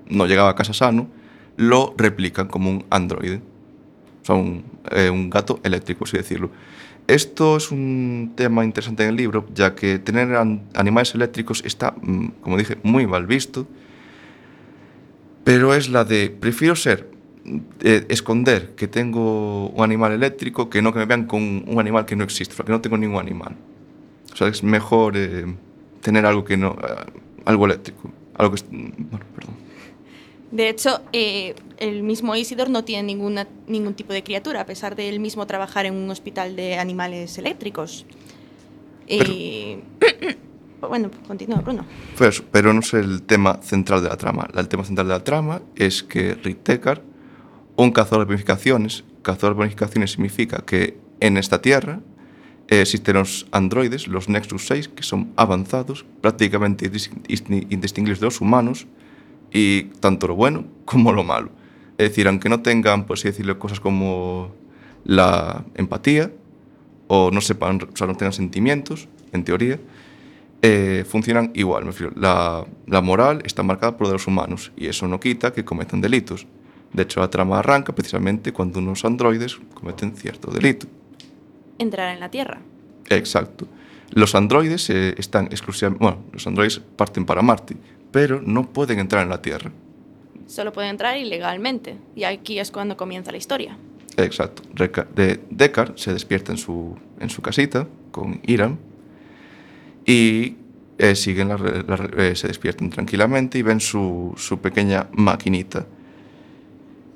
no 0.10 0.28
llegaba 0.28 0.50
a 0.50 0.56
casa 0.56 0.74
sano, 0.74 1.08
lo 1.56 1.94
replican 1.98 2.48
como 2.48 2.70
un 2.70 2.86
androide, 2.90 3.42
o 4.22 4.26
sea, 4.26 4.36
un, 4.36 4.64
eh, 4.92 5.10
un 5.10 5.30
gato 5.30 5.60
eléctrico, 5.64 6.04
así 6.04 6.18
decirlo. 6.18 6.52
Esto 7.10 7.58
es 7.58 7.72
un 7.72 8.34
tema 8.36 8.64
interesante 8.64 9.02
en 9.02 9.10
el 9.10 9.16
libro, 9.16 9.48
ya 9.56 9.74
que 9.74 9.98
tener 9.98 10.30
animales 10.76 11.16
eléctricos 11.16 11.64
está, 11.66 11.96
mm, 12.00 12.28
como 12.42 12.56
dije, 12.56 12.78
muy 12.84 13.08
mal 13.08 13.26
visto, 13.26 13.68
pero 15.44 15.74
es 15.74 15.90
la 15.90 16.06
de, 16.06 16.30
prefiero 16.30 16.76
ser, 16.76 17.10
eh, 17.82 18.06
esconder 18.10 18.76
que 18.76 18.88
tengo 18.88 19.70
un 19.70 19.84
animal 19.84 20.12
eléctrico 20.12 20.70
que 20.70 20.84
no 20.84 20.94
que 20.94 21.00
me 21.00 21.06
vean 21.08 21.26
con 21.26 21.64
un 21.68 21.80
animal 21.80 22.06
que 22.06 22.16
no 22.16 22.24
existe, 22.24 22.54
porque 22.56 22.72
no 22.72 22.80
tengo 22.80 22.96
ningún 22.96 23.20
animal. 23.20 23.56
O 24.32 24.36
sea, 24.36 24.48
es 24.48 24.62
mejor 24.62 25.18
eh, 25.18 25.48
tener 26.02 26.28
algo 26.28 26.46
que 26.46 26.58
no, 26.58 26.74
eh, 26.74 27.12
algo 27.46 27.66
eléctrico, 27.66 28.12
algo 28.36 28.54
que, 28.54 28.62
bueno, 28.70 29.26
perdón. 29.36 29.69
De 30.52 30.70
hecho, 30.70 31.02
eh, 31.14 31.56
el 31.78 32.02
mismo 32.04 32.36
Isidor 32.36 32.70
no 32.70 32.84
tiene 32.84 33.04
ninguna, 33.04 33.48
ningún 33.68 33.94
tipo 33.94 34.14
de 34.14 34.24
criatura, 34.24 34.62
a 34.62 34.66
pesar 34.66 34.96
de 34.96 35.10
él 35.10 35.20
mismo 35.20 35.46
trabajar 35.46 35.86
en 35.86 35.94
un 35.96 36.10
hospital 36.10 36.56
de 36.56 36.78
animales 36.78 37.38
eléctricos. 37.38 38.06
Y... 39.08 39.78
bueno, 40.82 41.12
continúa, 41.28 41.62
Bruno. 41.62 41.86
Pues, 42.18 42.42
pero 42.52 42.74
no 42.74 42.80
es 42.80 42.94
el 42.94 43.22
tema 43.24 43.60
central 43.62 44.02
de 44.02 44.10
la 44.10 44.18
trama. 44.18 44.48
El 44.56 44.68
tema 44.68 44.84
central 44.84 45.08
de 45.08 45.14
la 45.14 45.24
trama 45.24 45.62
es 45.76 46.02
que 46.04 46.34
Rick 46.34 46.64
Deckard, 46.64 47.02
un 47.76 47.92
cazador 47.92 48.22
de 48.22 48.28
planificaciones, 48.28 49.04
cazador 49.22 49.52
de 49.52 49.58
planificaciones 49.58 50.12
significa 50.12 50.64
que 50.66 50.98
en 51.20 51.38
esta 51.38 51.62
Tierra 51.62 52.02
eh, 52.70 52.82
existen 52.82 53.16
los 53.16 53.48
androides, 53.52 54.08
los 54.08 54.30
Nexus 54.30 54.66
6, 54.68 54.90
que 54.90 55.04
son 55.04 55.32
avanzados, 55.36 56.06
prácticamente 56.22 56.90
indistinguibles 57.70 58.20
de 58.20 58.26
los 58.26 58.42
humanos, 58.42 58.88
y 59.52 59.84
tanto 60.00 60.28
lo 60.28 60.36
bueno 60.36 60.66
como 60.86 61.12
lo 61.12 61.24
malo. 61.24 61.50
Es 61.98 62.10
decir, 62.10 62.28
aunque 62.28 62.48
no 62.50 62.62
tengan, 62.62 63.06
por 63.06 63.18
así 63.18 63.28
decirlo, 63.28 63.60
cosas 63.60 63.80
como 63.80 64.54
la 65.04 65.66
empatía 65.76 66.32
o 67.08 67.32
no 67.32 67.42
sepan, 67.42 67.82
o 67.82 67.98
sea, 67.98 68.08
no 68.08 68.16
tengan 68.16 68.34
sentimientos, 68.34 69.08
en 69.34 69.44
teoría, 69.44 69.80
eh, 70.62 71.04
funcionan 71.08 71.52
igual. 71.56 71.84
Me 71.84 71.92
refiero, 71.92 72.14
la, 72.16 72.66
la, 72.88 73.02
moral 73.02 73.42
está 73.46 73.64
marcada 73.64 73.98
por 73.98 74.08
los 74.08 74.28
humanos 74.28 74.72
y 74.78 74.88
eso 74.88 75.08
no 75.08 75.20
quita 75.20 75.52
que 75.52 75.66
cometan 75.66 76.02
delitos. 76.02 76.48
De 76.94 77.04
hecho, 77.04 77.20
la 77.20 77.30
trama 77.30 77.60
arranca 77.60 77.94
precisamente 77.94 78.52
cuando 78.52 78.80
unos 78.80 79.06
androides 79.06 79.60
cometen 79.74 80.16
cierto 80.16 80.52
delito. 80.52 80.88
Entrar 81.78 82.14
en 82.14 82.20
la 82.20 82.30
Tierra. 82.30 82.60
Exacto. 83.10 83.68
Los 84.12 84.36
androides 84.36 84.90
eh, 84.90 85.16
están 85.18 85.46
exclusivamente, 85.46 86.04
bueno, 86.04 86.24
los 86.34 86.46
androides 86.48 86.80
parten 86.96 87.26
para 87.26 87.42
Marte, 87.42 87.78
pero 88.12 88.42
no 88.42 88.72
pueden 88.72 89.00
entrar 89.00 89.24
en 89.24 89.30
la 89.30 89.42
Tierra. 89.42 89.72
Solo 90.48 90.72
pueden 90.74 90.92
entrar 90.92 91.18
ilegalmente. 91.18 91.98
Y 92.16 92.24
aquí 92.24 92.60
es 92.60 92.72
cuando 92.72 92.98
comienza 92.98 93.32
la 93.32 93.38
historia. 93.38 93.78
Exacto. 94.18 94.64
De 95.16 95.40
Deckard 95.50 95.96
se 95.98 96.12
despierta 96.14 96.52
en 96.52 96.58
su, 96.58 96.98
en 97.20 97.30
su 97.30 97.42
casita 97.42 97.88
con 98.12 98.42
Iram 98.46 98.78
y 100.06 100.56
eh, 100.98 101.16
siguen 101.16 101.50
la 101.50 101.58
la 101.58 102.10
eh, 102.18 102.36
se 102.36 102.48
despiertan 102.48 102.90
tranquilamente 102.90 103.58
y 103.58 103.62
ven 103.62 103.80
su, 103.80 104.34
su 104.38 104.60
pequeña 104.60 105.08
maquinita. 105.14 105.86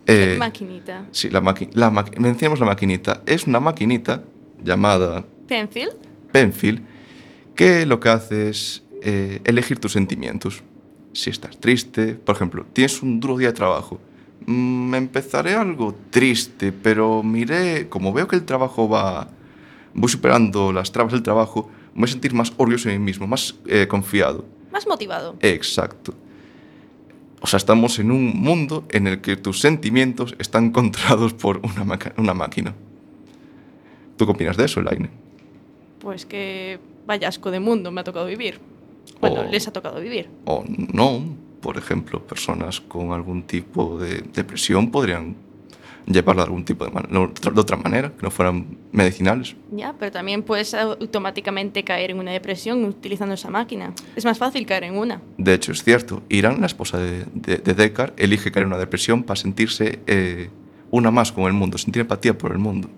Eh, 0.06 0.36
Maquinita. 0.38 1.06
sí, 1.12 1.30
la 1.30 1.42
maqui- 1.42 1.70
la 1.74 1.90
maqui- 1.90 2.18
mencionemos 2.20 2.60
la 2.60 2.66
maquinita. 2.66 3.22
Es 3.26 3.48
una 3.48 3.60
maquinita 3.60 4.24
llamada 4.64 5.26
Pencil. 5.48 5.90
Penfield 6.32 6.82
que 7.56 7.86
lo 7.86 8.00
que 8.00 8.10
hace 8.10 8.50
es 8.50 8.84
eh, 9.02 9.40
elegir 9.46 9.80
tus 9.80 9.94
sentimientos. 9.94 10.62
Si 11.14 11.30
estás 11.30 11.58
triste, 11.60 12.16
por 12.16 12.36
ejemplo, 12.36 12.66
tienes 12.74 13.02
un 13.02 13.20
duro 13.20 13.38
día 13.38 13.50
de 13.50 13.54
trabajo. 13.54 14.00
Mm, 14.46 14.94
empezaré 14.96 15.54
algo 15.54 15.96
triste, 16.10 16.72
pero 16.72 17.24
miré, 17.24 17.88
como 17.88 18.12
veo 18.12 18.28
que 18.28 18.36
el 18.36 18.44
trabajo 18.44 18.90
va, 18.90 19.30
voy 19.94 20.10
superando 20.10 20.74
las 20.74 20.92
trabas 20.92 21.14
del 21.14 21.24
trabajo, 21.24 21.70
me 21.94 22.02
voy 22.02 22.10
a 22.10 22.12
sentir 22.12 22.34
más 22.34 22.52
orgulloso 22.58 22.90
de 22.90 22.98
mí 22.98 23.06
mismo, 23.06 23.28
más 23.28 23.56
eh, 23.68 23.88
confiado. 23.88 24.44
Más 24.72 24.88
motivado. 24.88 25.36
Exacto. 25.40 26.16
O 27.42 27.48
sea, 27.48 27.58
estamos 27.58 28.00
en 28.00 28.10
un 28.10 28.40
mundo 28.40 28.86
en 28.90 29.06
el 29.06 29.22
que 29.22 29.36
tus 29.36 29.60
sentimientos 29.60 30.36
están 30.40 30.72
controlados 30.72 31.34
por 31.34 31.58
una, 31.58 32.00
una 32.18 32.34
máquina. 32.34 32.74
¿Tú 34.18 34.26
qué 34.26 34.32
opinas 34.32 34.58
de 34.58 34.66
eso, 34.66 34.80
Elaine? 34.80 35.10
Pues 36.00 36.26
que 36.26 36.80
vaya 37.06 37.28
asco 37.28 37.52
de 37.52 37.60
mundo 37.60 37.92
me 37.92 38.02
ha 38.02 38.04
tocado 38.04 38.26
vivir. 38.26 38.60
Bueno, 39.30 39.44
Oh. 39.48 39.52
les 39.52 39.68
ha 39.68 39.72
tocado 39.74 40.00
vivir. 40.00 40.30
o 40.46 40.64
no. 40.68 41.42
Por 41.62 41.78
ejemplo, 41.78 42.20
personas 42.22 42.82
con 42.82 43.14
algún 43.14 43.44
tipo 43.44 43.98
de 43.98 44.22
depresión 44.34 44.92
podrían 44.92 45.36
llevarlo 46.06 46.42
de 46.42 46.46
algún 46.48 46.66
tipo 46.66 46.84
de, 46.86 46.92
de 46.92 47.62
otra 47.62 47.78
manera, 47.78 48.12
que 48.12 48.22
no 48.24 48.30
fueran 48.30 48.78
medicinales. 48.92 49.56
Ya, 49.72 49.96
pero 49.98 50.12
también 50.12 50.44
puedes 50.44 50.74
automáticamente 50.74 51.86
caer 51.86 52.12
en 52.12 52.20
una 52.20 52.32
depresión 52.32 52.84
utilizando 52.84 53.36
esa 53.36 53.50
máquina. 53.50 53.94
Es 54.18 54.26
más 54.26 54.38
fácil 54.38 54.66
caer 54.66 54.84
en 54.84 54.98
una. 54.98 55.22
De 55.38 55.54
hecho, 55.54 55.72
es 55.72 55.82
cierto, 55.86 56.22
Irán, 56.28 56.60
la 56.60 56.66
esposa 56.68 56.98
de, 56.98 57.24
de, 57.34 57.58
de 57.60 57.74
Deckard, 57.74 58.12
elige 58.18 58.52
caer 58.52 58.64
en 58.64 58.68
una 58.74 58.78
depresión 58.78 59.24
para 59.24 59.38
sentirse 59.38 60.00
eh, 60.08 60.50
una 60.92 61.12
más 61.12 61.32
con 61.32 61.46
el 61.46 61.54
mundo, 61.54 61.78
sentir 61.78 62.02
empatía 62.02 62.38
por 62.38 62.52
el 62.52 62.58
mundo. 62.60 62.90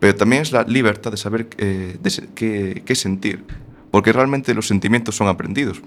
Pero 0.00 0.16
también 0.16 0.42
es 0.42 0.50
la 0.50 0.64
libertad 0.64 1.12
de 1.12 1.16
saber 1.18 1.46
eh, 1.58 1.98
qué 2.34 2.94
sentir, 2.96 3.44
porque 3.90 4.12
realmente 4.12 4.54
los 4.54 4.66
sentimientos 4.66 5.16
son 5.16 5.28
aprendidos. 5.28 5.82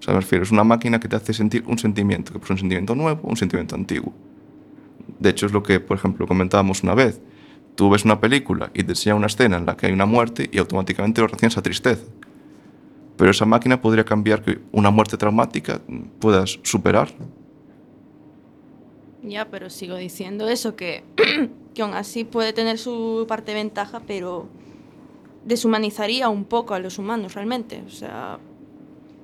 O 0.00 0.02
sea, 0.02 0.14
me 0.14 0.20
es 0.20 0.50
una 0.50 0.64
máquina 0.64 0.98
que 0.98 1.08
te 1.08 1.16
hace 1.16 1.34
sentir 1.34 1.64
un 1.66 1.78
sentimiento, 1.78 2.32
que 2.32 2.38
puede 2.38 2.48
ser 2.48 2.54
un 2.54 2.60
sentimiento 2.60 2.94
nuevo 2.94 3.20
un 3.28 3.36
sentimiento 3.36 3.74
antiguo. 3.74 4.14
De 5.18 5.30
hecho, 5.30 5.46
es 5.46 5.52
lo 5.52 5.62
que, 5.62 5.78
por 5.80 5.98
ejemplo, 5.98 6.26
comentábamos 6.26 6.82
una 6.82 6.94
vez. 6.94 7.20
Tú 7.74 7.90
ves 7.90 8.04
una 8.04 8.20
película 8.20 8.70
y 8.72 8.82
te 8.82 8.92
enseña 8.92 9.14
una 9.14 9.26
escena 9.26 9.58
en 9.58 9.66
la 9.66 9.76
que 9.76 9.86
hay 9.86 9.92
una 9.92 10.06
muerte 10.06 10.48
y 10.50 10.58
automáticamente 10.58 11.20
lo 11.20 11.26
reaccionas 11.26 11.58
a 11.58 11.62
tristeza. 11.62 12.04
Pero 13.16 13.30
esa 13.30 13.44
máquina 13.44 13.82
podría 13.82 14.04
cambiar 14.04 14.42
que 14.42 14.58
una 14.72 14.90
muerte 14.90 15.18
traumática 15.18 15.80
puedas 16.18 16.58
superar. 16.62 17.10
Ya, 19.22 19.50
pero 19.50 19.68
sigo 19.68 19.96
diciendo 19.96 20.48
eso, 20.48 20.74
que, 20.74 21.04
que 21.74 21.82
aún 21.82 21.92
así 21.92 22.24
puede 22.24 22.54
tener 22.54 22.78
su 22.78 23.26
parte 23.28 23.52
de 23.52 23.58
ventaja, 23.58 24.00
pero 24.06 24.48
deshumanizaría 25.44 26.28
un 26.28 26.44
poco 26.44 26.74
a 26.74 26.78
los 26.78 26.98
humanos 26.98 27.34
realmente. 27.34 27.82
O 27.86 27.90
sea, 27.90 28.38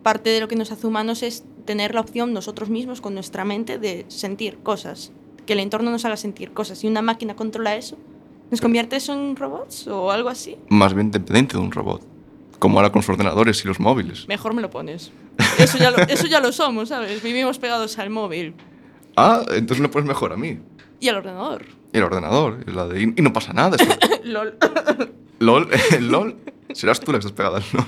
parte 0.02 0.30
de 0.30 0.40
lo 0.40 0.48
que 0.48 0.56
nos 0.56 0.72
hace 0.72 0.86
humanos 0.86 1.22
es 1.22 1.44
tener 1.64 1.94
la 1.94 2.00
opción 2.00 2.32
nosotros 2.32 2.70
mismos 2.70 3.00
con 3.00 3.14
nuestra 3.14 3.44
mente 3.44 3.78
de 3.78 4.04
sentir 4.08 4.58
cosas, 4.58 5.12
que 5.46 5.52
el 5.54 5.60
entorno 5.60 5.90
nos 5.90 6.04
haga 6.04 6.16
sentir 6.16 6.52
cosas. 6.52 6.82
Y 6.84 6.86
una 6.86 7.02
máquina 7.02 7.34
controla 7.36 7.76
eso, 7.76 7.96
¿nos 8.50 8.60
convierte 8.60 8.96
eso 8.96 9.12
en 9.12 9.36
robots 9.36 9.86
o 9.88 10.10
algo 10.10 10.28
así? 10.28 10.56
Más 10.68 10.94
bien 10.94 11.10
dependiente 11.10 11.56
de 11.56 11.62
un 11.62 11.72
robot. 11.72 12.02
Como 12.58 12.78
ahora 12.78 12.90
con 12.90 13.00
los 13.00 13.08
ordenadores 13.10 13.62
y 13.64 13.68
los 13.68 13.78
móviles. 13.80 14.26
Mejor 14.28 14.54
me 14.54 14.62
lo 14.62 14.70
pones. 14.70 15.12
Eso 15.58 15.76
ya 15.76 15.90
lo, 15.90 15.98
eso 16.08 16.26
ya 16.26 16.40
lo 16.40 16.52
somos, 16.52 16.88
¿sabes? 16.88 17.22
Vivimos 17.22 17.58
pegados 17.58 17.98
al 17.98 18.08
móvil 18.10 18.54
Ah, 19.16 19.42
entonces 19.50 19.80
me 19.80 19.88
pones 19.88 20.06
mejor 20.08 20.32
a 20.32 20.36
mí. 20.36 20.58
y 21.00 21.08
al 21.08 21.16
ordenador. 21.16 21.64
El 21.96 22.04
ordenador. 22.04 22.64
y 22.66 22.70
la 22.70 22.86
de, 22.86 23.02
y 23.02 23.22
no 23.22 23.32
pasa 23.32 23.52
nada. 23.52 23.76
eso- 23.76 23.98
LOL. 24.24 24.56
LOL, 25.38 25.68
LOL. 26.00 26.36
Serás 26.72 27.00
tú 27.00 27.12
la 27.12 27.18
que 27.18 27.26
estás 27.26 27.32
pegada 27.32 27.58
al 27.58 27.64
LOL. 27.72 27.86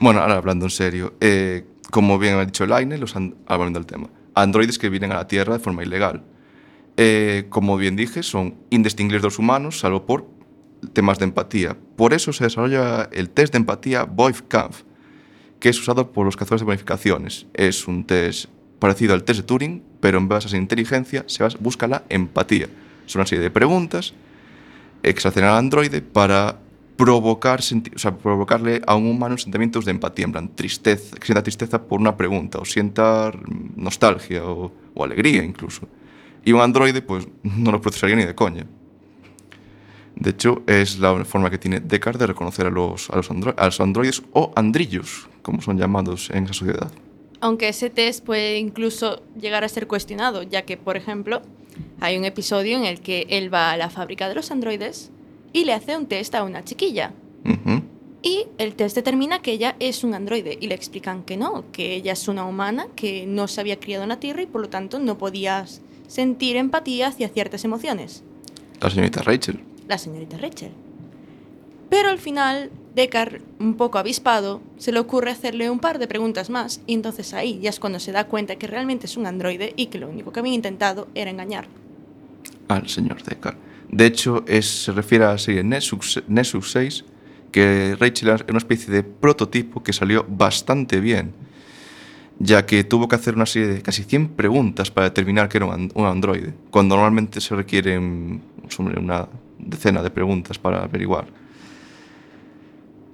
bueno, 0.00 0.20
ahora 0.20 0.36
hablando 0.36 0.66
en 0.66 0.70
serio. 0.70 1.14
eh, 1.20 1.64
como 1.90 2.18
bien 2.18 2.34
ha 2.34 2.44
dicho 2.44 2.64
Elaine, 2.64 2.98
los 2.98 3.14
ah, 3.16 3.56
volviendo 3.56 3.78
al 3.78 3.86
tema. 3.86 4.08
Androides 4.34 4.78
que 4.78 4.88
vienen 4.88 5.12
a 5.12 5.16
la 5.16 5.28
Tierra 5.28 5.54
de 5.54 5.60
forma 5.60 5.82
ilegal. 5.84 6.24
Eh, 6.96 7.46
como 7.50 7.76
bien 7.76 7.94
dije, 7.96 8.22
son 8.24 8.56
indistinguibles 8.70 9.22
de 9.22 9.26
los 9.28 9.38
humanos, 9.38 9.78
salvo 9.78 10.04
por 10.06 10.26
temas 10.92 11.18
de 11.18 11.24
empatía. 11.26 11.76
Por 11.96 12.12
eso 12.12 12.32
se 12.32 12.44
desarrolla 12.44 13.08
el 13.12 13.30
test 13.30 13.52
de 13.52 13.58
empatía 13.58 14.04
Voice-Kampf, 14.04 14.82
que 15.60 15.68
es 15.68 15.78
usado 15.78 16.10
por 16.12 16.26
los 16.26 16.36
cazadores 16.36 16.62
de 16.62 16.66
bonificaciones. 16.66 17.46
Es 17.54 17.86
un 17.86 18.04
test 18.04 18.46
parecido 18.84 19.14
al 19.14 19.24
test 19.24 19.40
de 19.40 19.46
Turing, 19.46 19.82
pero 19.98 20.18
en 20.18 20.28
vez 20.28 20.40
de 20.40 20.48
esa 20.48 20.56
inteligencia 20.58 21.24
se 21.26 21.42
busca 21.58 21.86
la 21.86 22.02
empatía. 22.10 22.68
Son 23.06 23.20
una 23.20 23.26
serie 23.26 23.42
de 23.42 23.50
preguntas 23.50 24.12
que 25.02 25.28
al 25.28 25.56
androide 25.56 26.02
para 26.02 26.58
provocar 26.98 27.60
provocarle 28.22 28.82
a 28.86 28.94
un 28.94 29.06
humano 29.06 29.38
sentimientos 29.38 29.86
de 29.86 29.92
empatía, 29.92 30.26
en 30.26 30.32
plan 30.32 30.54
tristeza, 30.54 31.16
que 31.16 31.24
sienta 31.24 31.42
tristeza 31.42 31.82
por 31.82 31.98
una 31.98 32.14
pregunta, 32.14 32.58
o 32.58 32.66
sienta 32.66 33.32
nostalgia 33.74 34.44
o, 34.44 34.70
alegría 35.02 35.42
incluso. 35.42 35.88
Y 36.44 36.52
un 36.52 36.60
androide, 36.60 37.00
pues, 37.00 37.26
no 37.42 37.72
lo 37.72 37.80
procesaría 37.80 38.16
ni 38.16 38.26
de 38.26 38.34
coña. 38.34 38.66
De 40.14 40.28
hecho, 40.28 40.62
es 40.66 40.98
la 40.98 41.24
forma 41.24 41.48
que 41.48 41.56
tiene 41.56 41.80
Descartes 41.80 42.20
de 42.20 42.26
reconocer 42.26 42.66
a 42.66 42.68
a 42.68 42.72
a 42.72 43.64
los 43.64 43.80
androides 43.80 44.22
o 44.32 44.52
andrillos, 44.54 45.26
como 45.40 45.62
son 45.62 45.78
llamados 45.78 46.28
en 46.28 46.44
esa 46.44 46.52
sociedad. 46.52 46.92
Aunque 47.44 47.68
ese 47.68 47.90
test 47.90 48.24
puede 48.24 48.56
incluso 48.56 49.20
llegar 49.38 49.64
a 49.64 49.68
ser 49.68 49.86
cuestionado, 49.86 50.42
ya 50.44 50.62
que, 50.62 50.78
por 50.78 50.96
ejemplo, 50.96 51.42
hay 52.00 52.16
un 52.16 52.24
episodio 52.24 52.78
en 52.78 52.86
el 52.86 53.00
que 53.00 53.26
él 53.28 53.52
va 53.52 53.70
a 53.70 53.76
la 53.76 53.90
fábrica 53.90 54.30
de 54.30 54.34
los 54.34 54.50
androides 54.50 55.10
y 55.52 55.66
le 55.66 55.74
hace 55.74 55.94
un 55.94 56.06
test 56.06 56.34
a 56.34 56.42
una 56.42 56.64
chiquilla. 56.64 57.12
Y 58.22 58.46
el 58.56 58.74
test 58.74 58.96
determina 58.96 59.42
que 59.42 59.52
ella 59.52 59.76
es 59.78 60.04
un 60.04 60.14
androide 60.14 60.56
y 60.58 60.68
le 60.68 60.74
explican 60.74 61.22
que 61.22 61.36
no, 61.36 61.70
que 61.70 61.94
ella 61.94 62.14
es 62.14 62.28
una 62.28 62.46
humana, 62.46 62.86
que 62.96 63.26
no 63.26 63.46
se 63.46 63.60
había 63.60 63.78
criado 63.78 64.04
en 64.04 64.08
la 64.08 64.20
Tierra 64.20 64.40
y 64.40 64.46
por 64.46 64.62
lo 64.62 64.70
tanto 64.70 64.98
no 64.98 65.18
podía 65.18 65.66
sentir 66.08 66.56
empatía 66.56 67.08
hacia 67.08 67.28
ciertas 67.28 67.62
emociones. 67.66 68.22
La 68.80 68.88
señorita 68.88 69.20
Rachel. 69.20 69.60
la 69.86 69.98
señorita 69.98 70.38
Rachel. 70.38 70.72
Pero 71.90 72.08
al 72.08 72.18
final, 72.18 72.70
Deckard, 72.94 73.40
un 73.58 73.74
poco 73.74 73.98
avispado, 73.98 74.62
se 74.78 74.92
le 74.92 75.00
ocurre 75.00 75.30
hacerle 75.30 75.68
un 75.68 75.80
par 75.80 75.98
de 75.98 76.06
preguntas 76.06 76.48
más 76.50 76.80
y 76.86 76.94
entonces 76.94 77.34
ahí 77.34 77.58
ya 77.60 77.70
es 77.70 77.80
cuando 77.80 77.98
se 77.98 78.12
da 78.12 78.24
cuenta 78.28 78.56
que 78.56 78.66
realmente 78.68 79.06
es 79.06 79.16
un 79.16 79.26
androide 79.26 79.72
y 79.76 79.86
que 79.86 79.98
lo 79.98 80.08
único 80.08 80.32
que 80.32 80.40
había 80.40 80.54
intentado 80.54 81.08
era 81.14 81.30
engañar. 81.30 81.66
al 82.68 82.88
señor 82.88 83.22
Deckard. 83.22 83.56
De 83.90 84.06
hecho, 84.06 84.44
es, 84.46 84.66
se 84.84 84.92
refiere 84.92 85.24
a 85.24 85.32
la 85.32 85.38
serie 85.38 85.62
Nexus, 85.62 86.22
Nexus 86.28 86.70
6, 86.72 87.04
que 87.52 87.96
Rachel 88.00 88.28
era 88.30 88.44
una 88.48 88.58
especie 88.58 88.92
de 88.92 89.02
prototipo 89.02 89.82
que 89.82 89.92
salió 89.92 90.24
bastante 90.28 90.98
bien, 91.00 91.32
ya 92.38 92.64
que 92.66 92.82
tuvo 92.84 93.06
que 93.06 93.14
hacer 93.16 93.34
una 93.34 93.46
serie 93.46 93.68
de 93.68 93.82
casi 93.82 94.02
100 94.02 94.28
preguntas 94.30 94.90
para 94.90 95.08
determinar 95.08 95.48
que 95.48 95.58
era 95.58 95.66
un, 95.66 95.72
an- 95.72 95.92
un 95.94 96.06
androide, 96.06 96.54
cuando 96.70 96.96
normalmente 96.96 97.40
se 97.40 97.54
requieren 97.54 98.40
sobre 98.68 98.98
una 98.98 99.28
decena 99.58 100.02
de 100.02 100.10
preguntas 100.10 100.58
para 100.58 100.82
averiguar. 100.84 101.26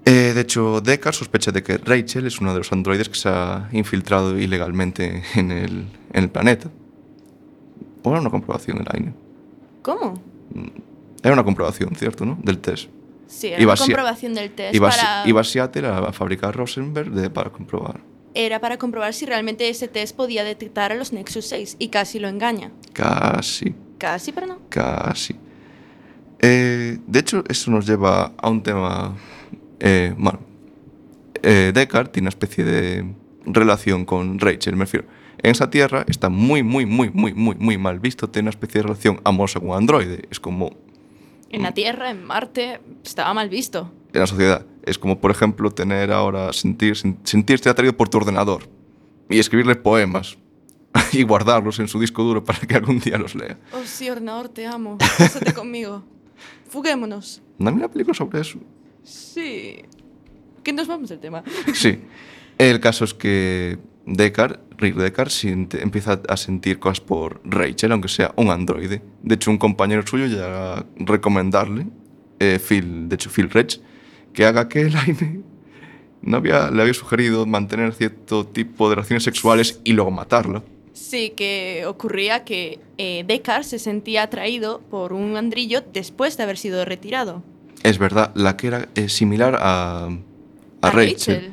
Eh, 0.04 0.32
de 0.34 0.40
hecho, 0.40 0.80
Deckard 0.80 1.14
sospecha 1.14 1.52
de 1.52 1.62
que 1.62 1.76
Rachel 1.78 2.26
es 2.26 2.40
uno 2.40 2.52
de 2.52 2.58
los 2.58 2.72
androides 2.72 3.08
que 3.08 3.14
se 3.16 3.28
ha 3.28 3.68
infiltrado 3.72 4.38
ilegalmente 4.38 5.22
en 5.34 5.50
el, 5.50 5.70
en 6.12 6.24
el 6.24 6.30
planeta. 6.30 6.70
¿O 8.02 8.10
era 8.10 8.20
una 8.20 8.30
comprobación 8.30 8.78
el 8.78 8.86
AINE? 8.90 9.12
¿Cómo? 9.82 10.14
Era 11.22 11.34
una 11.34 11.44
comprobación, 11.44 11.94
¿cierto? 11.96 12.24
¿no? 12.24 12.38
Del 12.42 12.58
test. 12.58 12.88
Sí, 13.26 13.48
era 13.48 13.62
Iba 13.62 13.74
una 13.74 13.80
comprobación 13.80 14.34
del 14.34 14.50
test 14.50 14.74
Iba, 14.74 14.88
para... 14.90 15.22
iba 15.28 15.40
a 15.40 15.44
Seattle 15.44 15.86
a, 15.86 15.98
a 15.98 16.12
fabricar 16.12 16.56
Rosenberg 16.56 17.10
de- 17.12 17.30
para 17.30 17.50
comprobar. 17.50 18.00
era 18.34 18.58
para 18.60 18.76
comprobar 18.78 19.12
si 19.14 19.26
realmente 19.26 19.68
ese 19.68 19.86
test 19.86 20.16
podía 20.16 20.42
detectar 20.44 20.90
a 20.92 20.94
los 20.96 21.12
Nexus 21.12 21.46
6 21.46 21.76
y 21.78 21.88
casi 21.88 22.18
lo 22.18 22.26
engaña. 22.28 22.72
Casi, 22.92 23.74
Casi, 23.98 24.32
pero 24.32 24.46
no. 24.46 24.58
casi. 24.70 25.36
Eh, 26.40 26.98
de 27.06 27.18
hecho, 27.18 27.44
eso 27.48 27.70
nos 27.70 27.86
lleva 27.86 28.32
a 28.38 28.48
un 28.48 28.62
tema. 28.62 29.14
Eh, 29.80 30.14
bueno, 30.16 30.40
eh, 31.42 31.72
Deckard 31.74 32.08
tiene 32.10 32.24
una 32.24 32.30
especie 32.30 32.64
de 32.64 33.14
relación 33.46 34.04
con 34.04 34.38
Rachel, 34.38 34.76
me 34.76 34.84
refiero. 34.84 35.06
En 35.42 35.50
esa 35.52 35.70
tierra 35.70 36.04
está 36.06 36.28
muy, 36.28 36.62
muy, 36.62 36.84
muy, 36.86 37.10
muy, 37.10 37.32
muy, 37.32 37.54
muy 37.56 37.78
mal 37.78 37.98
visto 37.98 38.28
tener 38.28 38.44
una 38.44 38.50
especie 38.50 38.80
de 38.80 38.88
relación 38.88 39.20
amorosa 39.24 39.58
con 39.58 39.70
un 39.70 39.76
androide. 39.76 40.22
Es 40.30 40.38
como. 40.38 40.70
En 41.50 41.62
la 41.62 41.72
Tierra, 41.72 42.10
en 42.10 42.22
Marte, 42.24 42.80
estaba 43.04 43.32
mal 43.34 43.48
visto. 43.48 43.90
en 44.12 44.20
la 44.20 44.26
sociedad. 44.26 44.66
Es 44.84 44.98
como, 44.98 45.18
por 45.20 45.30
ejemplo, 45.30 45.70
tener 45.70 46.12
ahora, 46.12 46.52
sentir, 46.52 46.94
sen- 46.94 47.16
sentirte 47.24 47.68
atraído 47.68 47.96
por 47.96 48.08
tu 48.08 48.18
ordenador 48.18 48.68
y 49.28 49.38
escribirle 49.38 49.74
poemas 49.76 50.36
y 51.12 51.22
guardarlos 51.24 51.78
en 51.80 51.88
su 51.88 51.98
disco 51.98 52.22
duro 52.22 52.44
para 52.44 52.60
que 52.60 52.74
algún 52.76 53.00
día 53.00 53.16
los 53.18 53.34
lea. 53.34 53.58
Oh, 53.72 53.82
sí, 53.84 54.08
ordenador, 54.10 54.48
te 54.50 54.66
amo. 54.66 54.98
Pásate 54.98 55.52
conmigo. 55.54 56.04
Fuguémonos. 56.68 57.42
¿No 57.58 57.70
hay 57.70 57.76
una 57.76 57.88
película 57.88 58.14
sobre 58.14 58.40
eso? 58.42 58.58
Sí. 59.02 59.82
Que 60.62 60.72
nos 60.72 60.86
vamos 60.86 61.08
del 61.08 61.20
tema. 61.20 61.42
Sí. 61.74 62.00
El 62.58 62.80
caso 62.80 63.04
es 63.04 63.14
que 63.14 63.78
Deckard, 64.04 64.60
Rick 64.76 64.96
Deckard, 64.96 65.30
empieza 65.44 66.20
a 66.28 66.36
sentir 66.36 66.78
cosas 66.78 67.00
por 67.00 67.40
Rachel, 67.44 67.92
aunque 67.92 68.08
sea 68.08 68.34
un 68.36 68.50
androide. 68.50 69.02
De 69.22 69.34
hecho, 69.34 69.50
un 69.50 69.58
compañero 69.58 70.06
suyo 70.06 70.26
llega 70.26 70.78
a 70.78 70.86
recomendarle, 70.96 71.86
eh, 72.38 72.58
Phil, 72.58 73.08
de 73.08 73.14
hecho, 73.14 73.30
Phil 73.30 73.48
Rech, 73.48 73.80
que 74.32 74.44
haga 74.44 74.68
que 74.68 74.82
Elaine 74.82 75.42
no 76.22 76.36
había, 76.36 76.70
le 76.70 76.82
había 76.82 76.94
sugerido 76.94 77.46
mantener 77.46 77.94
cierto 77.94 78.46
tipo 78.46 78.88
de 78.88 78.96
relaciones 78.96 79.24
sexuales 79.24 79.80
y 79.84 79.92
luego 79.92 80.10
matarla. 80.10 80.62
Sí, 80.92 81.30
que 81.30 81.84
ocurría 81.86 82.44
que 82.44 82.80
eh, 82.98 83.24
Deckard 83.26 83.64
se 83.64 83.78
sentía 83.78 84.24
atraído 84.24 84.80
por 84.90 85.12
un 85.12 85.36
andrillo 85.36 85.80
después 85.80 86.36
de 86.36 86.42
haber 86.42 86.58
sido 86.58 86.84
retirado. 86.84 87.42
Es 87.82 87.98
verdad, 87.98 88.32
la 88.34 88.56
que 88.56 88.66
era 88.66 88.88
eh, 88.94 89.08
similar 89.08 89.56
a, 89.56 90.06
a, 90.06 90.08
A 90.82 90.90
Rachel. 90.90 91.36
Rachel. 91.36 91.52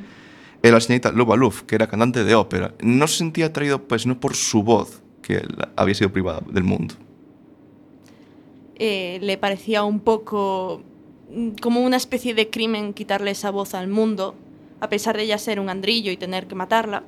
Era 0.61 0.73
la 0.73 0.81
señorita 0.81 1.11
Luba 1.11 1.35
Luf, 1.35 1.63
que 1.63 1.75
era 1.75 1.87
cantante 1.87 2.23
de 2.23 2.35
ópera. 2.35 2.73
No 2.81 3.07
se 3.07 3.19
sentía 3.19 3.47
atraído, 3.47 3.87
pues, 3.87 4.05
no 4.05 4.19
por 4.19 4.35
su 4.35 4.63
voz, 4.63 5.01
que 5.21 5.41
había 5.75 5.95
sido 5.95 6.11
privada 6.11 6.41
del 6.51 6.63
mundo. 6.63 6.95
Eh, 8.75 9.19
le 9.21 9.37
parecía 9.37 9.83
un 9.83 9.99
poco 9.99 10.81
mm, 11.31 11.51
como 11.61 11.81
una 11.81 11.97
especie 11.97 12.33
de 12.33 12.49
crimen 12.49 12.93
quitarle 12.93 13.31
esa 13.31 13.49
voz 13.49 13.73
al 13.73 13.87
mundo, 13.87 14.35
a 14.79 14.89
pesar 14.89 15.17
de 15.17 15.23
ella 15.23 15.37
ser 15.37 15.59
un 15.59 15.69
andrillo 15.69 16.11
y 16.11 16.17
tener 16.17 16.47
que 16.47 16.55
matarla. 16.55 17.03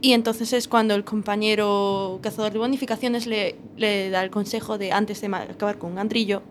Y 0.00 0.12
entonces 0.12 0.52
es 0.52 0.68
cuando 0.68 0.94
el 0.94 1.02
compañero 1.02 2.20
cazador 2.22 2.52
de 2.52 2.60
bonificaciones 2.60 3.26
le, 3.26 3.56
le 3.76 4.08
da 4.08 4.22
el 4.22 4.30
consejo 4.30 4.78
de 4.78 4.92
antes 4.92 5.20
de 5.20 5.26
acabar 5.26 5.78
con 5.78 5.90
un 5.90 5.98
andrillo, 5.98 6.44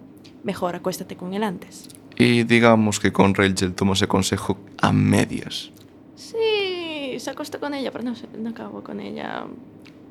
mejor 0.43 0.75
acuéstate 0.75 1.15
con 1.15 1.33
él 1.33 1.43
antes. 1.43 1.87
Y 2.15 2.43
digamos 2.43 2.99
que 2.99 3.11
con 3.13 3.33
Rachel 3.35 3.73
tomó 3.73 3.93
ese 3.93 4.07
consejo 4.07 4.57
a 4.81 4.91
medias. 4.91 5.71
Sí, 6.15 7.19
se 7.19 7.29
acostó 7.29 7.59
con 7.59 7.73
ella, 7.73 7.91
pero 7.91 8.03
no, 8.03 8.13
no 8.39 8.49
acabó 8.49 8.83
con 8.83 8.99
ella. 8.99 9.45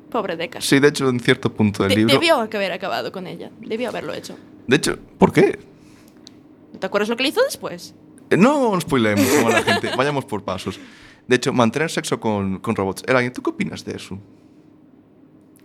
Pobre 0.09 0.37
Deckard. 0.37 0.63
Sí, 0.63 0.79
de 0.79 0.87
hecho, 0.87 1.09
en 1.09 1.19
cierto 1.19 1.53
punto 1.53 1.83
del 1.83 1.89
De- 1.91 1.95
libro... 1.97 2.13
Debió 2.13 2.35
haber 2.39 2.71
acabado 2.71 3.11
con 3.11 3.27
ella, 3.27 3.51
debió 3.59 3.89
haberlo 3.89 4.13
hecho. 4.13 4.37
De 4.67 4.77
hecho, 4.77 4.97
¿por 5.17 5.33
qué? 5.33 5.59
¿No 6.73 6.79
te 6.79 6.85
acuerdas 6.87 7.09
lo 7.09 7.17
que 7.17 7.23
le 7.23 7.29
hizo 7.29 7.41
después? 7.43 7.93
Eh, 8.29 8.37
No 8.37 8.79
spoilemos 8.79 9.25
como 9.25 9.49
la 9.49 9.63
gente, 9.63 9.89
vayamos 9.97 10.23
por 10.25 10.43
pasos. 10.43 10.79
De 11.27 11.35
hecho, 11.35 11.51
mantener 11.51 11.89
sexo 11.91 12.21
con, 12.21 12.59
con 12.59 12.73
robots. 12.75 13.03
Elaine, 13.05 13.31
¿tú 13.31 13.41
qué 13.43 13.49
opinas 13.49 13.83
de 13.83 13.97
eso? 13.97 14.17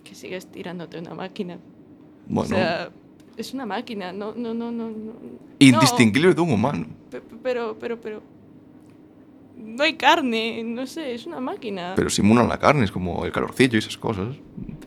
Que 0.02 0.14
sigues 0.16 0.46
tirándote 0.50 0.98
una 0.98 1.14
máquina. 1.14 1.58
Bueno, 2.26 2.54
O 2.56 2.58
sea, 2.58 2.90
es 3.36 3.54
una 3.54 3.66
máquina, 3.66 4.12
no, 4.12 4.32
no, 4.34 4.52
no, 4.54 4.70
no. 4.70 4.88
no. 4.90 5.12
indistinguible 5.58 6.34
de 6.34 6.40
un 6.40 6.52
humano. 6.52 6.86
No, 6.88 7.10
pe- 7.10 7.20
pe- 7.20 7.36
pero, 7.42 7.76
pero, 7.78 8.00
pero. 8.00 8.22
No 9.56 9.82
hay 9.84 9.94
carne, 9.94 10.62
no 10.64 10.86
sé, 10.86 11.14
es 11.14 11.26
una 11.26 11.40
máquina. 11.40 11.92
Pero 11.96 12.10
simulan 12.10 12.48
la 12.48 12.58
carne, 12.58 12.84
es 12.84 12.90
como 12.90 13.24
el 13.24 13.32
calorcillo 13.32 13.76
y 13.76 13.78
esas 13.78 13.96
cosas. 13.96 14.34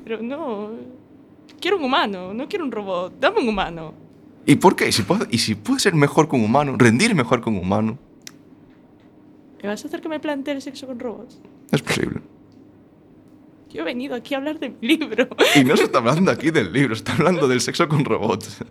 Pero 0.04 0.22
no. 0.22 0.72
Quiero 1.60 1.78
un 1.78 1.84
humano, 1.86 2.34
no 2.34 2.48
quiero 2.48 2.66
un 2.66 2.72
robot. 2.72 3.14
Dame 3.20 3.40
un 3.40 3.48
humano. 3.50 3.94
¿Y 4.46 4.56
por 4.56 4.76
qué? 4.76 4.90
¿Y 4.90 4.92
si 4.92 5.02
puede, 5.04 5.26
y 5.32 5.38
si 5.40 5.56
ser 5.78 5.96
mejor 5.96 6.28
con 6.28 6.40
un 6.42 6.46
humano, 6.48 6.76
rendir 6.78 7.16
mejor 7.16 7.42
con 7.42 7.54
un 7.56 7.62
humano, 7.62 7.98
¿Me 9.64 9.70
vas 9.70 9.84
a 9.84 9.88
hacer 9.88 10.00
que 10.00 10.10
me 10.10 10.20
plantee 10.20 10.54
el 10.54 10.62
sexo 10.62 10.86
con 10.86 11.00
robots? 11.00 11.40
es 11.72 11.82
posible. 11.82 12.22
Yo 13.76 13.82
he 13.82 13.86
venido 13.86 14.16
aquí 14.16 14.34
a 14.34 14.38
hablar 14.38 14.60
de 14.60 14.70
mi 14.70 14.88
libro. 14.88 15.28
Y 15.56 15.64
no 15.64 15.76
se 15.76 15.84
está 15.84 15.98
hablando 16.00 16.32
aquí 16.32 16.50
del 16.52 16.72
libro, 16.72 16.96
se 16.96 17.00
está 17.00 17.14
hablando 17.14 17.48
del 17.48 17.60
sexo 17.62 17.88
con 17.90 18.06
robots. 18.06 18.64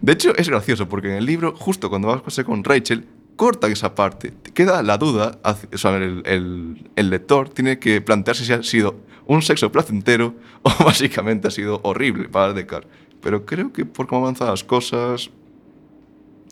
De 0.00 0.12
hecho, 0.12 0.34
es 0.36 0.48
gracioso 0.48 0.88
porque 0.88 1.08
en 1.08 1.14
el 1.14 1.26
libro, 1.26 1.54
justo 1.56 1.88
cuando 1.88 2.08
vas 2.08 2.16
a 2.16 2.20
acostarse 2.20 2.44
con 2.46 2.62
Rachel, 2.64 3.06
cortan 3.36 3.72
esa 3.72 3.94
parte. 3.94 4.30
Te 4.30 4.50
queda 4.52 4.82
la 4.82 4.98
duda, 4.98 5.38
o 5.72 5.76
sea, 5.78 5.96
el, 5.96 6.22
el- 6.26 6.90
el 6.96 7.10
lector 7.10 7.48
tiene 7.48 7.78
que 7.78 8.00
plantearse 8.00 8.44
si 8.44 8.52
ha 8.52 8.62
sido 8.62 8.96
un 9.26 9.42
sexo 9.42 9.72
placentero 9.72 10.34
o 10.62 10.70
básicamente 10.84 11.48
ha 11.48 11.50
sido 11.50 11.80
horrible 11.82 12.28
para 12.28 12.52
Deckard. 12.52 12.86
Pero 13.20 13.44
creo 13.46 13.72
que 13.72 13.84
por 13.86 14.06
cómo 14.06 14.22
avanzan 14.22 14.48
las 14.48 14.62
cosas, 14.64 15.30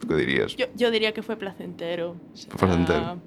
¿tú 0.00 0.08
qué 0.08 0.14
dirías? 0.14 0.56
Yo, 0.56 0.66
yo 0.74 0.90
diría 0.90 1.12
que 1.12 1.22
fue 1.22 1.36
placentero. 1.36 2.16
O 2.32 2.36
sea, 2.36 2.50
Placentero. 2.54 3.18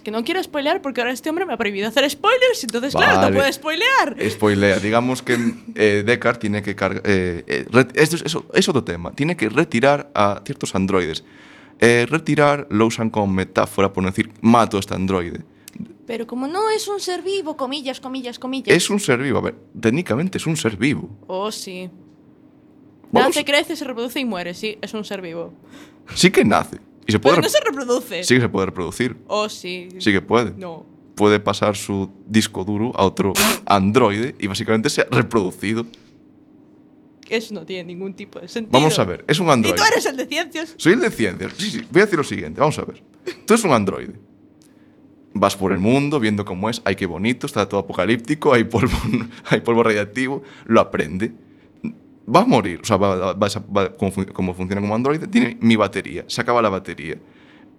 Es 0.00 0.04
que 0.04 0.10
no 0.10 0.24
quiero 0.24 0.42
spoilear 0.42 0.80
porque 0.80 1.02
ahora 1.02 1.12
este 1.12 1.28
hombre 1.28 1.44
me 1.44 1.52
ha 1.52 1.58
prohibido 1.58 1.86
hacer 1.86 2.08
spoilers, 2.08 2.64
entonces 2.64 2.94
claro, 2.94 3.20
no 3.20 3.36
puedo 3.36 3.52
spoilear. 3.52 4.16
Spoilea, 4.30 4.78
digamos 4.78 5.20
que 5.20 5.36
eh, 5.74 6.02
Deckard 6.06 6.38
tiene 6.38 6.62
que 6.62 6.74
cargar. 6.74 7.02
Eh, 7.04 7.44
eh, 7.46 7.66
es, 7.92 8.68
otro 8.68 8.82
tema. 8.82 9.12
Tiene 9.12 9.36
que 9.36 9.50
retirar 9.50 10.10
a 10.14 10.40
ciertos 10.42 10.74
androides. 10.74 11.22
Eh, 11.80 12.06
retirar 12.08 12.66
lo 12.70 12.86
usan 12.86 13.10
como 13.10 13.26
metáfora 13.26 13.92
por 13.92 14.02
no 14.02 14.08
decir 14.08 14.32
mato 14.40 14.78
a 14.78 14.80
este 14.80 14.94
androide. 14.94 15.42
Pero 16.06 16.26
como 16.26 16.46
no 16.46 16.70
es 16.70 16.88
un 16.88 16.98
ser 16.98 17.20
vivo, 17.20 17.58
comillas, 17.58 18.00
comillas, 18.00 18.38
comillas. 18.38 18.74
Es 18.74 18.88
un 18.88 19.00
ser 19.00 19.18
vivo. 19.18 19.36
A 19.36 19.42
ver, 19.42 19.56
técnicamente 19.78 20.38
es 20.38 20.46
un 20.46 20.56
ser 20.56 20.78
vivo. 20.78 21.10
Oh, 21.26 21.52
sí. 21.52 21.90
Nace, 23.12 23.44
crece, 23.44 23.76
se 23.76 23.84
reproduce 23.84 24.18
y 24.18 24.24
muere, 24.24 24.54
sí, 24.54 24.78
es 24.80 24.94
un 24.94 25.04
ser 25.04 25.20
vivo. 25.20 25.52
Sí 26.14 26.30
que 26.30 26.42
nace. 26.42 26.78
Y 27.10 27.12
se 27.12 27.18
puede. 27.18 27.36
Pero 27.36 27.42
no 27.46 27.48
se 27.50 27.60
reproduce. 27.60 28.24
Sí 28.24 28.34
que 28.34 28.40
se 28.40 28.48
puede 28.48 28.66
reproducir. 28.66 29.16
Oh, 29.26 29.48
sí. 29.48 29.88
Sí 29.98 30.12
que 30.12 30.20
puede. 30.22 30.52
No. 30.56 30.86
Puede 31.14 31.38
pasar 31.40 31.76
su 31.76 32.10
disco 32.26 32.64
duro 32.64 32.92
a 32.96 33.04
otro 33.04 33.32
androide 33.66 34.34
y 34.38 34.46
básicamente 34.46 34.88
se 34.90 35.02
ha 35.02 35.06
reproducido. 35.10 35.84
Eso 37.28 37.54
no 37.54 37.64
tiene 37.64 37.84
ningún 37.84 38.14
tipo 38.14 38.40
de 38.40 38.48
sentido. 38.48 38.72
Vamos 38.72 38.98
a 38.98 39.04
ver, 39.04 39.24
es 39.28 39.38
un 39.38 39.46
Y 39.46 39.50
androide. 39.50 39.76
tú 39.76 39.82
eres 39.92 40.04
el 40.06 40.16
de 40.16 40.26
ciencias. 40.26 40.74
Soy 40.76 40.94
el 40.94 41.00
de 41.00 41.10
ciencias. 41.10 41.52
Sí, 41.56 41.70
sí. 41.70 41.82
Voy 41.90 42.02
a 42.02 42.04
decir 42.04 42.18
lo 42.18 42.24
siguiente. 42.24 42.58
Vamos 42.60 42.78
a 42.80 42.84
ver. 42.84 43.02
Tú 43.46 43.54
eres 43.54 43.64
un 43.64 43.70
androide. 43.72 44.14
Vas 45.32 45.54
por 45.56 45.70
el 45.72 45.78
mundo 45.78 46.18
viendo 46.18 46.44
cómo 46.44 46.68
es. 46.70 46.82
Ay, 46.84 46.96
qué 46.96 47.06
bonito. 47.06 47.46
Está 47.46 47.68
todo 47.68 47.78
apocalíptico. 47.80 48.52
Hay 48.52 48.64
polvo, 48.64 48.96
hay 49.46 49.60
polvo 49.60 49.84
radiactivo. 49.84 50.42
Lo 50.64 50.80
aprende. 50.80 51.32
Va 52.32 52.40
a 52.40 52.44
morir. 52.44 52.80
O 52.82 52.84
sea, 52.84 52.96
va, 52.96 53.32
va- 53.34 53.48
va 53.76 53.96
como, 53.96 54.12
como 54.32 54.54
funciona 54.54 54.80
como 54.80 54.94
androide, 54.94 55.26
tiene 55.26 55.56
mi 55.60 55.76
batería. 55.76 56.24
Se 56.28 56.40
acaba 56.40 56.60
la 56.62 56.68
batería. 56.68 57.16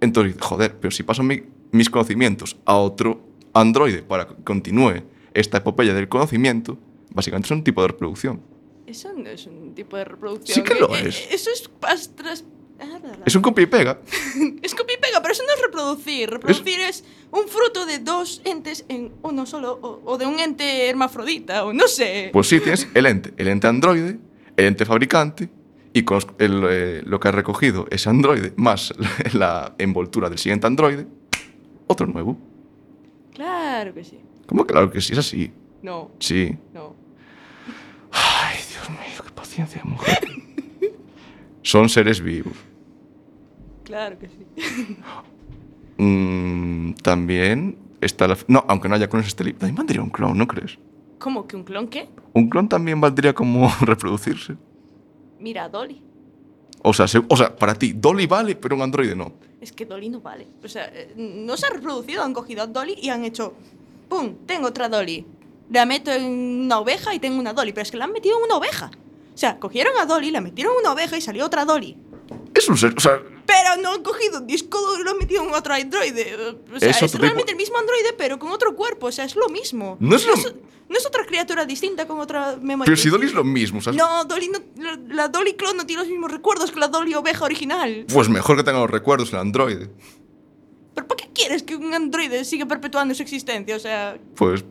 Entonces, 0.01 0.35
joder, 0.39 0.77
pero 0.79 0.91
si 0.91 1.03
paso 1.03 1.23
mi- 1.23 1.43
mis 1.71 1.89
conocimientos 1.89 2.57
a 2.65 2.75
otro 2.75 3.21
androide 3.53 4.01
para 4.03 4.27
que 4.27 4.35
continúe 4.43 5.03
esta 5.33 5.59
epopeya 5.59 5.93
del 5.93 6.09
conocimiento, 6.09 6.77
básicamente 7.11 7.47
es 7.47 7.51
un 7.51 7.63
tipo 7.63 7.81
de 7.81 7.89
reproducción. 7.89 8.41
Eso 8.87 9.13
no 9.13 9.29
es 9.29 9.45
un 9.45 9.73
tipo 9.73 9.95
de 9.95 10.03
reproducción. 10.05 10.55
Sí 10.55 10.63
que 10.63 10.77
lo 10.79 10.93
Eh, 10.95 11.07
es. 11.07 11.19
eh, 11.21 11.27
Eso 11.31 11.49
es 11.51 11.69
pas- 11.79 12.09
tras- 12.15 12.43
ah. 12.81 12.99
Es 13.25 13.35
un 13.35 13.41
copia 13.41 13.63
y 13.63 13.67
pega. 13.67 14.01
Es 14.63 14.75
copia 14.75 14.95
y 14.97 14.99
pega, 14.99 15.21
pero 15.21 15.31
eso 15.33 15.43
no 15.47 15.53
es 15.53 15.61
reproducir. 15.61 16.29
Reproducir 16.29 16.79
es, 16.81 17.05
un 17.31 17.47
fruto 17.47 17.85
de 17.85 17.99
dos 17.99 18.41
entes 18.43 18.83
en 18.89 19.13
uno 19.21 19.45
solo, 19.45 19.79
o, 19.81 20.01
o 20.03 20.17
de 20.17 20.25
un 20.25 20.39
ente 20.39 20.89
hermafrodita, 20.89 21.63
o 21.63 21.71
no 21.71 21.87
sé. 21.87 22.31
Pues 22.33 22.47
sí, 22.47 22.59
tienes 22.59 22.87
el 22.93 23.05
ente, 23.05 23.33
el 23.37 23.47
ente 23.47 23.67
androide, 23.67 24.19
ente 24.68 24.86
fabricante, 24.86 25.49
y 25.93 26.03
con 26.03 26.20
el, 26.39 26.64
eh, 26.70 27.01
lo 27.05 27.20
que 27.20 27.28
ha 27.28 27.32
recogido 27.32 27.86
ese 27.89 28.09
androide, 28.09 28.53
más 28.55 28.93
la, 29.34 29.76
envoltura 29.78 30.30
del 30.30 30.38
siguiente 30.38 30.68
androide, 30.68 31.05
otro 31.88 32.07
nuevo. 32.07 32.38
Claro 33.34 33.93
que 33.93 34.03
sí. 34.03 34.20
¿Cómo 34.45 34.66
claro 34.66 34.89
que 34.91 35.01
sí? 35.01 35.14
Es 35.14 35.20
así. 35.20 35.51
No, 35.82 36.12
Sí. 36.20 36.55
no. 36.74 36.95
Ay, 38.12 38.57
Dios 38.70 38.89
mío, 38.89 39.24
qué 39.26 39.32
paciencia, 39.32 39.82
mujer. 39.84 40.20
Son 41.62 41.89
seres 41.89 42.22
vivos. 42.22 42.53
Claro 43.84 44.18
que 44.18 44.28
sí. 44.30 44.97
Mm, 45.97 46.93
también 47.03 47.78
está 47.99 48.28
la... 48.28 48.38
No, 48.47 48.66
aunque 48.68 48.89
no 48.89 48.95
haya 48.95 49.07
clones 49.09 49.28
este 49.28 49.43
libro. 49.43 49.59
También 49.59 49.76
valdría 49.76 50.01
un 50.01 50.09
clon, 50.09 50.38
¿no 50.38 50.47
crees? 50.47 50.80
¿Cómo 51.22 51.47
que 51.47 51.55
un 51.55 51.63
clon 51.63 51.88
qué? 51.88 52.09
Un 52.34 52.49
clon 52.49 52.67
también 52.67 52.99
valdría 52.99 53.34
como 53.34 53.72
reproducirse. 53.82 54.55
Mira, 55.39 55.69
Dolly. 55.69 56.01
O 56.84 56.93
sea, 56.93 57.07
se- 57.07 57.22
o 57.28 57.38
sea, 57.38 57.55
para 57.55 57.76
ti, 57.76 57.93
Dolly 57.93 58.26
vale, 58.26 58.55
pero 58.55 58.76
un 58.76 58.82
androide 58.82 59.15
no. 59.15 59.34
Es 59.61 59.72
que 59.72 59.86
Dolly 59.86 60.09
no 60.09 60.19
vale. 60.22 60.47
O 60.63 60.67
sea, 60.67 60.86
eh, 60.91 61.13
no 61.15 61.55
se 61.57 61.67
ha 61.67 61.69
reproducido, 61.69 62.24
han 62.24 62.34
cogido 62.34 62.63
a 62.63 62.67
Dolly 62.67 62.95
y 62.99 63.09
han 63.09 63.24
hecho. 63.24 63.53
¡Pum! 64.09 64.34
Tengo 64.47 64.67
otra 64.67 64.89
Dolly. 64.89 65.26
La 65.69 65.86
meto 65.86 66.11
en 66.11 66.24
una 66.65 66.80
oveja 66.80 67.13
y 67.13 67.19
tengo 67.19 67.39
una 67.39 67.53
Dolly. 67.53 67.72
Pero 67.72 67.84
es 67.84 67.91
que 67.91 67.97
la 67.97 68.05
han 68.05 68.11
metido 68.11 68.38
en 68.39 68.43
una 68.45 68.55
oveja. 68.55 68.89
O 69.34 69.38
sea, 69.38 69.59
cogieron 69.59 69.93
a 70.01 70.05
Dolly, 70.07 70.32
la 70.32 70.41
metieron 70.41 70.74
en 70.74 70.80
una 70.82 70.93
oveja 70.93 71.15
y 71.17 71.22
salió 71.22 71.45
otra 71.45 71.63
Dolly. 71.65 71.95
Es 72.55 72.67
un 72.67 72.78
ser... 72.78 72.93
O 72.97 72.99
sea, 72.99 73.19
Pero 73.53 73.81
no 73.81 73.93
han 73.95 74.03
cogido 74.03 74.39
un 74.39 74.47
disco 74.47 74.79
duro 74.79 75.01
y 75.01 75.03
lo 75.03 75.11
han 75.11 75.17
metido 75.17 75.43
en 75.43 75.53
otro 75.53 75.73
androide. 75.73 76.35
O 76.73 76.79
sea, 76.79 76.89
Es 76.89 77.13
realmente 77.15 77.51
el 77.51 77.57
mismo 77.57 77.77
androide, 77.77 78.13
pero 78.17 78.39
con 78.39 78.49
otro 78.51 78.75
cuerpo. 78.75 79.07
O 79.07 79.11
sea, 79.11 79.25
es 79.25 79.35
lo 79.35 79.49
mismo. 79.49 79.97
No 79.99 80.15
es 80.15 80.25
lo- 80.25 80.35
no 80.35 80.97
es 80.97 81.05
otra 81.05 81.25
criatura 81.25 81.65
distinta 81.65 82.05
con 82.07 82.19
otra 82.19 82.57
memoria. 82.61 82.85
Pero 82.85 82.97
si 82.97 83.09
Dolly 83.09 83.25
es 83.27 83.33
lo 83.33 83.43
mismo, 83.45 83.81
sea, 83.81 83.93
No, 83.93 84.25
Dolly 84.25 84.49
no, 84.49 84.89
la, 85.09 85.27
Dolly 85.29 85.53
clon 85.53 85.77
no 85.77 85.85
tiene 85.85 86.01
los 86.03 86.09
mismos 86.11 86.31
recuerdos 86.31 86.69
que 86.71 86.79
la 86.79 86.87
Dolly 86.89 87.13
oveja 87.15 87.45
original. 87.45 88.05
pues 88.13 88.27
mejor 88.29 88.57
que 88.57 88.63
tenga 88.63 88.79
los 88.79 88.89
recuerdos 88.89 89.31
el 89.33 89.39
androide. 89.39 89.89
¿Pero 90.93 91.07
para 91.07 91.17
qué 91.23 91.29
quieres 91.33 91.63
que 91.63 91.75
un 91.77 91.93
androide 91.93 92.43
siga 92.45 92.65
perpetuando 92.65 93.13
su 93.15 93.23
existencia? 93.23 93.75
O 93.75 93.79
sea, 93.79 94.17
Pues 94.35 94.65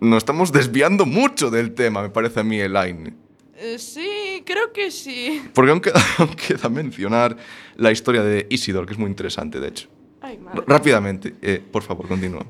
nos 0.00 0.18
estamos 0.18 0.50
desviando 0.52 1.04
mucho 1.04 1.50
del 1.50 1.74
tema, 1.74 2.00
me 2.02 2.10
parece 2.10 2.40
a 2.40 2.44
mí, 2.44 2.58
Elaine. 2.60 3.14
Eh, 3.60 3.78
sí, 3.78 4.42
creo 4.46 4.72
que 4.72 4.90
sí. 4.90 5.42
Porque 5.54 5.70
aún 5.70 5.80
queda, 5.80 6.00
aún 6.18 6.34
queda 6.34 6.68
mencionar 6.68 7.36
la 7.76 7.90
historia 7.92 8.22
de 8.22 8.46
Isidor, 8.50 8.86
que 8.86 8.92
es 8.92 8.98
muy 8.98 9.08
interesante, 9.10 9.60
de 9.60 9.68
hecho. 9.68 9.88
Ay, 10.20 10.38
madre. 10.38 10.62
Rápidamente, 10.66 11.34
eh, 11.42 11.62
por 11.70 11.82
favor, 11.82 12.08
continúa. 12.08 12.44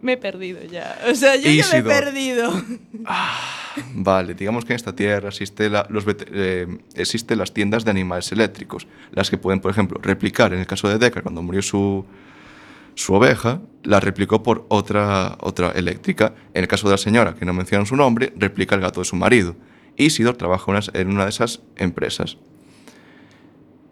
Me 0.00 0.12
he 0.12 0.16
perdido 0.16 0.62
ya. 0.62 0.96
O 1.10 1.14
sea, 1.14 1.34
yo 1.36 1.42
ya 1.42 1.48
me 1.48 1.54
he 1.54 1.58
Isidor. 1.58 1.88
perdido. 1.88 2.52
Vale, 3.94 4.34
digamos 4.34 4.64
que 4.64 4.72
en 4.72 4.76
esta 4.76 4.94
tierra 4.94 5.28
existe 5.28 5.68
la- 5.68 5.86
los 5.90 6.06
vet- 6.06 6.28
eh, 6.32 6.66
existen 6.94 7.38
las 7.38 7.52
tiendas 7.52 7.84
de 7.84 7.90
animales 7.90 8.30
eléctricos, 8.32 8.86
las 9.12 9.30
que 9.30 9.38
pueden, 9.38 9.60
por 9.60 9.70
ejemplo, 9.70 9.98
replicar, 10.02 10.52
en 10.52 10.60
el 10.60 10.66
caso 10.66 10.88
de 10.88 10.98
Deckard, 10.98 11.22
cuando 11.22 11.42
murió 11.42 11.62
su, 11.62 12.04
su 12.94 13.14
oveja, 13.14 13.60
la 13.84 14.00
replicó 14.00 14.42
por 14.42 14.66
otra, 14.68 15.36
otra 15.40 15.70
eléctrica. 15.72 16.34
En 16.54 16.62
el 16.62 16.68
caso 16.68 16.88
de 16.88 16.92
la 16.94 16.98
señora, 16.98 17.34
que 17.34 17.44
no 17.44 17.52
mencionan 17.52 17.86
su 17.86 17.96
nombre, 17.96 18.32
replica 18.36 18.74
el 18.74 18.80
gato 18.80 19.00
de 19.00 19.04
su 19.04 19.16
marido. 19.16 19.54
Isidor 19.98 20.36
trabaja 20.36 20.80
en 20.94 21.08
una 21.08 21.24
de 21.24 21.30
esas 21.30 21.60
empresas. 21.76 22.38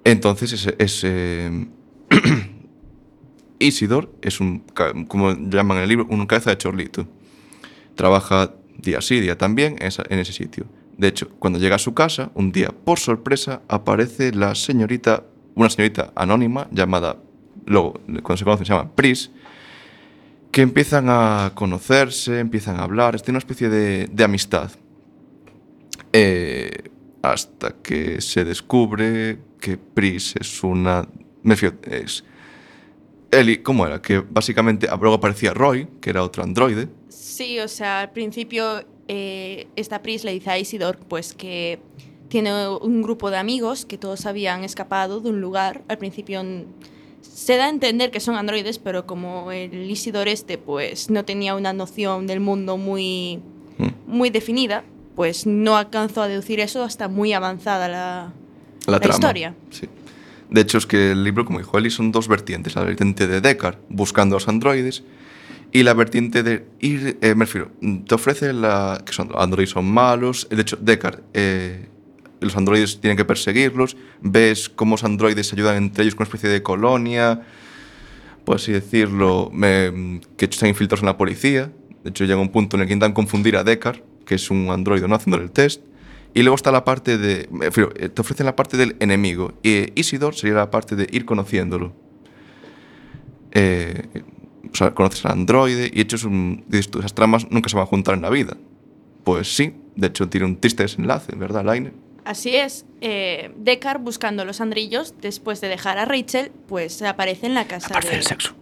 Entonces, 0.04 0.74
Isidor 3.58 4.12
es 4.22 4.40
un, 4.40 4.60
como 5.08 5.32
llaman 5.32 5.78
en 5.78 5.82
el 5.82 5.88
libro, 5.88 6.06
un 6.08 6.26
cabeza 6.26 6.50
de 6.50 6.58
chorlito. 6.58 7.08
Trabaja 7.96 8.54
día 8.78 9.00
sí, 9.00 9.20
día 9.20 9.36
también 9.36 9.76
en, 9.80 10.18
ese 10.18 10.32
sitio. 10.32 10.66
De 10.96 11.08
hecho, 11.08 11.30
cuando 11.38 11.58
llega 11.58 11.76
a 11.76 11.80
su 11.80 11.92
casa, 11.92 12.30
un 12.34 12.52
día, 12.52 12.68
por 12.68 13.00
sorpresa, 13.00 13.62
aparece 13.68 14.32
la 14.32 14.54
señorita, 14.54 15.24
una 15.54 15.70
señorita 15.70 16.12
anónima 16.14 16.68
llamada, 16.70 17.16
luego, 17.64 17.94
cuando 18.22 18.36
se 18.36 18.44
conocen, 18.44 18.66
se 18.66 18.72
llama 18.72 18.94
Pris, 18.94 19.30
que 20.52 20.62
empiezan 20.62 21.06
a 21.08 21.52
conocerse, 21.54 22.38
empiezan 22.38 22.76
a 22.76 22.84
hablar, 22.84 23.20
de 23.20 23.30
una 23.30 23.38
especie 23.38 23.68
de 23.68 24.24
amistad. 24.24 24.70
Eh, 26.18 26.70
hasta 27.20 27.74
que 27.82 28.22
se 28.22 28.42
descubre 28.42 29.38
que 29.60 29.76
Pris 29.76 30.34
es 30.40 30.62
una... 30.62 31.06
Me 31.42 31.54
es... 31.54 32.24
Eli, 33.30 33.58
¿cómo 33.58 33.86
era? 33.86 34.00
Que 34.00 34.20
básicamente 34.20 34.86
luego 34.98 35.16
aparecía 35.16 35.52
Roy, 35.52 35.86
que 36.00 36.08
era 36.08 36.22
otro 36.22 36.42
androide. 36.42 36.88
Sí, 37.10 37.58
o 37.58 37.68
sea, 37.68 38.00
al 38.00 38.12
principio 38.12 38.82
eh, 39.08 39.66
esta 39.76 40.00
Pris 40.00 40.24
le 40.24 40.32
dice 40.32 40.48
a 40.48 40.58
Isidor 40.58 40.98
pues 41.06 41.34
que 41.34 41.80
tiene 42.28 42.66
un 42.68 43.02
grupo 43.02 43.30
de 43.30 43.36
amigos 43.36 43.84
que 43.84 43.98
todos 43.98 44.24
habían 44.24 44.64
escapado 44.64 45.20
de 45.20 45.28
un 45.28 45.42
lugar. 45.42 45.82
Al 45.88 45.98
principio 45.98 46.42
se 47.20 47.56
da 47.58 47.66
a 47.66 47.68
entender 47.68 48.10
que 48.10 48.20
son 48.20 48.36
androides, 48.36 48.78
pero 48.78 49.04
como 49.06 49.52
el 49.52 49.90
Isidor 49.90 50.28
este 50.28 50.56
pues 50.56 51.10
no 51.10 51.26
tenía 51.26 51.54
una 51.56 51.74
noción 51.74 52.26
del 52.26 52.40
mundo 52.40 52.78
muy, 52.78 53.42
Mm. 53.78 53.88
muy 54.06 54.30
definida, 54.30 54.84
pues 55.16 55.46
no 55.46 55.76
alcanzó 55.76 56.22
a 56.22 56.28
deducir 56.28 56.60
eso 56.60 56.84
hasta 56.84 57.08
muy 57.08 57.32
avanzada 57.32 57.88
la, 57.88 58.32
la, 58.86 58.92
La 58.92 59.00
trama. 59.00 59.14
historia. 59.14 59.54
Sí. 59.70 59.88
De 60.50 60.60
hecho, 60.60 60.78
es 60.78 60.86
que 60.86 61.10
el 61.10 61.24
libro, 61.24 61.44
como 61.44 61.58
dijo 61.58 61.76
Eli, 61.76 61.90
son 61.90 62.12
dos 62.12 62.28
vertientes. 62.28 62.76
La 62.76 62.84
vertiente 62.84 63.26
de 63.26 63.40
Deckard, 63.40 63.78
buscando 63.88 64.36
a 64.36 64.38
los 64.38 64.46
androides, 64.46 65.02
y 65.72 65.82
la 65.82 65.92
vertiente 65.94 66.44
de 66.44 66.64
ir, 66.78 67.18
eh, 67.20 67.34
me 67.34 67.46
refiero, 67.46 67.72
te 68.06 68.14
ofrece 68.14 68.52
la, 68.52 69.02
que 69.04 69.12
son, 69.12 69.28
los 69.30 69.42
androides 69.42 69.70
son 69.70 69.90
malos. 69.90 70.46
De 70.48 70.60
hecho, 70.62 70.76
Deckard, 70.80 71.20
eh, 71.34 71.88
los 72.40 72.56
androides 72.56 73.00
tienen 73.00 73.16
que 73.16 73.24
perseguirlos. 73.24 73.96
Ves 74.20 74.68
cómo 74.68 74.92
los 74.92 75.02
androides 75.02 75.48
se 75.48 75.56
ayudan 75.56 75.76
entre 75.76 76.04
ellos 76.04 76.14
con 76.14 76.22
una 76.24 76.28
especie 76.28 76.48
de 76.50 76.62
colonia, 76.62 77.40
por 78.44 78.56
así 78.56 78.70
decirlo, 78.70 79.50
me- 79.52 80.20
que 80.36 80.44
están 80.44 80.68
infiltrados 80.68 81.02
en 81.02 81.06
la 81.06 81.16
policía. 81.16 81.72
De 82.04 82.10
hecho, 82.10 82.24
llega 82.24 82.38
un 82.40 82.50
punto 82.50 82.76
en 82.76 82.82
el 82.82 82.86
que 82.86 82.92
intentan 82.94 83.12
confundir 83.14 83.56
a 83.56 83.64
Deckard, 83.64 83.98
que 84.26 84.34
es 84.34 84.50
un 84.50 84.68
androide 84.70 85.08
no 85.08 85.14
haciéndole 85.14 85.44
el 85.44 85.50
test. 85.50 85.82
Y 86.34 86.42
luego 86.42 86.56
está 86.56 86.70
la 86.70 86.84
parte 86.84 87.16
de. 87.16 87.48
eh, 87.62 88.08
Te 88.10 88.20
ofrecen 88.20 88.44
la 88.44 88.54
parte 88.56 88.76
del 88.76 88.96
enemigo. 89.00 89.54
Y 89.62 89.70
eh, 89.70 89.92
Isidor 89.94 90.34
sería 90.34 90.56
la 90.56 90.70
parte 90.70 90.94
de 90.94 91.08
ir 91.10 91.24
conociéndolo. 91.24 91.94
Eh, 93.52 94.02
o 94.70 94.74
sea, 94.74 94.92
conoces 94.92 95.24
al 95.24 95.32
androide 95.32 95.86
y 95.86 95.96
de 95.96 96.02
hecho 96.02 96.16
es 96.16 96.24
un, 96.24 96.64
dices 96.68 96.90
tú, 96.90 96.98
esas 96.98 97.14
tramas 97.14 97.50
nunca 97.50 97.70
se 97.70 97.76
van 97.76 97.84
a 97.84 97.86
juntar 97.86 98.14
en 98.14 98.22
la 98.22 98.28
vida. 98.28 98.56
Pues 99.24 99.54
sí, 99.56 99.74
de 99.94 100.08
hecho 100.08 100.28
tiene 100.28 100.44
un 100.46 100.60
triste 100.60 100.82
desenlace, 100.82 101.34
¿verdad, 101.34 101.64
Laine? 101.64 101.92
Así 102.24 102.54
es, 102.56 102.84
eh, 103.00 103.52
Deckard 103.56 104.00
buscando 104.00 104.44
los 104.44 104.60
andrillos, 104.60 105.14
después 105.20 105.60
de 105.60 105.68
dejar 105.68 105.96
a 105.98 106.04
Rachel, 106.04 106.50
pues 106.66 107.00
aparece 107.02 107.46
en 107.46 107.54
la 107.54 107.66
casa 107.66 107.98
de... 108.00 108.20
sexo. 108.22 108.54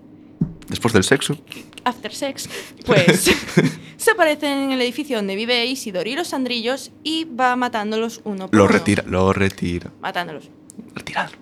Después 0.68 0.94
del 0.94 1.04
sexo, 1.04 1.36
After 1.84 2.12
Sex, 2.12 2.48
pues 2.86 3.30
se 3.96 4.10
aparecen 4.10 4.58
en 4.58 4.70
el 4.72 4.80
edificio 4.80 5.16
donde 5.16 5.36
vive 5.36 5.66
Isidor 5.66 6.08
y 6.08 6.16
los 6.16 6.32
andrillos 6.32 6.90
y 7.02 7.24
va 7.24 7.54
matándolos 7.56 8.22
uno 8.24 8.48
por 8.48 8.56
lo 8.56 8.64
uno. 8.64 8.72
retira, 8.72 9.04
lo 9.06 9.32
retira. 9.32 9.90
Matándolos. 10.00 10.50
Retirarlo. 10.94 11.38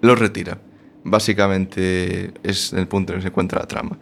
Lo 0.00 0.14
retira. 0.14 0.58
Básicamente 1.04 2.32
es 2.42 2.72
el 2.72 2.88
punto 2.88 3.12
en 3.12 3.16
el 3.16 3.20
que 3.20 3.22
se 3.24 3.28
encuentra 3.28 3.60
la 3.60 3.68
trama. 3.68 3.98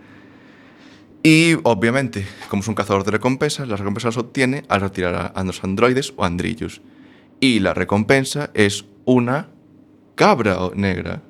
Y 1.26 1.54
obviamente, 1.62 2.26
como 2.50 2.60
es 2.60 2.68
un 2.68 2.74
cazador 2.74 3.02
de 3.02 3.12
recompensas, 3.12 3.66
las 3.66 3.80
recompensas 3.80 4.14
las 4.14 4.24
obtiene 4.24 4.62
al 4.68 4.82
retirar 4.82 5.32
a, 5.34 5.44
los 5.44 5.64
androides 5.64 6.12
o 6.16 6.24
andrillos. 6.24 6.82
Y 7.40 7.60
la 7.60 7.72
recompensa 7.72 8.50
es 8.52 8.84
una 9.06 9.48
cabra 10.16 10.58
negra. 10.74 11.22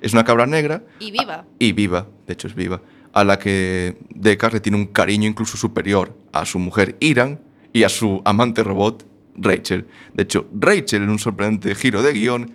Es 0.00 0.12
una 0.12 0.24
cabra 0.24 0.46
negra 0.46 0.82
Y 1.00 1.10
viva. 1.10 1.44
y 1.58 1.72
viva, 1.72 2.06
de 2.26 2.32
hecho 2.32 2.46
es 2.48 2.54
viva, 2.54 2.80
a 3.12 3.24
la 3.24 3.38
que 3.38 3.96
Deckard 4.10 4.54
le 4.54 4.60
tiene 4.60 4.76
un 4.78 4.86
cariño 4.86 5.28
incluso 5.28 5.56
superior 5.56 6.16
a 6.32 6.44
su 6.44 6.58
mujer 6.58 6.96
Iran 7.00 7.40
y 7.72 7.82
a 7.84 7.88
su 7.88 8.22
amante 8.24 8.62
robot 8.62 9.06
Rachel. 9.36 9.86
De 10.14 10.24
hecho, 10.24 10.46
Rachel, 10.58 11.02
en 11.02 11.10
un 11.10 11.18
sorprendente 11.18 11.74
giro 11.74 12.02
de 12.02 12.12
guion, 12.12 12.52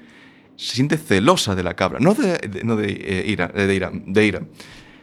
se 0.56 0.76
siente 0.76 0.98
celosa 0.98 1.56
de 1.56 1.64
la 1.64 1.76
cabra, 1.76 2.00
no 2.00 2.14
de, 2.14 2.38
de- 2.38 2.64
no 2.64 2.76
de, 2.76 2.92
eh, 2.92 3.26
Iran, 3.28 3.52
eh, 3.56 3.64
de, 3.66 3.76
Iran, 3.76 4.04
de 4.14 4.26
Iran, 4.26 4.48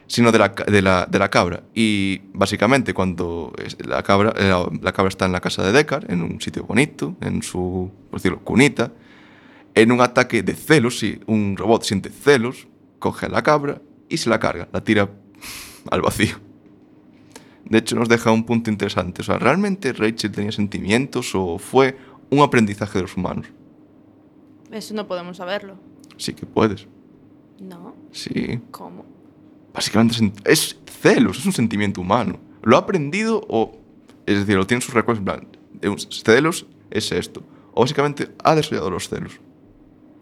sino 0.07 0.31
de 0.33 0.39
la, 0.39 0.49
de, 0.49 0.83
la, 0.83 1.07
de 1.11 1.19
la 1.19 1.29
cabra. 1.31 1.63
Y 1.75 2.21
básicamente 2.33 2.93
cuando 2.95 3.53
la 3.85 4.03
cabra, 4.03 4.33
eh, 4.37 4.53
la 4.83 4.93
cabra 4.93 5.09
está 5.09 5.27
en 5.27 5.33
la 5.33 5.41
casa 5.41 5.63
de 5.65 5.73
Deckard, 5.73 6.11
en 6.11 6.23
un 6.23 6.41
sitio 6.41 6.65
bonito, 6.65 7.17
en 7.21 7.43
su, 7.43 7.91
por 8.11 8.21
decirlo, 8.21 8.41
cunita, 8.41 8.93
en 9.83 9.93
un 9.93 10.01
ataque 10.01 10.43
de 10.43 10.55
celos, 10.55 10.99
si 10.99 11.21
un 11.27 11.57
robot 11.57 11.85
siente 11.85 12.11
celos, 12.11 12.69
coge 12.99 13.27
a 13.27 13.29
la 13.29 13.43
cabra 13.43 13.81
y 14.09 14.19
se 14.19 14.29
la 14.29 14.39
carga, 14.39 14.69
la 14.73 14.85
tira 14.85 15.11
al 15.91 16.03
vacío. 16.03 16.37
De 17.65 17.79
hecho, 17.79 17.97
nos 17.97 18.09
deja 18.09 18.31
un 18.33 18.45
punto 18.45 18.71
interesante. 18.71 19.23
O 19.23 19.25
sea, 19.25 19.39
¿realmente 19.39 19.93
Rachel 19.93 20.33
tenía 20.33 20.53
sentimientos 20.53 21.35
o 21.35 21.59
fue 21.59 21.97
un 22.31 22.41
aprendizaje 22.41 22.99
de 22.99 23.03
los 23.03 23.17
humanos? 23.17 23.47
Eso 24.71 24.95
no 24.95 25.07
podemos 25.07 25.37
saberlo. 25.37 25.77
Sí 26.17 26.35
que 26.35 26.47
puedes. 26.47 26.87
No. 27.61 27.95
Sí. 28.11 28.61
¿Cómo? 28.71 29.05
Básicamente 29.73 30.33
es, 30.45 30.79
celos, 31.01 31.39
es 31.39 31.47
un 31.47 31.53
sentimiento 31.53 32.01
humano. 32.01 32.41
¿Lo 32.63 32.77
ha 32.77 32.81
aprendido 32.81 33.45
o.? 33.49 33.79
Es 34.27 34.39
decir, 34.41 34.57
lo 34.57 34.67
tiene 34.67 34.79
en 34.79 34.87
sus 34.87 34.95
recuerdos 34.95 35.21
en 35.21 35.25
plan. 35.25 35.99
Celos 36.25 36.67
es 36.91 37.13
esto. 37.13 37.43
O 37.73 37.83
básicamente 37.83 38.33
ha 38.45 38.55
desarrollado 38.55 38.91
los 38.91 39.09
celos. 39.09 39.41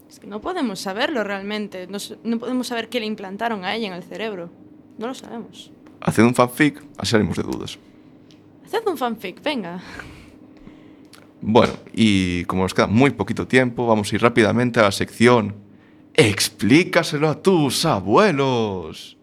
Es 0.09 0.19
que 0.19 0.27
no 0.27 0.41
podemos 0.41 0.79
saberlo 0.79 1.23
realmente. 1.23 1.87
No, 1.87 2.39
podemos 2.39 2.67
saber 2.67 2.89
qué 2.89 2.99
le 2.99 3.05
implantaron 3.05 3.63
a 3.63 3.75
ella 3.75 3.87
en 3.87 3.93
el 3.93 4.03
cerebro. 4.03 4.49
No 4.97 5.07
lo 5.07 5.13
sabemos. 5.13 5.71
Haced 6.01 6.23
un 6.23 6.33
fanfic, 6.33 6.83
así 6.97 7.11
salimos 7.11 7.37
de 7.37 7.43
dudas. 7.43 7.77
Haced 8.65 8.87
un 8.87 8.97
fanfic, 8.97 9.41
venga. 9.43 9.81
Bueno, 11.41 11.73
y 11.93 12.43
como 12.45 12.63
nos 12.63 12.73
queda 12.73 12.87
muy 12.87 13.11
poquito 13.11 13.47
tiempo, 13.47 13.85
vamos 13.85 14.11
a 14.11 14.15
ir 14.15 14.21
rápidamente 14.21 14.79
a 14.79 14.83
la 14.83 14.91
sección 14.91 15.69
Explícaselo 16.15 17.29
a 17.29 17.41
tus 17.41 17.85
abuelos. 17.85 19.17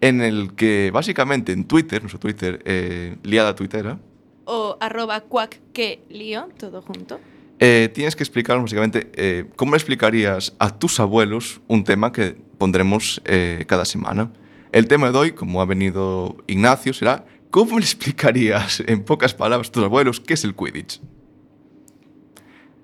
En 0.00 0.20
el 0.20 0.54
que 0.54 0.90
básicamente 0.92 1.50
en 1.50 1.64
Twitter, 1.64 2.02
nuestro 2.02 2.20
Twitter, 2.20 2.62
eh, 2.64 3.16
liada 3.22 3.54
tuitera, 3.54 3.98
O 4.44 4.76
arroba 4.80 5.22
cuac 5.22 5.58
que 5.72 6.04
lío, 6.10 6.48
todo 6.58 6.82
junto. 6.82 7.18
Eh, 7.58 7.90
tienes 7.94 8.16
que 8.16 8.22
explicar 8.22 8.60
básicamente 8.60 9.10
eh, 9.14 9.46
cómo 9.56 9.72
le 9.72 9.76
explicarías 9.78 10.54
a 10.58 10.76
tus 10.78 10.98
abuelos 11.00 11.60
un 11.68 11.84
tema 11.84 12.12
que 12.12 12.36
pondremos 12.58 13.22
eh, 13.24 13.64
cada 13.66 13.84
semana. 13.84 14.32
El 14.72 14.88
tema 14.88 15.10
de 15.12 15.18
hoy, 15.18 15.32
como 15.32 15.62
ha 15.62 15.64
venido 15.66 16.36
Ignacio, 16.48 16.92
será 16.92 17.24
¿cómo 17.50 17.78
le 17.78 17.84
explicarías 17.84 18.82
en 18.86 19.04
pocas 19.04 19.34
palabras 19.34 19.68
a 19.68 19.72
tus 19.72 19.84
abuelos 19.84 20.20
qué 20.20 20.34
es 20.34 20.42
el 20.44 20.54
Quidditch? 20.56 21.00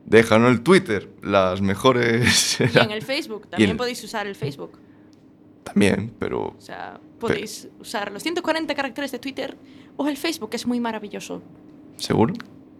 Déjalo 0.07 0.47
en 0.47 0.53
el 0.55 0.63
Twitter. 0.63 1.09
Las 1.23 1.61
mejores. 1.61 2.59
Y 2.75 2.79
en 2.79 2.91
el 2.91 3.03
Facebook, 3.03 3.49
también 3.49 3.71
el- 3.71 3.77
podéis 3.77 4.03
usar 4.05 4.27
el 4.27 4.35
Facebook. 4.35 4.73
También, 5.65 6.13
pero. 6.19 6.55
O 6.57 6.61
sea, 6.61 6.99
podéis 7.21 7.69
usar 7.79 8.11
los 8.11 8.23
140 8.23 8.75
caracteres 8.75 9.13
de 9.13 9.19
Twitter 9.19 9.57
o 9.97 10.09
el 10.09 10.17
Facebook, 10.17 10.51
que 10.51 10.57
es 10.57 10.67
muy 10.67 10.81
maravilloso. 10.81 11.43
¿Seguro? 11.97 12.35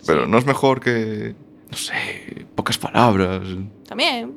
Pero 0.07 0.25
Sí. 0.25 0.31
no 0.31 0.39
es 0.39 0.47
mejor 0.47 0.81
que. 0.81 1.35
No 1.71 1.77
sé, 1.77 2.47
pocas 2.55 2.79
palabras. 2.79 3.43
También, 3.87 4.37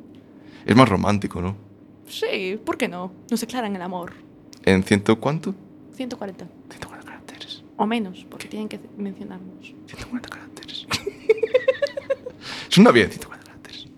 Es 0.64 0.76
más 0.76 0.88
romántico, 0.88 1.40
¿no? 1.40 1.56
sí, 2.06 2.58
¿por 2.64 2.76
qué 2.78 2.86
no? 2.88 3.12
Nos 3.30 3.40
declaran 3.40 3.74
el 3.74 3.82
amor. 3.82 4.12
¿En 4.64 4.82
ciento 4.84 5.18
cuánto? 5.18 5.54
140. 5.94 6.46
140 6.70 7.06
caracteres. 7.06 7.64
O 7.76 7.86
menos, 7.86 8.24
porque 8.30 8.46
tienen 8.48 8.68
que 8.68 8.78
mencionarnos. 8.96 9.74
140 9.86 10.28
caracteres. 10.28 10.86
Suena 12.68 12.90
bien, 12.92 13.08
140 13.10 13.44
caracteres. 13.46 13.88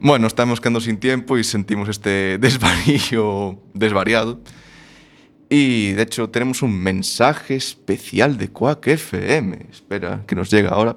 Bueno, 0.00 0.26
estamos 0.26 0.60
quedando 0.60 0.80
sin 0.80 0.98
tiempo 0.98 1.36
y 1.38 1.44
sentimos 1.44 1.88
este 1.88 2.38
desvarío 2.38 3.58
desvariado. 3.74 4.40
Y 5.52 5.92
de 5.94 6.02
hecho 6.02 6.30
tenemos 6.30 6.62
un 6.62 6.72
mensaje 6.80 7.56
especial 7.56 8.38
de 8.38 8.48
Quack 8.50 8.86
FM. 8.86 9.66
Espera, 9.68 10.22
que 10.24 10.36
nos 10.36 10.48
llega 10.48 10.70
ahora. 10.70 10.96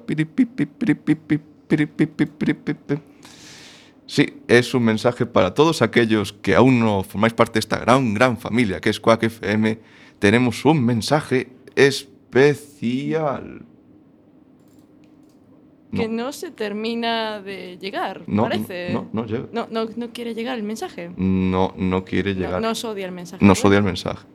Sí, 4.06 4.34
es 4.46 4.72
un 4.74 4.84
mensaje 4.84 5.26
para 5.26 5.54
todos 5.54 5.82
aquellos 5.82 6.32
que 6.32 6.54
aún 6.54 6.78
no 6.78 7.02
formáis 7.02 7.32
parte 7.34 7.54
de 7.54 7.60
esta 7.60 7.78
gran, 7.80 8.14
gran 8.14 8.38
familia 8.38 8.80
que 8.80 8.90
es 8.90 9.00
Quack 9.00 9.24
FM. 9.24 9.80
Tenemos 10.20 10.64
un 10.64 10.84
mensaje 10.84 11.48
especial. 11.74 13.62
Que 15.92 16.08
No. 16.08 16.32
se 16.32 16.50
termina 16.50 17.40
de 17.40 17.78
llegar, 17.78 18.22
No, 18.26 18.44
parece. 18.44 18.92
no, 18.92 19.08
no 19.12 19.26
llega. 19.26 19.46
No, 19.70 20.12
quiere 20.12 20.34
llegar 20.34 20.58
el 20.58 20.64
mensaje. 20.64 21.10
No, 21.16 21.72
no 21.76 22.04
quiere 22.04 22.34
llegar. 22.34 22.60
no 22.62 22.70
os 22.70 22.84
odia 22.84 23.06
el 23.06 23.12
mensaje. 23.12 23.44
Nos 23.44 23.62
¿no? 23.64 23.68
odia 23.70 23.78
el 23.78 23.84
mensaje. 23.84 24.26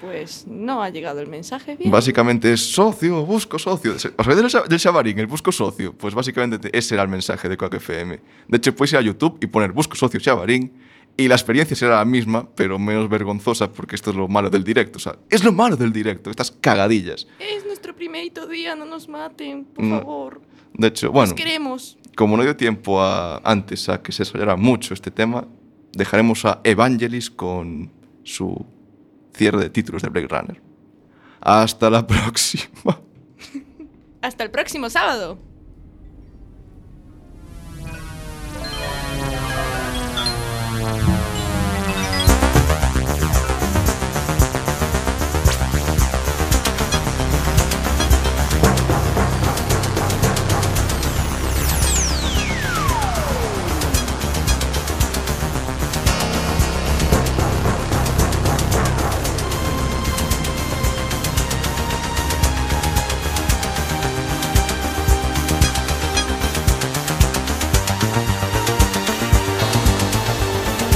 Pues 0.00 0.46
no 0.46 0.82
ha 0.82 0.90
llegado 0.90 1.20
el 1.20 1.26
mensaje 1.28 1.74
bien. 1.76 1.90
Básicamente 1.90 2.52
es 2.52 2.60
socio, 2.72 3.24
busco 3.26 3.58
socio. 3.58 3.94
¿Os 3.96 4.04
acordáis 4.06 4.36
del, 4.36 4.46
Sha- 4.48 4.66
del 4.68 4.78
Xabarín, 4.78 5.18
el 5.18 5.26
busco 5.26 5.50
socio? 5.50 5.92
Pues 5.92 6.14
básicamente 6.14 6.58
te- 6.70 6.78
ese 6.78 6.94
era 6.94 7.02
el 7.02 7.08
mensaje 7.08 7.48
de 7.48 7.56
Quack 7.56 7.74
FM. 7.74 8.20
De 8.46 8.56
hecho, 8.56 8.74
puedes 8.74 8.92
ir 8.92 8.98
a 8.98 9.02
YouTube 9.02 9.38
y 9.42 9.46
poner 9.48 9.72
busco 9.72 9.96
socio 9.96 10.20
Xabarín 10.22 10.72
y 11.16 11.26
la 11.26 11.34
experiencia 11.34 11.74
será 11.76 11.96
la 11.96 12.04
misma, 12.04 12.48
pero 12.54 12.78
menos 12.78 13.08
vergonzosa 13.08 13.72
porque 13.72 13.96
esto 13.96 14.10
es 14.10 14.16
lo 14.16 14.28
malo 14.28 14.50
del 14.50 14.62
directo. 14.62 14.98
O 14.98 15.00
sea, 15.00 15.16
es 15.30 15.42
lo 15.42 15.50
malo 15.52 15.76
del 15.76 15.92
directo, 15.92 16.30
estas 16.30 16.52
cagadillas. 16.52 17.26
Es 17.40 17.66
nuestro 17.66 17.92
primerito 17.96 18.46
día, 18.46 18.76
no 18.76 18.84
nos 18.84 19.08
maten, 19.08 19.64
por 19.64 19.84
No. 19.84 19.98
favor. 19.98 20.40
De 20.74 20.86
hecho, 20.86 21.10
bueno, 21.10 21.30
Os 21.30 21.34
queremos. 21.34 21.98
como 22.14 22.36
no 22.36 22.44
dio 22.44 22.54
tiempo 22.56 23.02
a- 23.02 23.38
antes 23.42 23.88
a 23.88 24.00
que 24.00 24.12
se 24.12 24.22
desarrollara 24.22 24.54
mucho 24.54 24.94
este 24.94 25.10
tema, 25.10 25.44
dejaremos 25.92 26.44
a 26.44 26.60
Evangelis 26.62 27.30
con 27.32 27.90
su 28.22 28.64
cierre 29.38 29.60
de 29.60 29.70
títulos 29.70 30.02
de 30.02 30.08
Blade 30.10 30.28
Runner. 30.28 30.62
Hasta 31.40 31.88
la 31.88 32.06
próxima. 32.06 33.00
Hasta 34.20 34.44
el 34.44 34.50
próximo 34.50 34.90
sábado. 34.90 35.38